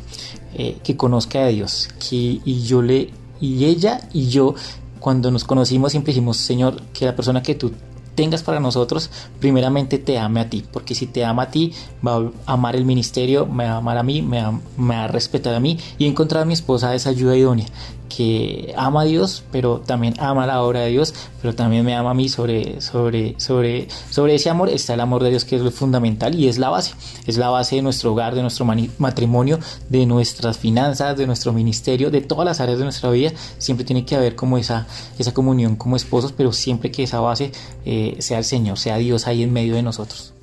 eh, 0.55 0.79
que 0.85 0.97
conozca 0.97 1.41
a 1.41 1.49
Dios. 1.49 1.89
Que, 1.99 2.41
y 2.45 2.63
yo 2.63 2.81
le, 2.81 3.11
y 3.41 3.65
ella 3.65 4.09
y 4.13 4.29
yo 4.29 4.55
cuando 4.99 5.31
nos 5.31 5.45
conocimos 5.45 5.93
siempre 5.93 6.13
dijimos, 6.13 6.37
Señor, 6.37 6.83
que 6.93 7.07
la 7.07 7.17
persona 7.17 7.43
que 7.43 7.55
tú 7.55 7.73
tengas 8.19 8.43
para 8.43 8.59
nosotros, 8.59 9.11
primeramente 9.39 9.97
te 9.97 10.19
ame 10.19 10.41
a 10.41 10.51
ti, 10.51 10.65
porque 10.73 10.97
si 10.97 11.07
te 11.07 11.25
ama 11.25 11.45
a 11.45 11.51
ti, 11.53 11.73
va 12.05 12.17
a 12.47 12.53
amar 12.53 12.75
el 12.75 12.85
ministerio, 12.85 13.47
me 13.47 13.63
va 13.63 13.75
a 13.75 13.77
amar 13.77 13.97
a 13.97 14.03
mí, 14.03 14.23
me 14.23 14.43
va, 14.43 15.05
a 15.05 15.07
respetar 15.07 15.55
a 15.55 15.61
mí 15.61 15.79
y 15.99 16.07
encontrar 16.07 16.43
a 16.43 16.45
mi 16.45 16.53
esposa 16.53 16.97
esa 16.97 17.11
ayuda 17.11 17.37
idónea 17.37 17.67
que 18.09 18.75
ama 18.77 19.03
a 19.03 19.05
Dios, 19.05 19.45
pero 19.53 19.81
también 19.81 20.15
ama 20.19 20.47
la 20.47 20.63
obra 20.63 20.81
de 20.81 20.91
Dios, 20.91 21.15
pero 21.41 21.55
también 21.55 21.85
me 21.85 21.95
ama 21.95 22.11
a 22.11 22.15
mí 22.15 22.29
sobre, 22.29 22.81
sobre, 22.81 23.39
sobre, 23.39 23.89
sobre 24.11 24.35
ese 24.35 24.51
amor. 24.51 24.69
Está 24.69 24.95
el 24.95 25.01
amor 25.01 25.23
de 25.23 25.31
Dios 25.31 25.45
que 25.45 25.57
es 25.57 25.63
lo 25.63 25.71
fundamental 25.71 26.35
y 26.35 26.49
es 26.49 26.59
la 26.59 26.71
base, 26.71 26.95
es 27.27 27.37
la 27.37 27.49
base 27.51 27.77
de 27.77 27.83
nuestro 27.83 28.13
hogar, 28.13 28.35
de 28.35 28.43
nuestro 28.43 28.65
matrimonio, 28.99 29.59
de 29.89 30.07
nuestras 30.07 30.59
finanzas, 30.59 31.17
de 31.17 31.27
nuestro 31.27 31.53
ministerio, 31.53 32.11
de 32.11 32.21
todas 32.21 32.45
las 32.45 32.61
áreas 32.61 32.79
de 32.79 32.85
nuestra 32.85 33.11
vida, 33.11 33.33
siempre 33.59 33.85
tiene 33.85 34.05
que 34.05 34.17
haber 34.17 34.35
como 34.35 34.59
esa, 34.59 34.87
esa 35.19 35.33
comunión 35.33 35.77
como 35.77 35.97
esposos, 35.97 36.33
pero 36.33 36.53
siempre 36.53 36.91
que 36.91 37.03
esa 37.03 37.21
base 37.21 37.53
eh, 37.85 38.17
sea 38.19 38.39
el 38.39 38.45
Señor, 38.45 38.79
sea 38.79 38.97
Dios 38.99 39.27
ahí 39.27 39.43
en 39.43 39.53
medio 39.53 39.75
de 39.75 39.83
nosotros. 39.83 40.35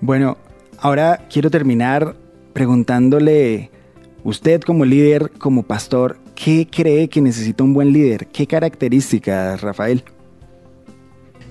Bueno, 0.00 0.36
ahora 0.78 1.26
quiero 1.30 1.50
terminar 1.50 2.16
preguntándole, 2.52 3.70
usted 4.22 4.60
como 4.60 4.84
líder, 4.84 5.32
como 5.38 5.64
pastor, 5.64 6.18
¿Qué 6.34 6.66
cree 6.70 7.08
que 7.08 7.20
necesita 7.20 7.62
un 7.64 7.74
buen 7.74 7.92
líder? 7.92 8.26
¿Qué 8.26 8.46
características, 8.46 9.60
Rafael? 9.60 10.04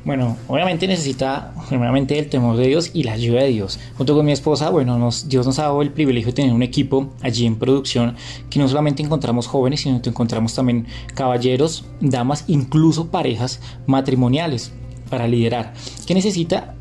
Bueno, 0.05 0.35
obviamente 0.49 0.85
necesita 0.85 1.53
primeramente 1.69 2.19
el 2.19 2.29
temor 2.29 2.57
de 2.57 2.67
Dios 2.67 2.91
y 2.93 3.03
la 3.03 3.13
ayuda 3.13 3.43
de 3.43 3.49
Dios. 3.49 3.79
Junto 3.95 4.13
con 4.13 4.25
mi 4.25 4.33
esposa, 4.33 4.69
bueno, 4.69 4.99
nos, 4.99 5.29
Dios 5.29 5.45
nos 5.45 5.59
ha 5.59 5.63
dado 5.63 5.81
el 5.81 5.93
privilegio 5.93 6.31
de 6.31 6.35
tener 6.35 6.53
un 6.53 6.61
equipo 6.61 7.13
allí 7.21 7.45
en 7.45 7.55
producción 7.55 8.15
que 8.49 8.59
no 8.59 8.67
solamente 8.67 9.01
encontramos 9.01 9.47
jóvenes, 9.47 9.79
sino 9.81 10.01
que 10.01 10.09
encontramos 10.09 10.53
también 10.53 10.87
caballeros, 11.15 11.85
damas, 12.01 12.43
incluso 12.47 13.11
parejas 13.11 13.61
matrimoniales 13.87 14.73
para 15.09 15.25
liderar. 15.25 15.73
¿Qué 16.05 16.13
necesita? 16.13 16.75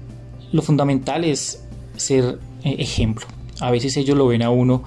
Lo 0.51 0.63
fundamental 0.63 1.25
es 1.25 1.65
ser 1.97 2.41
eh, 2.65 2.75
ejemplo. 2.79 3.27
A 3.63 3.71
veces 3.71 3.97
ellos 3.97 4.19
lo 4.19 4.27
ven 4.27 4.43
a 4.43 4.51
uno 4.51 4.83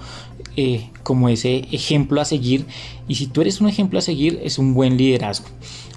eh, 0.58 0.90
como 1.04 1.30
ese 1.30 1.68
ejemplo 1.72 2.22
a 2.22 2.26
seguir. 2.26 2.66
Y 3.08 3.16
si 3.16 3.28
tú 3.28 3.42
eres 3.42 3.62
un 3.62 3.68
ejemplo 3.68 4.00
a 4.00 4.02
seguir, 4.02 4.40
es 4.44 4.58
un 4.58 4.74
buen 4.74 4.98
liderazgo. 4.98 5.48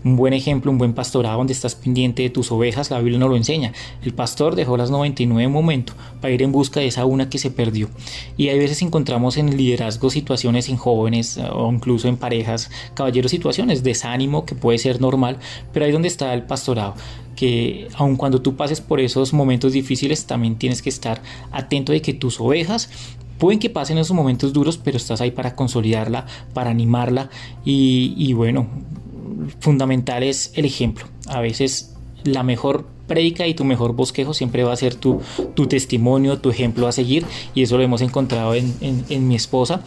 Un 0.05 0.17
buen 0.17 0.33
ejemplo, 0.33 0.71
un 0.71 0.79
buen 0.79 0.95
pastorado 0.95 1.39
donde 1.39 1.53
estás 1.53 1.75
pendiente 1.75 2.23
de 2.23 2.31
tus 2.31 2.53
ovejas, 2.53 2.91
la 2.91 2.99
Biblia 2.99 3.19
no 3.19 3.29
lo 3.29 3.37
enseña. 3.37 3.73
El 4.03 4.15
pastor 4.15 4.55
dejó 4.55 4.77
las 4.77 4.91
99 4.91 5.43
en 5.43 5.51
momento 5.51 5.93
para 6.21 6.33
ir 6.33 6.43
en 6.43 6.53
busca 6.53 6.81
de 6.81 6.87
esa 6.87 7.05
una 7.05 7.29
que 7.29 7.39
se 7.39 7.51
perdió. 7.51 7.89
Y 8.37 8.49
hay 8.49 8.59
veces 8.59 8.83
encontramos 8.83 9.37
en 9.39 9.49
el 9.49 9.57
liderazgo 9.57 10.11
situaciones 10.11 10.69
en 10.69 10.77
jóvenes 10.77 11.39
o 11.53 11.73
incluso 11.73 12.07
en 12.07 12.17
parejas, 12.17 12.71
caballeros, 12.95 13.31
situaciones, 13.31 13.83
desánimo 13.83 14.45
que 14.45 14.55
puede 14.55 14.79
ser 14.79 15.01
normal, 15.01 15.39
pero 15.73 15.85
ahí 15.85 15.93
donde 15.93 16.09
está 16.09 16.33
el 16.35 16.45
pastorado 16.45 16.95
que 17.39 17.89
aun 17.95 18.17
cuando 18.17 18.43
tú 18.43 18.57
pases 18.57 18.81
por 18.81 19.01
esos 19.01 19.33
momentos 19.33 19.73
difíciles, 19.73 20.27
también 20.27 20.57
tienes 20.57 20.83
que 20.83 20.89
estar 20.89 21.23
atento 21.53 21.93
de 21.93 22.03
que 22.03 22.15
tus 22.15 22.41
ovejas 22.41 22.91
Pueden 23.39 23.61
que 23.61 23.71
pasen 23.71 23.99
esos 23.99 24.17
momentos 24.17 24.53
duros, 24.53 24.79
pero 24.79 24.97
estás 24.97 25.21
ahí 25.21 25.31
para 25.31 25.55
consolidarla, 25.55 26.27
para 26.55 26.71
animarla 26.71 27.31
y, 27.65 28.13
y 28.17 28.33
bueno, 28.33 28.67
fundamental 29.61 30.25
es 30.25 30.51
el 30.57 30.65
ejemplo. 30.65 31.07
A 31.29 31.41
veces 31.41 31.95
la 32.33 32.43
mejor 32.43 32.87
predica 33.09 33.47
y 33.49 33.55
tu 33.55 33.65
mejor 33.65 33.95
bosquejo 33.95 34.35
siempre 34.35 34.63
va 34.63 34.73
a 34.73 34.77
ser 34.77 34.95
tu, 34.95 35.21
tu 35.55 35.67
testimonio, 35.67 36.39
tu 36.39 36.51
ejemplo 36.51 36.87
a 36.87 36.93
seguir. 36.93 37.25
Y 37.55 37.63
eso 37.63 37.77
lo 37.77 37.83
hemos 37.83 38.03
encontrado 38.03 38.55
en, 38.55 38.73
en, 38.81 39.27
mi 39.27 39.35
esposa. 39.35 39.83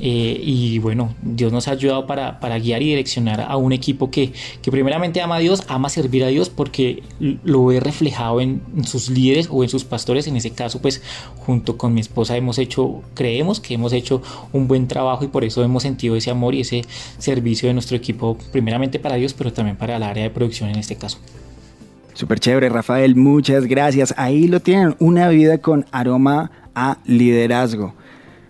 Eh, 0.00 0.40
y 0.42 0.78
bueno, 0.78 1.14
Dios 1.20 1.52
nos 1.52 1.68
ha 1.68 1.72
ayudado 1.72 2.06
para, 2.06 2.40
para, 2.40 2.58
guiar 2.58 2.80
y 2.80 2.86
direccionar 2.86 3.42
a 3.42 3.56
un 3.56 3.72
equipo 3.72 4.10
que, 4.10 4.32
que 4.62 4.70
primeramente 4.70 5.20
ama 5.20 5.36
a 5.36 5.38
Dios, 5.40 5.64
ama 5.68 5.90
servir 5.90 6.24
a 6.24 6.28
Dios 6.28 6.48
porque 6.48 7.02
lo 7.18 7.66
ve 7.66 7.80
reflejado 7.80 8.40
en, 8.40 8.62
sus 8.84 9.10
líderes 9.10 9.48
o 9.50 9.62
en 9.62 9.68
sus 9.68 9.84
pastores, 9.84 10.26
en 10.28 10.36
ese 10.36 10.52
caso 10.52 10.80
pues 10.80 11.02
junto 11.38 11.76
con 11.76 11.92
mi 11.92 12.00
esposa 12.00 12.36
hemos 12.36 12.58
hecho, 12.58 13.02
creemos 13.14 13.60
que 13.60 13.74
hemos 13.74 13.92
hecho 13.92 14.22
un 14.52 14.68
buen 14.68 14.86
trabajo 14.88 15.24
y 15.24 15.28
por 15.28 15.44
eso 15.44 15.62
hemos 15.62 15.82
sentido 15.82 16.16
ese 16.16 16.30
amor 16.30 16.54
y 16.54 16.60
ese 16.60 16.82
servicio 17.18 17.68
de 17.68 17.74
nuestro 17.74 17.96
equipo 17.96 18.38
primeramente 18.52 18.98
para 18.98 19.16
Dios 19.16 19.34
pero 19.34 19.52
también 19.52 19.76
para 19.76 19.96
el 19.96 20.02
área 20.02 20.22
de 20.22 20.30
producción 20.30 20.70
en 20.70 20.78
este 20.78 20.96
caso. 20.96 21.18
Súper 22.20 22.38
chévere, 22.38 22.68
Rafael, 22.68 23.16
muchas 23.16 23.64
gracias. 23.64 24.12
Ahí 24.18 24.46
lo 24.46 24.60
tienen, 24.60 24.94
una 24.98 25.30
vida 25.30 25.56
con 25.56 25.86
aroma 25.90 26.50
a 26.74 26.98
liderazgo. 27.06 27.94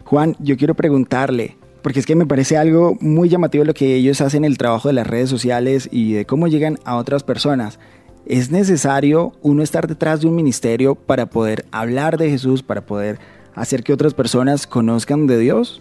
Juan, 0.02 0.34
yo 0.40 0.56
quiero 0.56 0.74
preguntarle, 0.74 1.56
porque 1.80 2.00
es 2.00 2.06
que 2.06 2.16
me 2.16 2.26
parece 2.26 2.56
algo 2.56 2.96
muy 3.00 3.28
llamativo 3.28 3.64
lo 3.64 3.72
que 3.72 3.94
ellos 3.94 4.20
hacen, 4.22 4.44
el 4.44 4.58
trabajo 4.58 4.88
de 4.88 4.94
las 4.94 5.06
redes 5.06 5.30
sociales 5.30 5.88
y 5.92 6.14
de 6.14 6.24
cómo 6.24 6.48
llegan 6.48 6.78
a 6.84 6.96
otras 6.96 7.22
personas. 7.22 7.78
¿Es 8.26 8.50
necesario 8.50 9.34
uno 9.40 9.62
estar 9.62 9.86
detrás 9.86 10.20
de 10.20 10.26
un 10.26 10.34
ministerio 10.34 10.96
para 10.96 11.26
poder 11.26 11.64
hablar 11.70 12.18
de 12.18 12.28
Jesús, 12.28 12.64
para 12.64 12.80
poder 12.80 13.20
hacer 13.54 13.84
que 13.84 13.92
otras 13.92 14.14
personas 14.14 14.66
conozcan 14.66 15.28
de 15.28 15.38
Dios? 15.38 15.80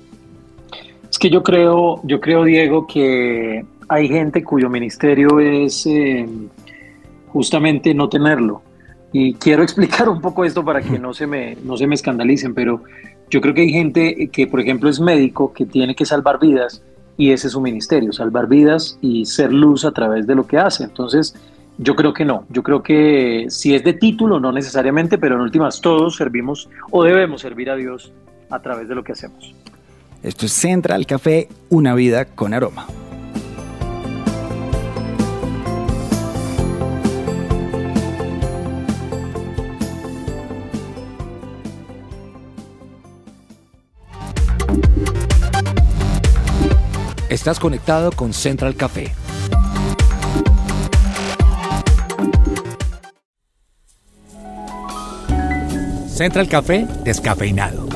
Es 1.09 1.17
que 1.17 1.31
yo 1.31 1.41
creo, 1.41 2.01
yo 2.03 2.21
creo, 2.21 2.43
Diego, 2.43 2.85
que 2.85 3.65
hay 3.87 4.07
gente 4.07 4.43
cuyo 4.43 4.69
ministerio 4.69 5.39
es 5.39 5.87
eh, 5.87 6.27
justamente 7.31 7.93
no 7.93 8.09
tenerlo. 8.09 8.61
Y 9.11 9.33
quiero 9.33 9.63
explicar 9.63 10.09
un 10.09 10.21
poco 10.21 10.45
esto 10.45 10.63
para 10.63 10.81
que 10.81 10.99
no 10.99 11.13
se, 11.13 11.27
me, 11.27 11.55
no 11.63 11.77
se 11.77 11.87
me 11.87 11.95
escandalicen, 11.95 12.53
pero 12.53 12.83
yo 13.29 13.41
creo 13.41 13.53
que 13.53 13.61
hay 13.61 13.71
gente 13.71 14.29
que, 14.31 14.47
por 14.47 14.59
ejemplo, 14.59 14.89
es 14.89 14.99
médico, 14.99 15.53
que 15.53 15.65
tiene 15.65 15.95
que 15.95 16.05
salvar 16.05 16.39
vidas 16.39 16.81
y 17.17 17.31
ese 17.31 17.47
es 17.47 17.53
su 17.53 17.61
ministerio, 17.61 18.13
salvar 18.13 18.47
vidas 18.47 18.97
y 19.01 19.25
ser 19.25 19.51
luz 19.51 19.85
a 19.85 19.91
través 19.91 20.25
de 20.25 20.35
lo 20.35 20.47
que 20.47 20.57
hace. 20.57 20.85
Entonces, 20.85 21.35
yo 21.77 21.95
creo 21.95 22.13
que 22.13 22.25
no, 22.25 22.45
yo 22.49 22.63
creo 22.63 22.83
que 22.83 23.45
si 23.49 23.75
es 23.75 23.83
de 23.83 23.93
título, 23.93 24.39
no 24.39 24.51
necesariamente, 24.51 25.17
pero 25.17 25.35
en 25.35 25.41
últimas 25.41 25.81
todos 25.81 26.15
servimos 26.15 26.69
o 26.91 27.03
debemos 27.03 27.41
servir 27.41 27.69
a 27.69 27.75
Dios 27.75 28.11
a 28.49 28.61
través 28.61 28.87
de 28.87 28.95
lo 28.95 29.03
que 29.03 29.13
hacemos. 29.13 29.53
Esto 30.23 30.45
es 30.45 30.51
Central 30.51 31.05
Café, 31.05 31.47
una 31.69 31.95
vida 31.95 32.25
con 32.25 32.53
aroma. 32.53 32.87
Estás 47.29 47.59
conectado 47.59 48.11
con 48.11 48.33
Central 48.33 48.75
Café. 48.75 49.11
Central 56.07 56.49
Café 56.49 56.87
descafeinado. 57.03 57.87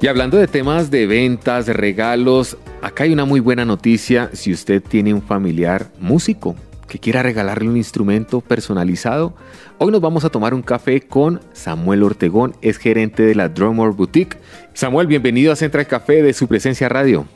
Y 0.00 0.06
hablando 0.06 0.38
de 0.38 0.46
temas 0.46 0.90
de 0.90 1.06
ventas, 1.06 1.66
de 1.66 1.74
regalos, 1.74 2.56
acá 2.80 3.04
hay 3.04 3.12
una 3.12 3.26
muy 3.26 3.40
buena 3.40 3.66
noticia 3.66 4.30
si 4.32 4.54
usted 4.54 4.82
tiene 4.82 5.12
un 5.12 5.20
familiar 5.20 5.90
músico 6.00 6.56
que 6.94 7.00
quiera 7.00 7.24
regalarle 7.24 7.68
un 7.68 7.76
instrumento 7.76 8.40
personalizado, 8.40 9.34
hoy 9.78 9.90
nos 9.90 10.00
vamos 10.00 10.24
a 10.24 10.30
tomar 10.30 10.54
un 10.54 10.62
café 10.62 11.00
con 11.00 11.40
Samuel 11.52 12.04
Ortegón, 12.04 12.54
es 12.62 12.78
gerente 12.78 13.24
de 13.24 13.34
la 13.34 13.48
Drummer 13.48 13.90
Boutique. 13.90 14.38
Samuel, 14.74 15.08
bienvenido 15.08 15.52
a 15.52 15.56
Central 15.56 15.88
Café 15.88 16.22
de 16.22 16.32
su 16.32 16.46
presencia 16.46 16.88
radio. 16.88 17.26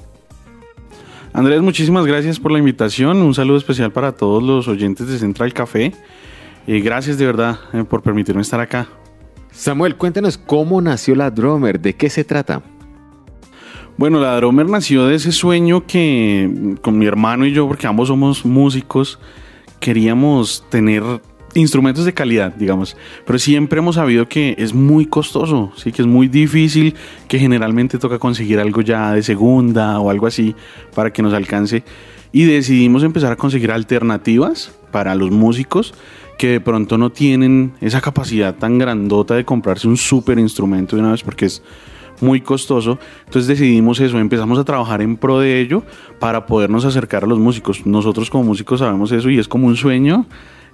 Andrés, 1.32 1.60
muchísimas 1.60 2.06
gracias 2.06 2.38
por 2.38 2.52
la 2.52 2.60
invitación. 2.60 3.16
Un 3.20 3.34
saludo 3.34 3.56
especial 3.56 3.90
para 3.90 4.12
todos 4.12 4.44
los 4.44 4.68
oyentes 4.68 5.08
de 5.08 5.18
Central 5.18 5.52
Café. 5.52 5.92
Y 6.68 6.78
gracias 6.78 7.18
de 7.18 7.26
verdad 7.26 7.58
eh, 7.72 7.82
por 7.82 8.00
permitirme 8.00 8.42
estar 8.42 8.60
acá. 8.60 8.86
Samuel, 9.50 9.96
cuéntanos 9.96 10.38
cómo 10.38 10.80
nació 10.80 11.16
la 11.16 11.32
Drummer, 11.32 11.80
de 11.80 11.94
qué 11.94 12.08
se 12.10 12.22
trata. 12.22 12.62
Bueno, 13.96 14.20
la 14.20 14.36
Drummer 14.36 14.68
nació 14.68 15.08
de 15.08 15.16
ese 15.16 15.32
sueño 15.32 15.84
que 15.84 16.76
con 16.80 16.96
mi 16.96 17.06
hermano 17.06 17.44
y 17.44 17.50
yo, 17.50 17.66
porque 17.66 17.88
ambos 17.88 18.06
somos 18.06 18.44
músicos, 18.44 19.18
queríamos 19.80 20.64
tener 20.70 21.02
instrumentos 21.54 22.04
de 22.04 22.12
calidad, 22.12 22.54
digamos, 22.54 22.96
pero 23.26 23.38
siempre 23.38 23.78
hemos 23.78 23.96
sabido 23.96 24.28
que 24.28 24.54
es 24.58 24.74
muy 24.74 25.06
costoso, 25.06 25.72
sí, 25.76 25.92
que 25.92 26.02
es 26.02 26.08
muy 26.08 26.28
difícil, 26.28 26.94
que 27.26 27.38
generalmente 27.38 27.98
toca 27.98 28.18
conseguir 28.18 28.60
algo 28.60 28.80
ya 28.82 29.12
de 29.12 29.22
segunda 29.22 29.98
o 30.00 30.10
algo 30.10 30.26
así 30.26 30.54
para 30.94 31.12
que 31.12 31.22
nos 31.22 31.32
alcance. 31.32 31.82
Y 32.30 32.44
decidimos 32.44 33.02
empezar 33.02 33.32
a 33.32 33.36
conseguir 33.36 33.72
alternativas 33.72 34.72
para 34.90 35.14
los 35.14 35.30
músicos 35.30 35.94
que 36.36 36.48
de 36.48 36.60
pronto 36.60 36.98
no 36.98 37.10
tienen 37.10 37.72
esa 37.80 38.00
capacidad 38.00 38.54
tan 38.54 38.78
grandota 38.78 39.34
de 39.34 39.44
comprarse 39.44 39.88
un 39.88 39.96
súper 39.96 40.38
instrumento 40.38 40.94
de 40.94 41.02
una 41.02 41.12
vez 41.12 41.22
porque 41.22 41.46
es 41.46 41.62
muy 42.20 42.40
costoso. 42.40 42.98
Entonces 43.26 43.46
decidimos 43.46 44.00
eso, 44.00 44.18
empezamos 44.18 44.58
a 44.58 44.64
trabajar 44.64 45.02
en 45.02 45.16
pro 45.16 45.40
de 45.40 45.60
ello 45.60 45.82
para 46.18 46.46
podernos 46.46 46.84
acercar 46.84 47.24
a 47.24 47.26
los 47.26 47.38
músicos. 47.38 47.86
Nosotros 47.86 48.30
como 48.30 48.44
músicos 48.44 48.80
sabemos 48.80 49.12
eso 49.12 49.30
y 49.30 49.38
es 49.38 49.48
como 49.48 49.66
un 49.66 49.76
sueño 49.76 50.26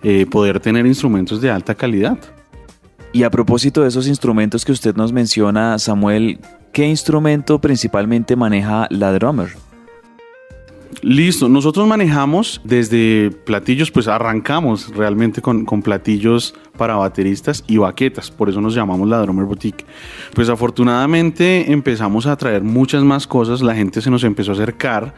eh, 0.03 0.27
poder 0.27 0.61
tener 0.61 0.87
instrumentos 0.87 1.41
de 1.41 1.51
alta 1.51 1.75
calidad. 1.75 2.19
Y 3.13 3.23
a 3.23 3.31
propósito 3.31 3.83
de 3.83 3.89
esos 3.89 4.09
instrumentos 4.09 4.65
que 4.65 4.73
usted 4.73 4.97
nos 4.97 5.13
menciona, 5.13 5.79
Samuel, 5.79 6.41
¿qué 6.73 6.89
instrumento 6.89 7.61
principalmente 7.61 8.35
maneja 8.35 8.89
la 8.91 9.13
drummer? 9.13 9.51
Listo, 11.03 11.49
nosotros 11.49 11.87
manejamos 11.87 12.61
desde 12.65 13.31
platillos, 13.31 13.91
pues 13.91 14.09
arrancamos 14.09 14.95
realmente 14.95 15.43
con, 15.43 15.65
con, 15.65 15.83
platillos 15.83 16.55
para 16.77 16.97
bateristas 16.97 17.65
y 17.67 17.79
baquetas, 17.79 18.31
por 18.31 18.49
eso 18.49 18.61
nos 18.61 18.75
llamamos 18.75 19.09
la 19.09 19.19
Drummer 19.19 19.45
Boutique. 19.45 19.85
Pues 20.35 20.49
afortunadamente 20.49 21.71
empezamos 21.73 22.27
a 22.27 22.37
traer 22.37 22.63
muchas 22.63 23.03
más 23.05 23.27
cosas, 23.27 23.63
la 23.63 23.75
gente 23.75 24.01
se 24.01 24.11
nos 24.11 24.25
empezó 24.25 24.53
a 24.53 24.55
acercar, 24.55 25.15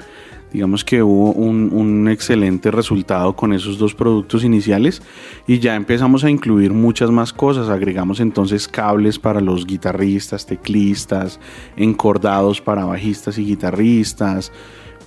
digamos 0.52 0.84
que 0.84 1.02
hubo 1.02 1.32
un, 1.32 1.70
un 1.72 2.08
excelente 2.08 2.70
resultado 2.70 3.34
con 3.34 3.52
esos 3.52 3.78
dos 3.78 3.94
productos 3.94 4.44
iniciales 4.44 5.02
y 5.46 5.58
ya 5.58 5.74
empezamos 5.74 6.24
a 6.24 6.30
incluir 6.30 6.72
muchas 6.72 7.10
más 7.10 7.32
cosas, 7.32 7.68
agregamos 7.68 8.20
entonces 8.20 8.68
cables 8.68 9.18
para 9.18 9.40
los 9.40 9.66
guitarristas, 9.66 10.46
teclistas, 10.46 11.40
encordados 11.76 12.60
para 12.60 12.84
bajistas 12.84 13.38
y 13.38 13.44
guitarristas, 13.44 14.52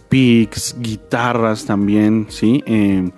picks, 0.09 0.75
guitarras 0.79 1.65
también, 1.65 2.25
¿sí? 2.29 2.63
Eh, 2.65 3.09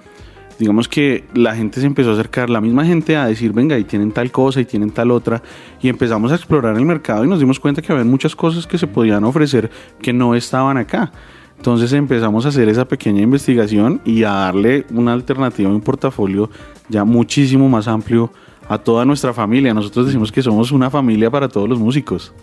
digamos 0.59 0.87
que 0.87 1.23
la 1.33 1.55
gente 1.55 1.81
se 1.81 1.87
empezó 1.87 2.11
a 2.11 2.13
acercar, 2.13 2.49
la 2.49 2.61
misma 2.61 2.85
gente 2.85 3.17
a 3.17 3.25
decir, 3.25 3.51
venga, 3.51 3.77
y 3.79 3.83
tienen 3.83 4.11
tal 4.11 4.31
cosa 4.31 4.61
y 4.61 4.65
tienen 4.65 4.91
tal 4.91 5.09
otra, 5.09 5.41
y 5.81 5.89
empezamos 5.89 6.31
a 6.31 6.35
explorar 6.35 6.75
el 6.77 6.85
mercado 6.85 7.25
y 7.25 7.27
nos 7.27 7.39
dimos 7.39 7.59
cuenta 7.59 7.81
que 7.81 7.91
había 7.91 8.05
muchas 8.05 8.35
cosas 8.35 8.67
que 8.67 8.77
se 8.77 8.85
podían 8.85 9.23
ofrecer 9.23 9.71
que 10.01 10.13
no 10.13 10.35
estaban 10.35 10.77
acá. 10.77 11.11
Entonces 11.57 11.93
empezamos 11.93 12.45
a 12.45 12.49
hacer 12.49 12.69
esa 12.69 12.85
pequeña 12.85 13.21
investigación 13.21 14.01
y 14.03 14.23
a 14.23 14.31
darle 14.31 14.85
una 14.91 15.13
alternativa, 15.13 15.69
un 15.69 15.81
portafolio 15.81 16.49
ya 16.89 17.03
muchísimo 17.03 17.69
más 17.69 17.87
amplio 17.87 18.31
a 18.67 18.77
toda 18.77 19.05
nuestra 19.05 19.33
familia. 19.33 19.73
Nosotros 19.73 20.07
decimos 20.07 20.31
que 20.31 20.41
somos 20.41 20.71
una 20.71 20.89
familia 20.89 21.29
para 21.29 21.47
todos 21.47 21.69
los 21.69 21.79
músicos. 21.79 22.33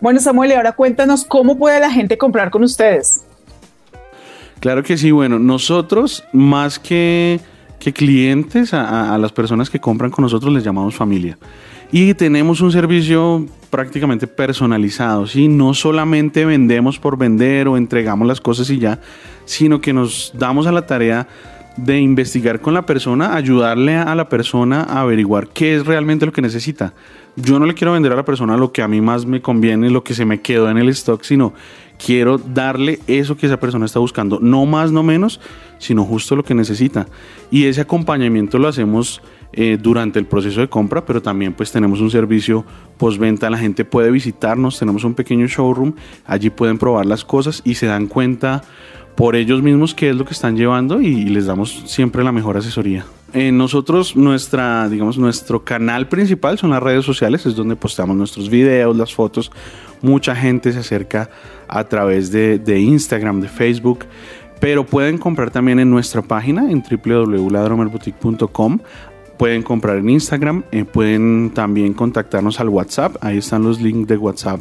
Bueno, 0.00 0.20
Samuel, 0.20 0.52
y 0.52 0.54
ahora 0.54 0.72
cuéntanos 0.72 1.24
cómo 1.24 1.58
puede 1.58 1.80
la 1.80 1.90
gente 1.90 2.16
comprar 2.16 2.50
con 2.50 2.62
ustedes. 2.62 3.24
Claro 4.60 4.82
que 4.82 4.96
sí, 4.96 5.10
bueno, 5.10 5.38
nosotros 5.38 6.24
más 6.32 6.78
que, 6.78 7.40
que 7.78 7.92
clientes, 7.92 8.74
a, 8.74 9.14
a, 9.14 9.18
las 9.18 9.32
personas 9.32 9.70
que 9.70 9.78
compran 9.78 10.10
con 10.10 10.22
nosotros 10.22 10.52
les 10.52 10.64
llamamos 10.64 10.94
familia. 10.94 11.38
Y 11.92 12.12
tenemos 12.14 12.60
un 12.60 12.72
servicio 12.72 13.46
prácticamente 13.70 14.26
personalizado, 14.26 15.26
¿sí? 15.26 15.48
No 15.48 15.74
solamente 15.74 16.44
vendemos 16.44 16.98
por 16.98 17.16
vender 17.16 17.68
o 17.68 17.76
entregamos 17.76 18.26
las 18.26 18.40
cosas 18.40 18.68
y 18.70 18.78
ya, 18.78 19.00
sino 19.44 19.80
que 19.80 19.92
nos 19.92 20.32
damos 20.34 20.66
a 20.66 20.72
la 20.72 20.86
tarea 20.86 21.28
de 21.78 22.00
investigar 22.00 22.60
con 22.60 22.74
la 22.74 22.84
persona, 22.86 23.36
ayudarle 23.36 23.96
a 23.96 24.14
la 24.14 24.28
persona 24.28 24.82
a 24.82 25.02
averiguar 25.02 25.48
qué 25.48 25.76
es 25.76 25.86
realmente 25.86 26.26
lo 26.26 26.32
que 26.32 26.42
necesita. 26.42 26.92
Yo 27.36 27.60
no 27.60 27.66
le 27.66 27.74
quiero 27.74 27.92
vender 27.92 28.12
a 28.12 28.16
la 28.16 28.24
persona 28.24 28.56
lo 28.56 28.72
que 28.72 28.82
a 28.82 28.88
mí 28.88 29.00
más 29.00 29.24
me 29.24 29.40
conviene, 29.40 29.88
lo 29.90 30.02
que 30.02 30.12
se 30.12 30.24
me 30.24 30.40
quedó 30.40 30.68
en 30.68 30.76
el 30.76 30.88
stock, 30.88 31.22
sino 31.22 31.54
quiero 31.98 32.38
darle 32.38 33.00
eso 33.06 33.36
que 33.36 33.46
esa 33.46 33.60
persona 33.60 33.86
está 33.86 33.98
buscando, 33.98 34.38
no 34.40 34.64
más, 34.66 34.92
no 34.92 35.02
menos, 35.02 35.40
sino 35.78 36.04
justo 36.04 36.36
lo 36.36 36.44
que 36.44 36.54
necesita. 36.54 37.06
Y 37.50 37.64
ese 37.64 37.80
acompañamiento 37.80 38.58
lo 38.58 38.68
hacemos 38.68 39.20
eh, 39.52 39.78
durante 39.80 40.18
el 40.18 40.26
proceso 40.26 40.60
de 40.60 40.68
compra, 40.68 41.04
pero 41.04 41.22
también 41.22 41.54
pues 41.54 41.72
tenemos 41.72 42.00
un 42.00 42.10
servicio 42.10 42.64
postventa, 42.98 43.50
la 43.50 43.58
gente 43.58 43.84
puede 43.84 44.10
visitarnos, 44.10 44.78
tenemos 44.78 45.04
un 45.04 45.14
pequeño 45.14 45.46
showroom, 45.46 45.94
allí 46.26 46.50
pueden 46.50 46.78
probar 46.78 47.06
las 47.06 47.24
cosas 47.24 47.62
y 47.64 47.74
se 47.74 47.86
dan 47.86 48.06
cuenta 48.06 48.62
por 49.18 49.34
ellos 49.34 49.60
mismos 49.62 49.94
qué 49.96 50.10
es 50.10 50.16
lo 50.16 50.24
que 50.24 50.32
están 50.32 50.56
llevando 50.56 51.00
y 51.00 51.24
les 51.24 51.46
damos 51.46 51.82
siempre 51.86 52.22
la 52.22 52.30
mejor 52.30 52.56
asesoría. 52.56 53.04
Eh, 53.32 53.50
nosotros, 53.50 54.14
nuestra, 54.14 54.88
digamos, 54.88 55.18
nuestro 55.18 55.64
canal 55.64 56.06
principal 56.06 56.56
son 56.56 56.70
las 56.70 56.80
redes 56.80 57.04
sociales, 57.04 57.44
es 57.44 57.56
donde 57.56 57.74
postamos 57.74 58.16
nuestros 58.16 58.48
videos, 58.48 58.96
las 58.96 59.12
fotos. 59.12 59.50
Mucha 60.02 60.36
gente 60.36 60.72
se 60.72 60.78
acerca 60.78 61.30
a 61.66 61.82
través 61.82 62.30
de, 62.30 62.60
de 62.60 62.78
Instagram, 62.78 63.40
de 63.40 63.48
Facebook, 63.48 64.04
pero 64.60 64.86
pueden 64.86 65.18
comprar 65.18 65.50
también 65.50 65.80
en 65.80 65.90
nuestra 65.90 66.22
página 66.22 66.70
en 66.70 66.84
www.ladromerboutique.com. 66.88 68.78
Pueden 69.36 69.64
comprar 69.64 69.96
en 69.96 70.10
Instagram, 70.10 70.62
eh, 70.70 70.84
pueden 70.84 71.50
también 71.52 71.92
contactarnos 71.92 72.60
al 72.60 72.68
WhatsApp, 72.68 73.16
ahí 73.20 73.38
están 73.38 73.64
los 73.64 73.80
links 73.80 74.06
de 74.06 74.16
WhatsApp 74.16 74.60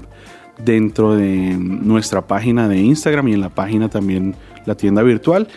dentro 0.60 1.16
de 1.16 1.56
nuestra 1.58 2.26
página 2.26 2.68
de 2.68 2.80
Instagram 2.80 3.28
y 3.28 3.34
en 3.34 3.42
la 3.42 3.50
página 3.50 3.90
también 3.90 4.36
la 4.66 4.76
tienda 4.76 5.04
virtual. 5.04 5.48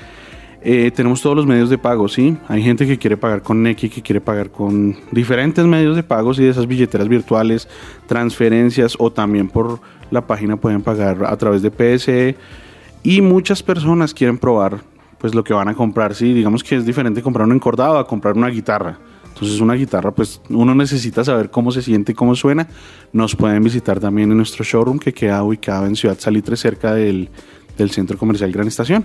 Eh, 0.62 0.90
tenemos 0.94 1.22
todos 1.22 1.34
los 1.34 1.46
medios 1.46 1.70
de 1.70 1.78
pago, 1.78 2.06
¿sí? 2.06 2.36
Hay 2.48 2.62
gente 2.62 2.86
que 2.86 2.98
quiere 2.98 3.16
pagar 3.16 3.42
con 3.42 3.62
Neki, 3.62 3.88
que 3.88 4.02
quiere 4.02 4.20
pagar 4.20 4.50
con 4.50 4.94
diferentes 5.10 5.64
medios 5.64 5.96
de 5.96 6.02
pago, 6.02 6.32
y 6.32 6.36
de 6.36 6.50
esas 6.50 6.66
billeteras 6.66 7.08
virtuales, 7.08 7.66
transferencias 8.06 8.94
o 8.98 9.10
también 9.10 9.48
por 9.48 9.80
la 10.10 10.26
página 10.26 10.56
pueden 10.56 10.82
pagar 10.82 11.24
a 11.24 11.36
través 11.38 11.62
de 11.62 11.70
PSE. 11.70 12.36
Y 13.02 13.22
muchas 13.22 13.62
personas 13.62 14.12
quieren 14.12 14.36
probar 14.36 14.80
pues 15.18 15.34
lo 15.34 15.44
que 15.44 15.54
van 15.54 15.68
a 15.68 15.74
comprar, 15.74 16.14
¿sí? 16.14 16.32
Digamos 16.32 16.62
que 16.62 16.76
es 16.76 16.84
diferente 16.84 17.22
comprar 17.22 17.46
un 17.46 17.54
encordado 17.54 17.98
a 17.98 18.06
comprar 18.06 18.36
una 18.36 18.48
guitarra. 18.48 18.98
Entonces 19.32 19.60
una 19.60 19.74
guitarra, 19.74 20.12
pues 20.12 20.40
uno 20.50 20.74
necesita 20.74 21.24
saber 21.24 21.50
cómo 21.50 21.70
se 21.72 21.82
siente 21.82 22.12
y 22.12 22.14
cómo 22.14 22.34
suena. 22.34 22.68
Nos 23.12 23.34
pueden 23.34 23.62
visitar 23.62 23.98
también 23.98 24.30
en 24.30 24.36
nuestro 24.36 24.64
showroom 24.64 24.98
que 24.98 25.14
queda 25.14 25.42
ubicado 25.42 25.86
en 25.86 25.96
Ciudad 25.96 26.18
Salitre, 26.18 26.56
cerca 26.56 26.94
del, 26.94 27.30
del 27.78 27.90
Centro 27.90 28.18
Comercial 28.18 28.52
Gran 28.52 28.68
Estación. 28.68 29.04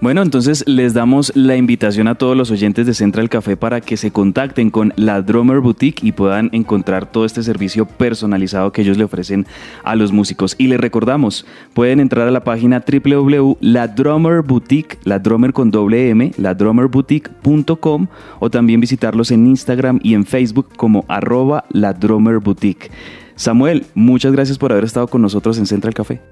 Bueno, 0.00 0.22
entonces 0.22 0.64
les 0.66 0.94
damos 0.94 1.30
la 1.36 1.56
invitación 1.56 2.08
a 2.08 2.14
todos 2.14 2.34
los 2.34 2.50
oyentes 2.50 2.86
de 2.86 2.94
Central 2.94 3.28
Café 3.28 3.58
para 3.58 3.82
que 3.82 3.98
se 3.98 4.10
contacten 4.10 4.70
con 4.70 4.94
la 4.96 5.20
Drummer 5.20 5.60
Boutique 5.60 6.02
y 6.02 6.12
puedan 6.12 6.48
encontrar 6.52 7.04
todo 7.04 7.26
este 7.26 7.42
servicio 7.42 7.84
personalizado 7.84 8.72
que 8.72 8.80
ellos 8.80 8.96
le 8.96 9.04
ofrecen 9.04 9.46
a 9.84 9.96
los 9.96 10.10
músicos. 10.10 10.54
Y 10.56 10.68
les 10.68 10.80
recordamos, 10.80 11.44
pueden 11.74 12.00
entrar 12.00 12.26
a 12.26 12.30
la 12.30 12.44
página 12.44 12.82
www.ladrummerboutique, 12.82 14.96
la 15.04 15.18
drummer 15.18 15.52
con 15.52 15.70
doble 15.70 16.08
M, 16.08 16.32
ladrummerboutique.com 16.38 18.06
o 18.38 18.48
también 18.48 18.80
visitarlos 18.80 19.30
en 19.32 19.46
Instagram 19.46 20.00
y 20.02 20.14
en 20.14 20.24
Facebook 20.24 20.68
como 20.78 21.04
arroba 21.08 21.66
la 21.68 21.92
Boutique. 21.92 22.90
Samuel, 23.34 23.84
muchas 23.94 24.32
gracias 24.32 24.56
por 24.56 24.72
haber 24.72 24.84
estado 24.84 25.08
con 25.08 25.20
nosotros 25.20 25.58
en 25.58 25.66
Central 25.66 25.92
Café. 25.92 26.22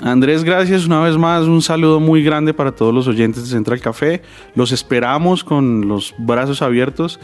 Andrés, 0.00 0.44
gracias 0.44 0.86
una 0.86 1.00
vez 1.00 1.16
más. 1.16 1.44
Un 1.44 1.62
saludo 1.62 2.00
muy 2.00 2.22
grande 2.22 2.52
para 2.52 2.72
todos 2.72 2.94
los 2.94 3.08
oyentes 3.08 3.44
de 3.44 3.50
Central 3.50 3.80
Café. 3.80 4.22
Los 4.54 4.72
esperamos 4.72 5.42
con 5.42 5.88
los 5.88 6.14
brazos 6.18 6.62
abiertos 6.62 7.18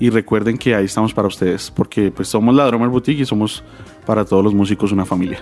y 0.00 0.10
recuerden 0.10 0.58
que 0.58 0.74
ahí 0.74 0.86
estamos 0.86 1.12
para 1.12 1.28
ustedes, 1.28 1.70
porque 1.70 2.10
pues 2.10 2.28
somos 2.28 2.54
la 2.54 2.66
Drummer 2.66 2.88
Boutique 2.88 3.20
y 3.20 3.26
somos 3.26 3.62
para 4.06 4.24
todos 4.24 4.42
los 4.42 4.54
músicos 4.54 4.90
una 4.90 5.04
familia. 5.04 5.40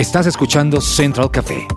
Estás 0.00 0.26
escuchando 0.26 0.80
Central 0.80 1.30
Café. 1.30 1.68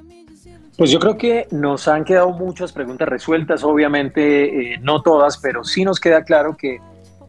Pues 0.76 0.90
yo 0.90 0.98
creo 0.98 1.16
que 1.16 1.46
nos 1.50 1.88
han 1.88 2.04
quedado 2.04 2.32
muchas 2.32 2.72
preguntas 2.72 3.08
resueltas, 3.08 3.64
obviamente 3.64 4.74
eh, 4.74 4.78
no 4.82 5.00
todas, 5.00 5.38
pero 5.38 5.64
sí 5.64 5.86
nos 5.86 5.98
queda 5.98 6.22
claro 6.22 6.54
que 6.56 6.80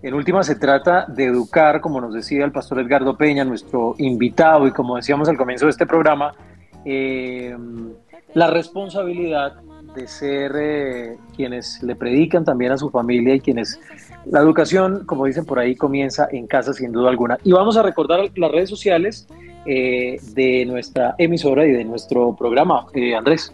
en 0.02 0.14
última 0.14 0.44
se 0.44 0.56
trata 0.56 1.06
de 1.08 1.26
educar, 1.26 1.80
como 1.80 2.02
nos 2.02 2.14
decía 2.14 2.44
el 2.44 2.52
pastor 2.52 2.80
Edgardo 2.80 3.18
Peña, 3.18 3.46
nuestro 3.46 3.96
invitado, 4.00 4.68
y 4.68 4.72
como 4.72 4.98
decíamos 4.98 5.30
al 5.30 5.38
comienzo 5.38 5.66
de 5.66 5.72
este 5.72 5.86
programa, 5.86 6.34
eh, 6.84 7.56
la 8.34 8.48
responsabilidad 8.48 9.54
de 9.98 10.08
ser 10.08 10.52
eh, 10.56 11.18
quienes 11.36 11.82
le 11.82 11.96
predican 11.96 12.46
también 12.46 12.72
a 12.72 12.78
su 12.78 12.90
familia 12.90 13.34
y 13.34 13.40
quienes 13.40 13.80
la 14.26 14.40
educación, 14.40 15.06
como 15.06 15.26
dicen 15.26 15.46
por 15.46 15.58
ahí, 15.58 15.76
comienza 15.76 16.28
en 16.32 16.46
casa 16.48 16.74
sin 16.74 16.92
duda 16.92 17.10
alguna. 17.10 17.38
Y 17.44 17.52
vamos 17.52 17.78
a 17.78 17.84
recordar 17.84 18.20
las 18.36 18.52
redes 18.52 18.70
sociales 18.70 19.28
eh, 19.66 20.18
de 20.34 20.66
nuestra 20.66 21.16
emisora 21.18 21.66
y 21.66 21.72
de 21.72 21.84
nuestro 21.84 22.36
programa, 22.36 22.86
eh, 22.94 23.16
Andrés. 23.16 23.52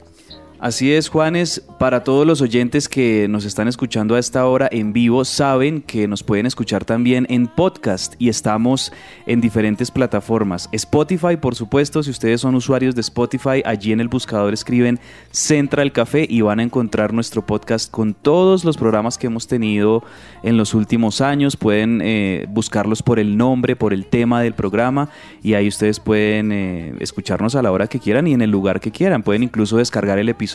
Así 0.64 0.94
es, 0.94 1.10
Juanes. 1.10 1.62
Para 1.78 2.06
todos 2.06 2.26
los 2.26 2.40
oyentes 2.40 2.88
que 2.88 3.28
nos 3.28 3.44
están 3.44 3.68
escuchando 3.68 4.16
a 4.16 4.20
esta 4.20 4.46
hora 4.46 4.70
en 4.72 4.94
vivo, 4.94 5.26
saben 5.26 5.82
que 5.82 6.08
nos 6.08 6.24
pueden 6.24 6.46
escuchar 6.46 6.86
también 6.86 7.28
en 7.30 7.48
podcast 7.48 8.16
y 8.18 8.30
estamos 8.30 8.94
en 9.26 9.42
diferentes 9.42 9.92
plataformas. 9.92 10.70
Spotify, 10.72 11.36
por 11.36 11.56
supuesto, 11.56 12.02
si 12.02 12.12
ustedes 12.12 12.40
son 12.40 12.56
usuarios 12.56 12.96
de 12.96 13.02
Spotify, 13.02 13.62
allí 13.66 13.92
en 13.92 14.00
el 14.00 14.08
buscador 14.08 14.54
escriben 14.54 15.02
Central 15.32 15.92
Café 15.92 16.26
y 16.30 16.40
van 16.40 16.62
a 16.62 16.64
encontrar 16.64 17.12
nuestro 17.12 17.46
podcast 17.46 17.92
con 17.92 18.14
todos 18.14 18.64
los 18.64 18.78
programas 18.78 19.18
que 19.18 19.28
hemos 19.28 19.48
tenido 19.48 20.02
en 20.44 20.56
los 20.56 20.74
últimos 20.74 21.20
años. 21.20 21.58
Pueden 21.58 22.00
eh, 22.02 22.46
buscarlos 22.48 23.04
por 23.04 23.20
el 23.20 23.36
nombre, 23.36 23.76
por 23.76 23.94
el 23.94 24.06
tema 24.06 24.42
del 24.42 24.54
programa 24.54 25.10
y 25.42 25.56
ahí 25.56 25.68
ustedes 25.68 26.00
pueden 26.00 26.54
eh, 26.54 26.96
escucharnos 27.02 27.56
a 27.56 27.62
la 27.62 27.70
hora 27.70 27.88
que 27.88 28.00
quieran 28.00 28.28
y 28.28 28.34
en 28.34 28.42
el 28.42 28.50
lugar 28.50 28.80
que 28.80 28.92
quieran. 28.92 29.24
Pueden 29.24 29.44
incluso 29.44 29.76
descargar 29.76 30.20
el 30.20 30.30
episodio 30.30 30.53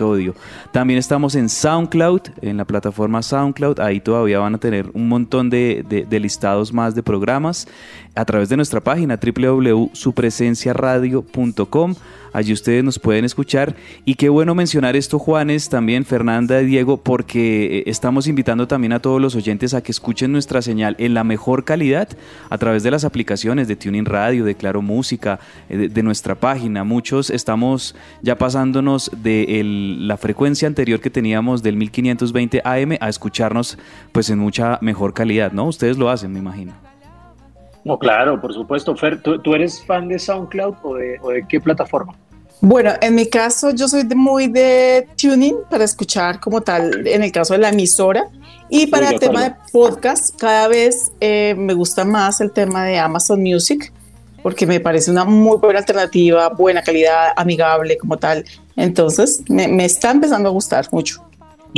también 0.73 0.99
estamos 0.99 1.35
en 1.35 1.49
SoundCloud, 1.49 2.21
en 2.43 2.57
la 2.57 2.65
plataforma 2.65 3.21
SoundCloud. 3.23 3.81
Ahí 3.81 3.99
todavía 4.01 4.39
van 4.39 4.55
a 4.55 4.59
tener 4.59 4.89
un 4.95 5.09
montón 5.09 5.51
de, 5.51 6.07
de 6.09 6.21
listados 6.21 6.73
más 6.73 6.95
de 6.95 7.03
programas 7.03 7.67
a 8.15 8.25
través 8.25 8.49
de 8.49 8.57
nuestra 8.57 8.81
página 8.81 9.19
www.supresenciaradio.com. 9.19 11.95
Allí 12.33 12.53
ustedes 12.53 12.85
nos 12.85 12.99
pueden 12.99 13.25
escuchar. 13.25 13.75
Y 14.05 14.15
qué 14.15 14.29
bueno 14.29 14.55
mencionar 14.55 14.97
esto, 14.97 15.19
Juanes, 15.19 15.69
también 15.69 16.05
Fernanda 16.05 16.61
y 16.61 16.67
Diego, 16.67 16.99
porque 16.99 17.79
eh, 17.79 17.83
estamos 17.87 18.27
invitando 18.27 18.67
también 18.67 18.93
a 18.93 19.01
todos 19.01 19.21
los 19.21 19.35
oyentes 19.35 19.75
a 19.75 19.83
que 19.83 19.93
escuchen 19.93 20.33
nuestra 20.33 20.63
señal 20.63 20.97
en 20.99 21.15
la 21.15 21.25
mejor 21.25 21.65
calidad 21.65 22.09
a 22.51 22.59
través 22.59 22.83
de 22.83 22.91
las 22.91 23.05
aplicaciones 23.05 23.69
de 23.69 23.77
Tuning 23.77 24.05
Radio, 24.05 24.45
de 24.45 24.55
Claro 24.55 24.83
Música, 24.83 25.41
eh, 25.69 25.89
de, 25.89 26.03
nuestra 26.03 26.35
página. 26.35 26.85
Muchos 26.85 27.31
estamos 27.31 27.95
ya 28.23 28.39
pasándonos 28.39 29.11
de 29.23 29.63
la 30.01 30.17
frecuencia 30.17 30.69
anterior 30.69 31.01
que 31.01 31.11
teníamos 31.11 31.63
del 31.63 31.77
1520 31.77 32.63
AM 32.65 32.97
a 33.01 33.09
escucharnos 33.09 33.79
pues 34.13 34.31
en 34.31 34.39
mucha 34.39 34.79
mejor 34.81 35.13
calidad, 35.13 35.53
¿no? 35.53 35.67
Ustedes 35.67 35.99
lo 35.99 36.09
hacen, 36.09 36.33
me 36.33 36.39
imagino. 36.39 36.88
No, 37.85 37.99
claro, 37.99 38.41
por 38.41 38.53
supuesto. 38.53 38.97
Fer, 38.97 39.23
¿tú, 39.23 39.55
eres 39.55 39.85
fan 39.85 40.09
de 40.09 40.19
SoundCloud 40.19 40.75
o 40.83 40.95
de, 40.95 41.45
qué 41.49 41.61
plataforma? 41.61 42.15
Bueno, 42.61 42.93
en 43.01 43.15
mi 43.15 43.27
caso 43.27 43.71
yo 43.71 43.87
soy 43.87 44.05
muy 44.05 44.49
de 44.49 45.09
tuning 45.17 45.59
para 45.71 45.85
escuchar 45.85 46.41
como 46.41 46.61
tal, 46.61 47.07
en 47.07 47.23
el 47.23 47.31
caso 47.31 47.55
de 47.55 47.61
la 47.61 47.69
emisora. 47.69 48.25
Y 48.69 48.89
para 48.89 49.11
el 49.11 49.21
tema 49.21 49.45
de 49.45 49.55
podcast, 49.73 50.37
cada 50.39 50.69
vez 50.69 51.13
eh, 51.21 51.55
me 51.57 51.73
gusta 51.73 52.05
más 52.05 52.41
el 52.41 52.51
tema 52.51 52.85
de 52.85 52.99
Amazon 52.99 53.43
Music, 53.43 53.93
porque 54.43 54.67
me 54.67 54.81
parece 54.81 55.11
una 55.11 55.25
muy 55.25 55.57
buena 55.57 55.79
alternativa, 55.79 56.49
buena 56.51 56.83
calidad, 56.83 57.33
amigable 57.37 57.97
como 57.97 58.19
tal. 58.19 58.45
Entonces, 58.77 59.43
me 59.49 59.85
está 59.85 60.11
empezando 60.11 60.49
a 60.49 60.53
gustar 60.53 60.87
mucho. 60.91 61.28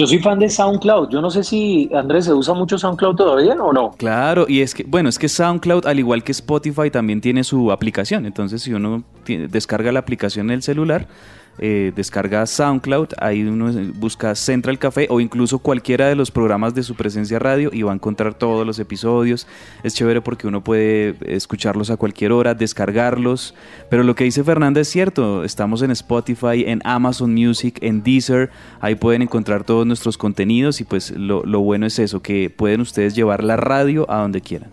Yo 0.00 0.06
soy 0.06 0.18
fan 0.18 0.38
de 0.38 0.48
SoundCloud. 0.48 1.10
Yo 1.10 1.20
no 1.20 1.28
sé 1.28 1.44
si, 1.44 1.90
Andrés, 1.94 2.24
¿se 2.24 2.32
usa 2.32 2.54
mucho 2.54 2.78
SoundCloud 2.78 3.16
todavía 3.16 3.52
o 3.52 3.70
no? 3.70 3.90
Claro, 3.98 4.46
y 4.48 4.62
es 4.62 4.74
que, 4.74 4.82
bueno, 4.84 5.10
es 5.10 5.18
que 5.18 5.28
SoundCloud, 5.28 5.84
al 5.84 5.98
igual 5.98 6.24
que 6.24 6.32
Spotify, 6.32 6.90
también 6.90 7.20
tiene 7.20 7.44
su 7.44 7.70
aplicación. 7.70 8.24
Entonces, 8.24 8.62
si 8.62 8.72
uno 8.72 9.02
descarga 9.26 9.92
la 9.92 9.98
aplicación 9.98 10.46
en 10.46 10.54
el 10.54 10.62
celular, 10.62 11.06
eh, 11.62 11.92
descarga 11.94 12.46
SoundCloud, 12.46 13.08
ahí 13.18 13.42
uno 13.42 13.70
busca 13.94 14.34
Central 14.34 14.78
Café 14.78 15.06
o 15.10 15.20
incluso 15.20 15.58
cualquiera 15.58 16.08
de 16.08 16.14
los 16.14 16.30
programas 16.30 16.74
de 16.74 16.82
su 16.82 16.94
presencia 16.94 17.38
radio 17.38 17.68
y 17.70 17.82
va 17.82 17.92
a 17.92 17.94
encontrar 17.94 18.32
todos 18.32 18.66
los 18.66 18.78
episodios. 18.78 19.46
Es 19.82 19.94
chévere 19.94 20.22
porque 20.22 20.46
uno 20.46 20.64
puede 20.64 21.16
escucharlos 21.20 21.90
a 21.90 21.98
cualquier 21.98 22.32
hora, 22.32 22.54
descargarlos. 22.54 23.54
Pero 23.90 24.04
lo 24.04 24.14
que 24.14 24.24
dice 24.24 24.42
Fernanda 24.42 24.80
es 24.80 24.88
cierto, 24.88 25.44
estamos 25.44 25.82
en 25.82 25.90
Spotify, 25.90 26.64
en 26.66 26.80
Amazon 26.82 27.34
Music, 27.34 27.76
en 27.82 28.02
Deezer, 28.02 28.50
ahí 28.80 28.94
pueden 28.94 29.20
encontrar 29.20 29.64
todos 29.64 29.86
nuestros 29.86 30.16
contenidos 30.16 30.80
y 30.80 30.84
pues 30.84 31.10
lo, 31.10 31.42
bueno 31.60 31.84
es 31.84 31.98
eso, 31.98 32.22
que 32.22 32.48
pueden 32.48 32.80
ustedes 32.80 33.14
llevar 33.14 33.44
la 33.44 33.58
radio 33.58 34.10
a 34.10 34.16
donde 34.16 34.40
quieran. 34.40 34.70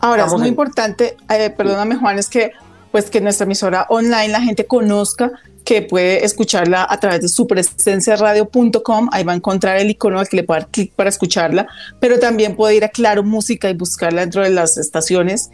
Ahora, 0.00 0.24
es 0.24 0.32
muy 0.32 0.48
importante, 0.48 1.16
eh, 1.28 1.50
perdóname 1.50 1.96
Juan, 1.96 2.18
es 2.18 2.30
que 2.30 2.52
pues 2.96 3.10
que 3.10 3.20
nuestra 3.20 3.44
emisora 3.44 3.84
online 3.90 4.28
la 4.28 4.40
gente 4.40 4.64
conozca 4.64 5.30
que 5.66 5.82
puede 5.82 6.24
escucharla 6.24 6.86
a 6.88 6.98
través 6.98 7.20
de 7.20 7.28
su 7.28 7.46
presencia 7.46 8.16
radio.com. 8.16 9.10
Ahí 9.12 9.22
va 9.22 9.32
a 9.32 9.36
encontrar 9.36 9.76
el 9.76 9.90
icono 9.90 10.18
al 10.18 10.26
que 10.26 10.36
le 10.36 10.44
puede 10.44 10.60
dar 10.60 10.70
clic 10.70 10.94
para 10.94 11.10
escucharla, 11.10 11.68
pero 12.00 12.18
también 12.18 12.56
puede 12.56 12.76
ir 12.76 12.84
a 12.86 12.88
Claro 12.88 13.22
Música 13.22 13.68
y 13.68 13.74
buscarla 13.74 14.22
dentro 14.22 14.42
de 14.42 14.48
las 14.48 14.78
estaciones. 14.78 15.50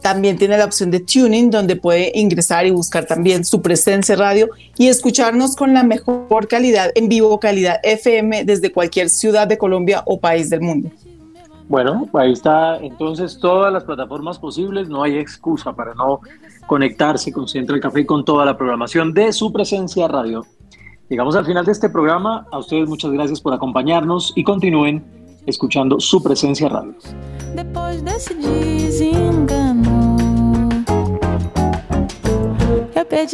También 0.00 0.38
tiene 0.38 0.56
la 0.56 0.64
opción 0.64 0.90
de 0.90 1.00
tuning, 1.00 1.50
donde 1.50 1.76
puede 1.76 2.10
ingresar 2.14 2.64
y 2.64 2.70
buscar 2.70 3.04
también 3.04 3.44
su 3.44 3.60
presencia 3.60 4.16
radio 4.16 4.48
y 4.78 4.88
escucharnos 4.88 5.56
con 5.56 5.74
la 5.74 5.82
mejor 5.82 6.48
calidad 6.48 6.90
en 6.94 7.10
vivo, 7.10 7.38
calidad 7.38 7.80
FM, 7.82 8.46
desde 8.46 8.72
cualquier 8.72 9.10
ciudad 9.10 9.46
de 9.46 9.58
Colombia 9.58 10.04
o 10.06 10.18
país 10.18 10.48
del 10.48 10.62
mundo. 10.62 10.90
Bueno, 11.68 12.08
ahí 12.14 12.32
está 12.32 12.78
entonces 12.78 13.38
todas 13.38 13.72
las 13.72 13.84
plataformas 13.84 14.38
posibles, 14.38 14.88
no 14.88 15.02
hay 15.02 15.16
excusa 15.16 15.72
para 15.72 15.94
no 15.94 16.20
conectarse 16.66 17.32
con 17.32 17.48
Central 17.48 17.80
Café 17.80 18.00
y 18.00 18.06
con 18.06 18.24
toda 18.24 18.44
la 18.44 18.56
programación 18.56 19.14
de 19.14 19.32
su 19.32 19.52
presencia 19.52 20.08
radio. 20.08 20.44
Llegamos 21.08 21.36
al 21.36 21.44
final 21.44 21.64
de 21.64 21.72
este 21.72 21.90
programa. 21.90 22.46
A 22.50 22.58
ustedes 22.58 22.88
muchas 22.88 23.12
gracias 23.12 23.40
por 23.40 23.52
acompañarnos 23.52 24.32
y 24.34 24.44
continúen 24.44 25.04
escuchando 25.46 26.00
su 26.00 26.22
presencia 26.22 26.68
radio. 26.68 26.94
Depois 27.54 28.02
desengano, 28.02 29.82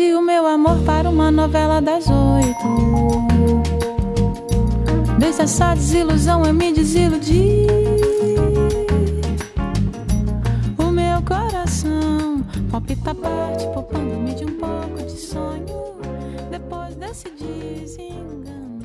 eu 0.00 0.18
o 0.18 0.22
meu 0.22 0.46
amor 0.46 0.78
para 0.84 1.08
uma 1.08 1.30
novela 1.30 1.80
das 1.80 2.06
oito. 2.08 3.67
Desde 5.18 5.42
essa 5.42 5.74
desilusão 5.74 6.44
eu 6.44 6.54
me 6.54 6.72
desiludi. 6.72 7.66
O 10.78 10.90
meu 10.92 11.20
coração 11.22 12.46
palpita 12.70 13.12
parte, 13.16 13.64
poupando-me 13.74 14.32
de 14.36 14.44
um 14.44 14.56
pouco 14.56 15.02
de 15.04 15.18
sonho. 15.18 15.66
Depois 16.52 16.94
desse 16.94 17.30
desengano. 17.30 18.78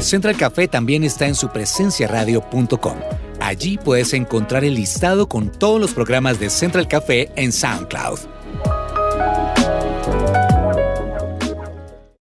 Central 0.00 0.34
Café 0.36 0.66
también 0.66 1.04
está 1.04 1.28
en 1.28 1.36
su 1.36 1.48
presenciaradio.com. 1.48 2.96
Allí 3.38 3.78
puedes 3.78 4.12
encontrar 4.12 4.64
el 4.64 4.74
listado 4.74 5.28
con 5.28 5.52
todos 5.52 5.80
los 5.80 5.92
programas 5.92 6.40
de 6.40 6.50
Central 6.50 6.88
Café 6.88 7.30
en 7.36 7.52
SoundCloud 7.52 8.34